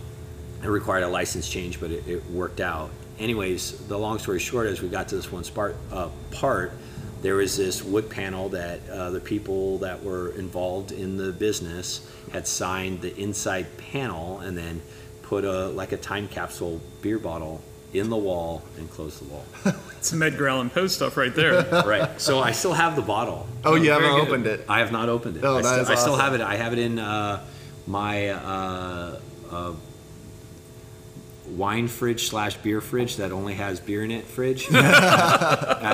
it 0.64 0.68
required 0.68 1.04
a 1.04 1.08
license 1.08 1.48
change, 1.50 1.80
but 1.80 1.92
it, 1.92 2.08
it 2.08 2.26
worked 2.32 2.60
out. 2.60 2.90
Anyways, 3.20 3.88
the 3.88 3.98
long 3.98 4.20
story 4.20 4.40
short 4.40 4.68
is 4.68 4.82
we 4.82 4.90
got 4.90 5.08
to 5.10 5.16
this 5.16 5.32
one 5.32 5.44
part, 5.44 5.76
uh, 5.92 6.10
part 6.32 6.72
there 7.22 7.36
was 7.36 7.58
this 7.58 7.84
wood 7.84 8.10
panel 8.10 8.50
that 8.50 8.88
uh, 8.88 9.10
the 9.10 9.20
people 9.20 9.80
that 9.80 10.04
were 10.04 10.30
involved 10.34 10.92
in 10.92 11.18
the 11.18 11.32
business 11.32 12.08
had 12.32 12.48
signed 12.48 13.02
the 13.02 13.16
inside 13.18 13.66
panel 13.78 14.40
and 14.40 14.56
then 14.56 14.82
put 15.24 15.44
a 15.44 15.70
like 15.70 15.92
a 15.92 15.98
time 15.98 16.28
capsule 16.28 16.80
beer 17.02 17.18
bottle 17.18 17.64
in 18.00 18.10
the 18.10 18.18
wall 18.18 18.62
and 18.78 18.90
close 18.90 19.20
the 19.20 19.26
wall. 19.26 19.46
It's 19.98 20.12
some 20.12 20.22
Edgar 20.22 20.48
Allan 20.48 20.70
Poe 20.70 20.86
stuff 20.86 21.18
right 21.18 21.34
there. 21.34 21.64
right. 21.86 22.22
So 22.22 22.40
I 22.40 22.52
still 22.52 22.74
have 22.74 22.96
the 22.96 23.02
bottle. 23.02 23.48
oh, 23.64 23.74
you 23.74 23.86
very 23.86 24.04
haven't 24.04 24.20
good. 24.20 24.28
opened 24.28 24.48
it. 24.48 24.66
I 24.70 24.80
have 24.80 24.92
not 24.92 25.10
opened 25.10 25.38
it. 25.38 25.44
Oh, 25.44 25.58
I, 25.58 25.62
that 25.64 25.68
still, 25.68 25.82
is 25.82 25.90
I 25.90 25.96
still 25.96 26.16
have 26.16 26.34
it. 26.36 26.42
I 26.42 26.56
have 26.58 26.74
it 26.74 26.80
in 26.80 27.00
uh, 27.00 27.44
my 27.88 28.30
uh, 28.30 29.20
uh, 29.52 29.74
wine 31.48 31.88
fridge 31.88 32.28
slash 32.28 32.58
beer 32.58 32.82
fridge 32.82 33.18
that 33.18 33.32
only 33.32 33.54
has 33.54 33.80
beer 33.80 34.04
in 34.04 34.12
it 34.12 34.26
fridge 34.26 34.68
at, 34.74 34.82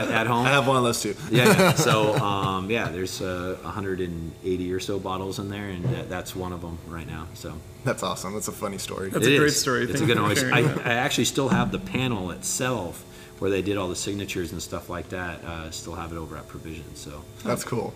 at 0.10 0.28
home. 0.28 0.46
I 0.46 0.50
have 0.50 0.68
one 0.68 0.78
of 0.78 0.84
those 0.84 1.02
too. 1.02 1.16
yeah, 1.30 1.46
yeah. 1.46 1.74
So 1.74 2.16
um, 2.16 2.70
yeah, 2.70 2.90
there's 2.90 3.22
uh, 3.22 3.58
180 3.62 4.74
or 4.74 4.80
so 4.80 5.00
bottles 5.00 5.40
in 5.40 5.50
there, 5.50 5.70
and 5.70 5.84
that, 5.86 6.10
that's 6.10 6.36
one 6.36 6.54
of 6.54 6.62
them 6.62 6.78
right 6.88 7.08
now. 7.08 7.28
So 7.34 7.54
That's 7.84 8.04
awesome. 8.04 8.34
That's 8.34 8.48
a 8.48 8.52
funny 8.54 8.78
story. 8.78 9.10
That's 9.10 9.26
it 9.26 9.34
a 9.34 9.38
great 9.38 9.54
story. 9.54 9.84
It's 9.84 9.94
Thank 9.94 10.04
a 10.04 10.08
good 10.16 10.18
you 10.18 10.36
for 10.36 10.50
noise. 10.52 10.76
I. 10.86 10.90
I 10.90 10.94
actually 10.94 11.26
still 11.26 11.50
have 11.50 11.72
the 11.72 11.80
panel 11.80 12.32
itself 12.32 13.04
where 13.40 13.50
they 13.50 13.62
did 13.64 13.76
all 13.78 13.88
the 13.88 13.96
signatures 13.96 14.52
and 14.52 14.62
stuff 14.62 14.90
like 14.90 15.10
that. 15.10 15.44
Uh, 15.44 15.72
still 15.72 15.96
have 15.96 16.12
it 16.12 16.18
over 16.18 16.38
at 16.38 16.48
Provision. 16.48 16.96
So 16.96 17.24
That's 17.44 17.64
cool. 17.64 17.94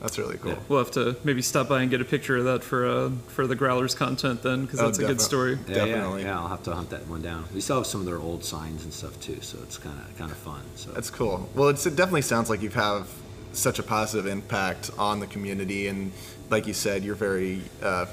That's 0.00 0.18
really 0.18 0.36
cool. 0.36 0.52
Yeah. 0.52 0.58
We'll 0.68 0.78
have 0.80 0.90
to 0.92 1.16
maybe 1.24 1.40
stop 1.42 1.68
by 1.68 1.80
and 1.80 1.90
get 1.90 2.00
a 2.00 2.04
picture 2.04 2.36
of 2.36 2.44
that 2.44 2.62
for 2.62 2.86
uh, 2.86 3.10
for 3.28 3.46
the 3.46 3.56
Growlers 3.56 3.94
content 3.96 4.42
then, 4.42 4.64
because 4.66 4.80
Oh, 4.80 4.86
that's 4.86 4.98
a 4.98 5.06
good 5.06 5.20
story. 5.20 5.58
Yeah, 5.66 5.74
Definitely. 5.74 6.22
Yeah, 6.22 6.28
yeah, 6.28 6.38
I'll 6.40 6.48
have 6.48 6.62
to 6.64 6.74
hunt 6.74 6.90
that 6.90 7.06
one 7.08 7.22
down. 7.22 7.44
We 7.54 7.60
still 7.60 7.76
have 7.78 7.86
some 7.86 8.00
of 8.00 8.06
their 8.06 8.18
old 8.18 8.44
signs 8.44 8.84
and 8.84 8.92
stuff 8.92 9.18
too, 9.20 9.40
so 9.40 9.58
it's 9.62 9.78
kind 9.78 9.98
of 9.98 10.18
kind 10.18 10.30
of 10.30 10.36
fun. 10.36 10.60
So 10.76 10.90
That's 10.92 11.08
cool. 11.10 11.48
Well, 11.54 11.68
it's, 11.68 11.86
it 11.86 11.96
definitely 11.96 12.22
sounds 12.22 12.50
like 12.50 12.60
you 12.62 12.68
have 12.70 13.08
such 13.52 13.78
a 13.78 13.82
positive 13.82 14.26
impact 14.26 14.90
on 14.98 15.18
the 15.18 15.26
community, 15.26 15.88
and 15.88 16.12
like 16.50 16.66
you 16.66 16.74
said, 16.74 17.02
you're 17.02 17.14
very 17.14 17.62
uh, 17.82 18.04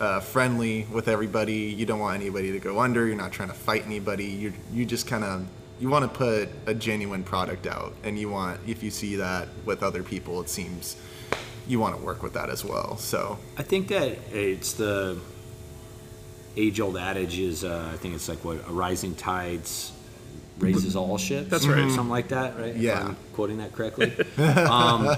uh, 0.00 0.20
friendly 0.20 0.86
with 0.92 1.08
everybody. 1.08 1.54
You 1.54 1.86
don't 1.86 1.98
want 2.00 2.20
anybody 2.20 2.52
to 2.52 2.58
go 2.58 2.78
under. 2.78 3.06
You're 3.06 3.16
not 3.16 3.32
trying 3.32 3.48
to 3.48 3.54
fight 3.54 3.86
anybody. 3.86 4.26
You 4.26 4.52
you 4.70 4.84
just 4.84 5.06
kind 5.06 5.24
of 5.24 5.46
you 5.82 5.88
want 5.88 6.04
to 6.04 6.16
put 6.16 6.48
a 6.66 6.74
genuine 6.74 7.24
product 7.24 7.66
out, 7.66 7.92
and 8.04 8.16
you 8.16 8.28
want 8.30 8.60
if 8.68 8.84
you 8.84 8.90
see 8.90 9.16
that 9.16 9.48
with 9.64 9.82
other 9.82 10.04
people, 10.04 10.40
it 10.40 10.48
seems 10.48 10.96
you 11.66 11.80
want 11.80 11.98
to 11.98 12.02
work 12.04 12.22
with 12.22 12.34
that 12.34 12.48
as 12.50 12.64
well. 12.64 12.96
So 12.98 13.36
I 13.58 13.64
think 13.64 13.88
that 13.88 14.16
it's 14.30 14.74
the 14.74 15.18
age-old 16.56 16.96
adage 16.96 17.36
is 17.36 17.64
uh, 17.64 17.90
I 17.92 17.96
think 17.96 18.14
it's 18.14 18.28
like 18.28 18.44
what 18.44 18.58
a 18.68 18.72
rising 18.72 19.16
tides 19.16 19.90
raises 20.58 20.94
all 20.94 21.18
ships. 21.18 21.50
That's 21.50 21.66
right. 21.66 21.90
something 21.90 22.08
like 22.08 22.28
that, 22.28 22.56
right? 22.56 22.68
If 22.68 22.76
Yeah. 22.76 23.04
I'm 23.08 23.16
quoting 23.32 23.58
that 23.58 23.72
correctly. 23.72 24.14
um, 24.38 25.16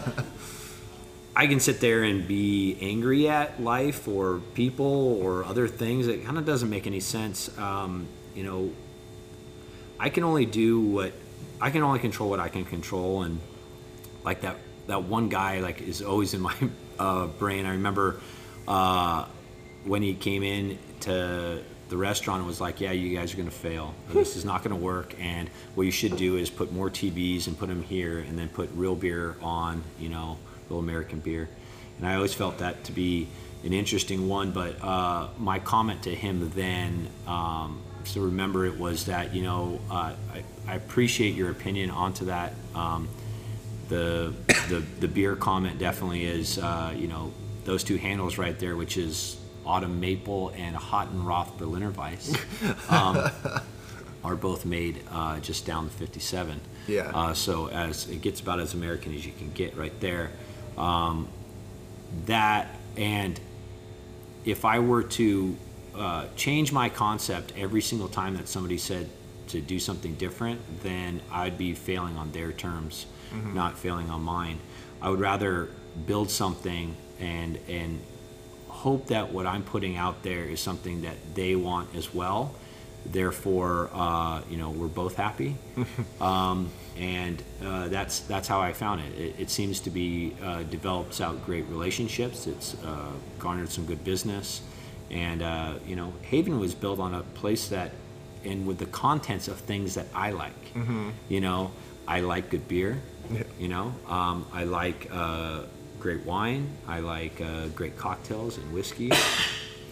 I 1.37 1.47
can 1.47 1.61
sit 1.61 1.81
there 1.81 2.05
and 2.05 2.27
be 2.27 2.79
angry 2.81 3.29
at 3.29 3.61
life 3.61 4.09
or 4.09 4.41
people 4.55 5.21
or 5.21 5.45
other 5.45 5.69
things. 5.69 6.07
It 6.07 6.25
kind 6.25 6.39
of 6.39 6.47
doesn't 6.47 6.71
make 6.71 6.87
any 6.87 7.01
sense. 7.01 7.51
Um, 7.59 8.07
you 8.35 8.45
know, 8.45 8.71
I 9.99 10.09
can 10.09 10.25
only 10.25 10.47
do 10.47 10.81
what 10.81 11.13
I 11.61 11.71
can 11.71 11.83
only 11.83 11.99
control 11.99 12.31
what 12.31 12.41
I 12.41 12.49
can 12.49 12.65
control, 12.65 13.23
and 13.23 13.41
like 14.25 14.43
that 14.43 14.57
that 14.87 15.05
one 15.05 15.29
guy 15.29 15.61
like 15.61 15.81
is 15.81 16.03
always 16.03 16.35
in 16.35 16.41
my 16.41 16.55
uh, 16.99 17.27
brain. 17.27 17.67
I 17.67 17.71
remember 17.71 18.21
uh, 18.67 19.27
when 19.85 20.03
he 20.03 20.15
came 20.15 20.43
in 20.43 20.79
to 21.01 21.63
the 21.89 21.97
restaurant 21.97 22.39
and 22.41 22.47
was 22.47 22.61
like, 22.61 22.81
"Yeah, 22.81 22.93
you 22.93 23.17
guys 23.17 23.33
are 23.35 23.37
gonna 23.37 23.51
fail. 23.51 23.95
This 24.13 24.37
is 24.37 24.45
not 24.45 24.63
gonna 24.63 24.77
work. 24.77 25.15
And 25.21 25.49
what 25.75 25.85
you 25.85 25.93
should 25.93 26.17
do 26.17 26.37
is 26.37 26.51
put 26.51 26.73
more 26.73 26.91
TVs 26.91 27.47
and 27.47 27.59
put 27.59 27.69
them 27.69 27.83
here, 27.83 28.19
and 28.19 28.39
then 28.39 28.49
put 28.49 28.71
real 28.75 28.95
beer 28.95 29.37
on. 29.41 29.83
You 29.99 30.09
know, 30.09 30.39
real 30.69 30.81
American 30.81 31.21
beer." 31.21 31.49
And 31.99 32.07
I 32.09 32.17
always 32.17 32.35
felt 32.35 32.59
that 32.59 32.83
to 32.85 32.93
be 32.93 33.29
an 33.63 33.73
interesting 33.73 34.29
one. 34.29 34.51
But 34.51 34.83
uh, 34.83 35.29
my 35.39 35.61
comment 35.61 36.03
to 36.03 36.15
him 36.15 36.51
then. 36.55 37.09
Um, 37.27 37.81
so 38.05 38.21
remember, 38.23 38.67
it 38.67 38.79
was 38.79 39.07
that 39.07 39.35
you 39.35 39.43
know 39.43 39.81
uh, 39.91 40.15
I, 40.33 40.45
I 40.67 40.75
appreciate 40.75 41.35
your 41.35 41.51
opinion 41.51 41.91
onto 41.91 42.27
that. 42.27 42.55
Um, 42.75 43.09
the, 43.89 44.33
the 44.69 44.83
the 45.01 45.09
beer 45.09 45.37
comment 45.37 45.79
definitely 45.79 46.25
is 46.25 46.59
uh, 46.59 46.95
you 46.97 47.09
know 47.09 47.33
those 47.65 47.85
two 47.85 47.97
handles 47.97 48.39
right 48.39 48.59
there, 48.59 48.77
which 48.77 48.97
is 48.97 49.39
autumn 49.67 50.01
maple 50.01 50.51
and 50.51 50.77
Hottenroth 50.77 51.57
Berliner 51.57 51.91
Weiss, 51.91 52.35
um, 52.91 53.31
are 54.25 54.37
both 54.37 54.65
made 54.65 55.03
uh, 55.11 55.41
just 55.41 55.67
down 55.67 55.87
the 55.87 55.91
57. 55.91 56.61
Yeah. 56.87 57.11
Uh, 57.15 57.35
so 57.35 57.69
as 57.69 58.09
it 58.09 58.21
gets 58.21 58.41
about 58.41 58.61
as 58.61 58.75
American 58.75 59.15
as 59.15 59.25
you 59.25 59.33
can 59.33 59.51
get 59.53 59.77
right 59.77 59.99
there. 60.01 60.33
Um, 60.77 61.29
that 62.27 62.69
and 62.97 63.41
if 64.45 64.65
I 64.65 64.79
were 64.81 65.03
to 65.03 65.57
uh, 65.97 66.27
change 66.37 66.73
my 66.73 66.89
concept 66.89 67.53
every 67.57 67.81
single 67.81 68.09
time 68.09 68.37
that 68.37 68.49
somebody 68.49 68.79
said 68.79 69.09
to 69.49 69.61
do 69.61 69.79
something 69.79 70.15
different, 70.15 70.61
then 70.83 71.21
I'd 71.31 71.59
be 71.59 71.75
failing 71.75 72.17
on 72.17 72.33
their 72.33 72.53
terms, 72.53 73.07
not 73.55 73.79
failing 73.79 74.11
on 74.11 74.23
mine. 74.23 74.59
I 75.03 75.11
would 75.11 75.21
rather 75.21 75.69
build 76.07 76.31
something 76.31 76.97
and 77.21 77.59
and 77.69 78.01
hope 78.69 79.07
that 79.07 79.33
what 79.33 79.47
I'm 79.47 79.63
putting 79.63 79.97
out 79.97 80.23
there 80.23 80.45
is 80.45 80.61
something 80.61 81.03
that 81.03 81.17
they 81.35 81.55
want 81.57 81.95
as 81.95 82.13
well. 82.13 82.55
Therefore, 83.07 83.91
uh, 83.93 84.41
you 84.51 84.57
know, 84.57 84.71
we're 84.71 84.89
both 84.89 85.17
happy, 85.17 85.57
um, 86.21 86.71
and 86.99 87.43
uh, 87.63 87.89
that's 87.89 88.21
that's 88.21 88.49
how 88.49 88.61
I 88.61 88.73
found 88.73 89.03
it. 89.03 89.13
It, 89.19 89.35
it 89.39 89.51
seems 89.51 89.81
to 89.81 89.91
be 89.91 90.35
uh, 90.43 90.63
develops 90.65 91.21
out 91.21 91.45
great 91.45 91.67
relationships. 91.69 92.47
It's 92.47 92.75
uh, 92.83 93.11
garnered 93.39 93.69
some 93.69 93.85
good 93.85 94.03
business, 94.05 94.63
and 95.11 95.43
uh, 95.43 95.75
you 95.87 95.97
know, 95.97 96.13
Haven 96.23 96.59
was 96.61 96.75
built 96.75 96.99
on 96.99 97.15
a 97.15 97.23
place 97.23 97.69
that, 97.69 97.93
and 98.45 98.67
with 98.67 98.79
the 98.79 98.87
contents 98.87 99.49
of 99.49 99.59
things 99.61 99.95
that 99.95 100.07
I 100.15 100.31
like. 100.31 100.53
You 101.29 101.41
know, 101.41 101.71
I 102.07 102.21
like 102.21 102.51
good 102.51 102.67
beer. 102.69 103.01
You 103.59 103.69
know, 103.69 103.95
um, 104.09 104.47
I 104.53 104.65
like 104.65 105.09
uh, 105.13 105.63
great 105.99 106.25
wine. 106.27 106.69
I 106.87 107.01
like 107.01 107.41
uh, 107.41 107.69
great 107.69 107.97
cocktails 107.97 108.59
and 108.59 108.73
whiskey. 108.75 109.11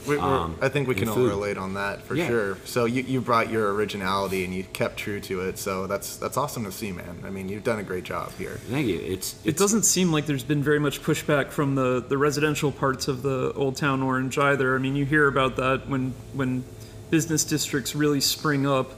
We, 0.07 0.19
um, 0.19 0.57
I 0.61 0.69
think 0.69 0.89
we 0.89 0.95
can 0.95 1.09
all 1.09 1.15
food. 1.15 1.31
relate 1.31 1.57
on 1.59 1.75
that 1.75 2.03
for 2.03 2.15
Yeah. 2.15 2.27
sure. 2.29 2.59
So 2.65 2.85
you, 2.85 3.03
you 3.03 3.21
brought 3.21 3.51
your 3.51 3.73
originality 3.75 4.45
and 4.45 4.55
you 4.55 4.65
kept 4.65 4.97
true 4.97 5.21
to 5.21 5.41
it. 5.43 5.59
So 5.59 5.87
that's 5.87 6.17
that's 6.17 6.37
awesome 6.37 6.65
to 6.65 6.73
see, 6.73 6.93
man. 6.93 7.23
I 7.25 7.31
mean, 7.31 7.49
you've 7.49 7.65
done 7.65 7.79
a 7.79 7.83
great 7.83 8.05
job 8.05 8.33
here. 8.39 8.59
Thank 8.69 8.87
you. 8.89 8.99
It's 9.01 9.35
It 9.45 9.57
doesn't 9.57 9.85
seem 9.85 10.13
like 10.13 10.27
there's 10.27 10.45
been 10.45 10.63
very 10.63 10.79
much 10.79 11.03
pushback 11.03 11.51
from 11.51 11.75
the, 11.75 12.01
the 12.01 12.19
residential 12.19 12.73
parts 12.73 13.09
of 13.09 13.23
the 13.23 13.53
Old 13.55 13.77
Town 13.77 14.03
Orange 14.03 14.39
either. 14.39 14.75
I 14.75 14.79
mean, 14.79 14.97
you 14.97 15.05
hear 15.05 15.27
about 15.29 15.57
that 15.57 15.89
when 15.89 16.15
when 16.33 16.65
business 17.11 17.45
districts 17.45 17.95
really 17.95 18.21
spring 18.21 18.67
up. 18.67 18.93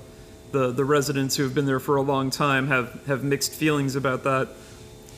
The 0.53 0.71
the 0.71 0.85
residents 0.85 1.35
who 1.37 1.43
have 1.43 1.53
been 1.53 1.67
there 1.67 1.81
for 1.81 1.97
a 1.97 2.03
long 2.03 2.31
time 2.31 2.69
have 2.69 3.05
have 3.07 3.25
mixed 3.25 3.53
feelings 3.53 3.97
about 3.97 4.23
that. 4.23 4.49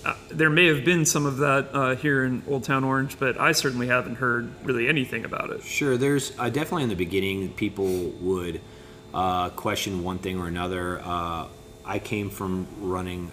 Uh, 0.06 0.14
there 0.30 0.50
may 0.50 0.66
have 0.66 0.84
been 0.84 1.04
some 1.04 1.26
of 1.26 1.38
that 1.38 1.68
uh, 1.74 1.96
here 1.96 2.24
in 2.24 2.40
Old 2.46 2.62
Town 2.62 2.84
Orange, 2.84 3.18
but 3.18 3.40
I 3.40 3.50
certainly 3.50 3.88
haven't 3.88 4.14
heard 4.14 4.48
really 4.64 4.86
anything 4.86 5.24
about 5.24 5.50
it. 5.50 5.64
Sure, 5.64 5.96
there's 5.96 6.32
uh, 6.38 6.48
definitely 6.48 6.84
in 6.84 6.88
the 6.90 6.94
beginning 6.94 7.52
people 7.54 8.10
would 8.20 8.60
uh, 9.12 9.50
question 9.50 10.04
one 10.04 10.18
thing 10.18 10.38
or 10.38 10.46
another. 10.46 11.00
Uh, 11.04 11.48
I 11.84 11.98
came 11.98 12.30
from 12.30 12.68
running 12.78 13.32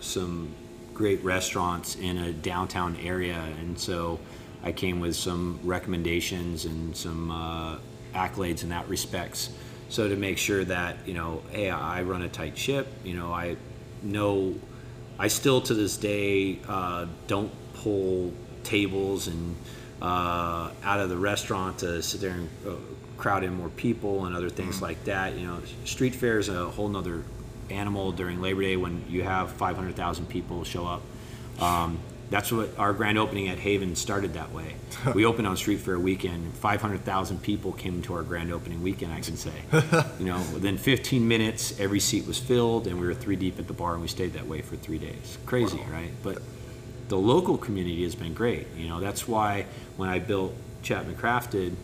some 0.00 0.52
great 0.92 1.22
restaurants 1.22 1.94
in 1.94 2.18
a 2.18 2.32
downtown 2.32 2.96
area, 2.96 3.38
and 3.60 3.78
so 3.78 4.18
I 4.64 4.72
came 4.72 4.98
with 4.98 5.14
some 5.14 5.60
recommendations 5.62 6.64
and 6.64 6.96
some 6.96 7.80
accolades 8.12 8.64
in 8.64 8.70
that 8.70 8.88
respects. 8.88 9.50
So 9.88 10.08
to 10.08 10.16
make 10.16 10.38
sure 10.38 10.64
that 10.64 10.96
you 11.06 11.14
know, 11.14 11.42
hey, 11.50 11.70
I 11.70 12.02
run 12.02 12.22
a 12.22 12.28
tight 12.28 12.58
ship. 12.58 12.88
You 13.04 13.14
know, 13.14 13.32
I 13.32 13.56
know 14.02 14.54
I 15.18 15.28
still 15.28 15.60
to 15.62 15.74
this 15.74 15.96
day 15.96 16.58
uh, 16.68 17.06
don't 17.26 17.50
pull 17.74 18.32
tables 18.62 19.26
and 19.26 19.56
uh, 20.00 20.70
out 20.84 21.00
of 21.00 21.08
the 21.08 21.16
restaurant 21.16 21.78
to 21.78 22.02
sit 22.02 22.20
there 22.20 22.30
and 22.30 22.48
uh, 22.66 22.74
crowd 23.16 23.42
in 23.42 23.54
more 23.54 23.68
people 23.70 24.26
and 24.26 24.36
other 24.36 24.48
things 24.48 24.80
like 24.80 25.02
that. 25.04 25.34
You 25.34 25.46
know, 25.46 25.58
street 25.84 26.14
fair 26.14 26.38
is 26.38 26.48
a 26.48 26.66
whole 26.66 26.88
nother 26.88 27.24
animal 27.68 28.12
during 28.12 28.40
Labor 28.40 28.62
Day 28.62 28.76
when 28.76 29.04
you 29.08 29.24
have 29.24 29.50
500,000 29.52 30.26
people 30.26 30.64
show 30.64 30.86
up. 30.86 31.02
Um, 31.60 31.98
that's 32.30 32.52
what 32.52 32.76
our 32.78 32.92
grand 32.92 33.18
opening 33.18 33.48
at 33.48 33.58
Haven 33.58 33.96
started 33.96 34.34
that 34.34 34.52
way. 34.52 34.74
we 35.14 35.24
opened 35.24 35.46
on 35.46 35.56
Street 35.56 35.80
Fair 35.80 35.98
weekend. 35.98 36.54
500,000 36.54 37.42
people 37.42 37.72
came 37.72 38.02
to 38.02 38.14
our 38.14 38.22
grand 38.22 38.52
opening 38.52 38.82
weekend, 38.82 39.12
I 39.12 39.20
can 39.20 39.36
say. 39.36 39.52
you 40.18 40.26
know, 40.26 40.38
within 40.52 40.76
15 40.76 41.26
minutes, 41.26 41.78
every 41.80 42.00
seat 42.00 42.26
was 42.26 42.38
filled, 42.38 42.86
and 42.86 43.00
we 43.00 43.06
were 43.06 43.14
three 43.14 43.36
deep 43.36 43.58
at 43.58 43.66
the 43.66 43.72
bar, 43.72 43.92
and 43.94 44.02
we 44.02 44.08
stayed 44.08 44.34
that 44.34 44.46
way 44.46 44.60
for 44.60 44.76
three 44.76 44.98
days. 44.98 45.38
Crazy, 45.46 45.80
right? 45.90 46.10
But 46.22 46.42
the 47.08 47.18
local 47.18 47.56
community 47.56 48.02
has 48.04 48.14
been 48.14 48.34
great. 48.34 48.66
You 48.76 48.88
know, 48.88 49.00
that's 49.00 49.26
why 49.26 49.66
when 49.96 50.08
I 50.08 50.18
built 50.18 50.54
Chapman 50.82 51.16
Crafted 51.16 51.74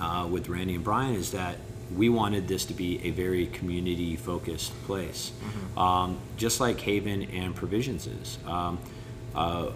uh, 0.00 0.26
with 0.30 0.48
Randy 0.48 0.74
and 0.74 0.84
Brian, 0.84 1.14
is 1.14 1.32
that 1.32 1.56
we 1.94 2.08
wanted 2.08 2.48
this 2.48 2.64
to 2.66 2.74
be 2.74 3.04
a 3.04 3.10
very 3.10 3.46
community 3.48 4.16
focused 4.16 4.72
place, 4.84 5.32
um, 5.76 6.18
just 6.36 6.60
like 6.60 6.80
Haven 6.80 7.24
and 7.24 7.54
Provisions 7.54 8.06
is. 8.06 8.38
Um, 8.46 8.78
uh, 9.34 9.70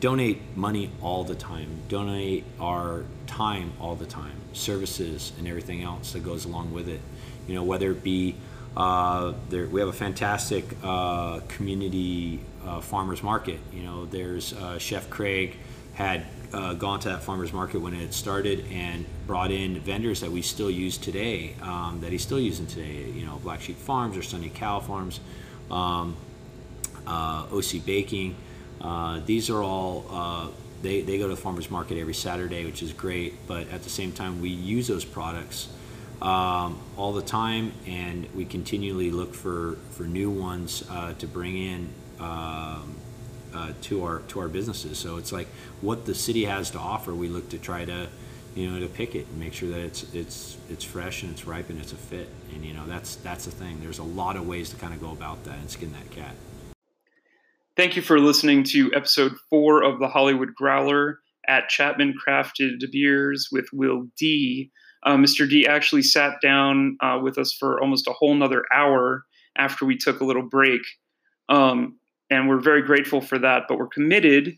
donate 0.00 0.56
money 0.56 0.90
all 1.00 1.24
the 1.24 1.34
time, 1.34 1.68
donate 1.88 2.44
our 2.60 3.04
time 3.26 3.72
all 3.80 3.94
the 3.94 4.06
time, 4.06 4.36
services 4.52 5.32
and 5.38 5.48
everything 5.48 5.82
else 5.82 6.12
that 6.12 6.22
goes 6.22 6.44
along 6.44 6.72
with 6.72 6.88
it. 6.88 7.00
You 7.46 7.54
know, 7.54 7.64
whether 7.64 7.90
it 7.90 8.02
be 8.02 8.34
uh, 8.76 9.34
there, 9.50 9.66
we 9.66 9.80
have 9.80 9.88
a 9.88 9.92
fantastic 9.92 10.64
uh, 10.82 11.40
community 11.48 12.40
uh, 12.66 12.80
farmers 12.80 13.22
market. 13.22 13.60
You 13.72 13.82
know, 13.82 14.06
there's 14.06 14.52
uh, 14.52 14.78
Chef 14.78 15.08
Craig 15.10 15.56
had 15.94 16.24
uh, 16.52 16.74
gone 16.74 16.98
to 17.00 17.08
that 17.08 17.22
farmers 17.22 17.52
market 17.52 17.80
when 17.80 17.94
it 17.94 18.12
started 18.12 18.64
and 18.72 19.06
brought 19.26 19.50
in 19.50 19.78
vendors 19.80 20.20
that 20.20 20.30
we 20.30 20.42
still 20.42 20.70
use 20.70 20.98
today, 20.98 21.54
um, 21.62 22.00
that 22.00 22.10
he's 22.10 22.22
still 22.22 22.40
using 22.40 22.66
today. 22.66 23.10
You 23.10 23.26
know, 23.26 23.40
Black 23.42 23.60
Sheep 23.60 23.76
Farms 23.76 24.16
or 24.16 24.22
Sunny 24.22 24.50
Cow 24.50 24.80
Farms, 24.80 25.20
um, 25.70 26.16
OC 27.06 27.84
Baking. 27.84 28.34
Uh, 28.80 29.20
these 29.24 29.50
are 29.50 29.62
all 29.62 30.06
uh, 30.10 30.48
they, 30.82 31.00
they 31.00 31.16
go 31.18 31.28
to 31.28 31.34
the 31.34 31.40
farmers 31.40 31.70
market 31.70 31.98
every 31.98 32.14
Saturday, 32.14 32.64
which 32.66 32.82
is 32.82 32.92
great. 32.92 33.46
But 33.46 33.68
at 33.70 33.82
the 33.82 33.90
same 33.90 34.12
time, 34.12 34.40
we 34.40 34.50
use 34.50 34.86
those 34.86 35.04
products 35.04 35.68
um, 36.20 36.78
all 36.96 37.12
the 37.12 37.22
time, 37.22 37.72
and 37.86 38.26
we 38.34 38.44
continually 38.44 39.10
look 39.10 39.34
for 39.34 39.76
for 39.90 40.04
new 40.04 40.30
ones 40.30 40.84
uh, 40.90 41.14
to 41.14 41.26
bring 41.26 41.56
in. 41.56 41.88
Um, 42.20 42.96
uh, 43.54 43.72
to 43.82 44.04
our 44.04 44.18
to 44.20 44.40
our 44.40 44.48
businesses, 44.48 44.98
so 44.98 45.16
it's 45.16 45.30
like 45.30 45.46
what 45.80 46.06
the 46.06 46.14
city 46.14 46.44
has 46.44 46.70
to 46.70 46.78
offer. 46.78 47.14
We 47.14 47.28
look 47.28 47.50
to 47.50 47.58
try 47.58 47.84
to, 47.84 48.08
you 48.54 48.68
know, 48.68 48.80
to 48.80 48.88
pick 48.88 49.14
it 49.14 49.26
and 49.28 49.38
make 49.38 49.52
sure 49.52 49.68
that 49.68 49.78
it's 49.78 50.12
it's 50.12 50.56
it's 50.68 50.82
fresh 50.82 51.22
and 51.22 51.30
it's 51.30 51.46
ripe 51.46 51.70
and 51.70 51.80
it's 51.80 51.92
a 51.92 51.96
fit. 51.96 52.28
And 52.52 52.64
you 52.64 52.72
know, 52.74 52.84
that's 52.86 53.14
that's 53.16 53.44
the 53.44 53.52
thing. 53.52 53.80
There's 53.80 54.00
a 54.00 54.04
lot 54.04 54.36
of 54.36 54.46
ways 54.46 54.70
to 54.70 54.76
kind 54.76 54.92
of 54.92 55.00
go 55.00 55.12
about 55.12 55.44
that 55.44 55.58
and 55.58 55.70
skin 55.70 55.92
that 55.92 56.10
cat. 56.10 56.34
Thank 57.76 57.96
you 57.96 58.02
for 58.02 58.20
listening 58.20 58.62
to 58.64 58.94
episode 58.94 59.34
four 59.50 59.82
of 59.82 59.98
the 59.98 60.06
Hollywood 60.06 60.54
Growler 60.54 61.18
at 61.48 61.68
Chapman 61.68 62.14
Crafted 62.14 62.78
Beers 62.92 63.48
with 63.50 63.66
Will 63.72 64.06
D. 64.16 64.70
Uh, 65.02 65.16
Mr. 65.16 65.48
D 65.48 65.66
actually 65.66 66.02
sat 66.02 66.40
down 66.40 66.96
uh, 67.02 67.18
with 67.20 67.36
us 67.36 67.52
for 67.52 67.80
almost 67.80 68.06
a 68.06 68.12
whole 68.12 68.32
nother 68.36 68.62
hour 68.72 69.24
after 69.58 69.84
we 69.84 69.96
took 69.96 70.20
a 70.20 70.24
little 70.24 70.48
break. 70.48 70.82
Um, 71.48 71.98
and 72.30 72.48
we're 72.48 72.60
very 72.60 72.80
grateful 72.80 73.20
for 73.20 73.40
that, 73.40 73.64
but 73.68 73.76
we're 73.76 73.88
committed 73.88 74.56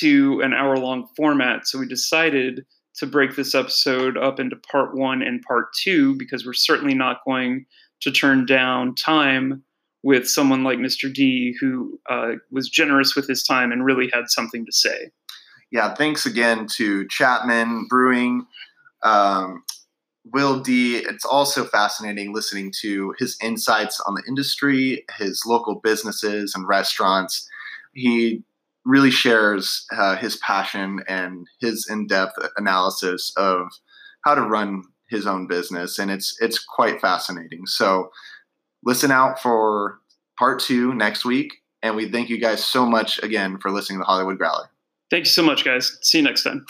to 0.00 0.40
an 0.40 0.52
hour 0.52 0.76
long 0.78 1.06
format. 1.16 1.68
So 1.68 1.78
we 1.78 1.86
decided 1.86 2.66
to 2.96 3.06
break 3.06 3.36
this 3.36 3.54
episode 3.54 4.18
up 4.18 4.40
into 4.40 4.56
part 4.56 4.96
one 4.96 5.22
and 5.22 5.40
part 5.42 5.68
two 5.80 6.16
because 6.16 6.44
we're 6.44 6.54
certainly 6.54 6.94
not 6.94 7.18
going 7.24 7.66
to 8.00 8.10
turn 8.10 8.46
down 8.46 8.96
time 8.96 9.62
with 10.02 10.28
someone 10.28 10.64
like 10.64 10.78
Mr. 10.78 11.12
D, 11.12 11.56
who 11.60 11.98
uh, 12.08 12.32
was 12.50 12.68
generous 12.68 13.14
with 13.16 13.26
his 13.26 13.42
time 13.42 13.72
and 13.72 13.84
really 13.84 14.10
had 14.12 14.24
something 14.28 14.64
to 14.64 14.72
say. 14.72 15.10
Yeah, 15.70 15.94
thanks 15.94 16.24
again 16.24 16.66
to 16.76 17.06
Chapman 17.08 17.86
Brewing, 17.90 18.46
um, 19.02 19.64
Will 20.24 20.60
D. 20.60 20.96
It's 20.96 21.24
also 21.24 21.64
fascinating 21.64 22.32
listening 22.32 22.72
to 22.80 23.14
his 23.18 23.36
insights 23.42 24.00
on 24.00 24.14
the 24.14 24.22
industry, 24.26 25.04
his 25.18 25.42
local 25.46 25.80
businesses 25.82 26.54
and 26.54 26.66
restaurants. 26.66 27.46
He 27.92 28.42
really 28.84 29.10
shares 29.10 29.84
uh, 29.94 30.16
his 30.16 30.36
passion 30.36 31.00
and 31.08 31.46
his 31.60 31.86
in-depth 31.90 32.38
analysis 32.56 33.32
of 33.36 33.68
how 34.24 34.34
to 34.34 34.42
run 34.42 34.82
his 35.10 35.26
own 35.26 35.46
business, 35.46 35.98
and 35.98 36.10
it's 36.10 36.36
it's 36.40 36.58
quite 36.58 37.00
fascinating. 37.00 37.66
So, 37.66 38.10
listen 38.84 39.10
out 39.10 39.40
for 39.40 39.98
part 40.38 40.60
two 40.60 40.94
next 40.94 41.24
week, 41.24 41.54
and 41.82 41.96
we 41.96 42.10
thank 42.10 42.28
you 42.28 42.38
guys 42.38 42.64
so 42.64 42.86
much 42.86 43.18
again 43.22 43.58
for 43.58 43.70
listening 43.70 43.98
to 43.98 44.02
the 44.02 44.06
Hollywood 44.06 44.38
Growler. 44.38 44.70
Thank 45.10 45.24
you 45.24 45.30
so 45.30 45.42
much, 45.42 45.64
guys. 45.64 45.98
See 46.02 46.18
you 46.18 46.24
next 46.24 46.42
time. 46.42 46.66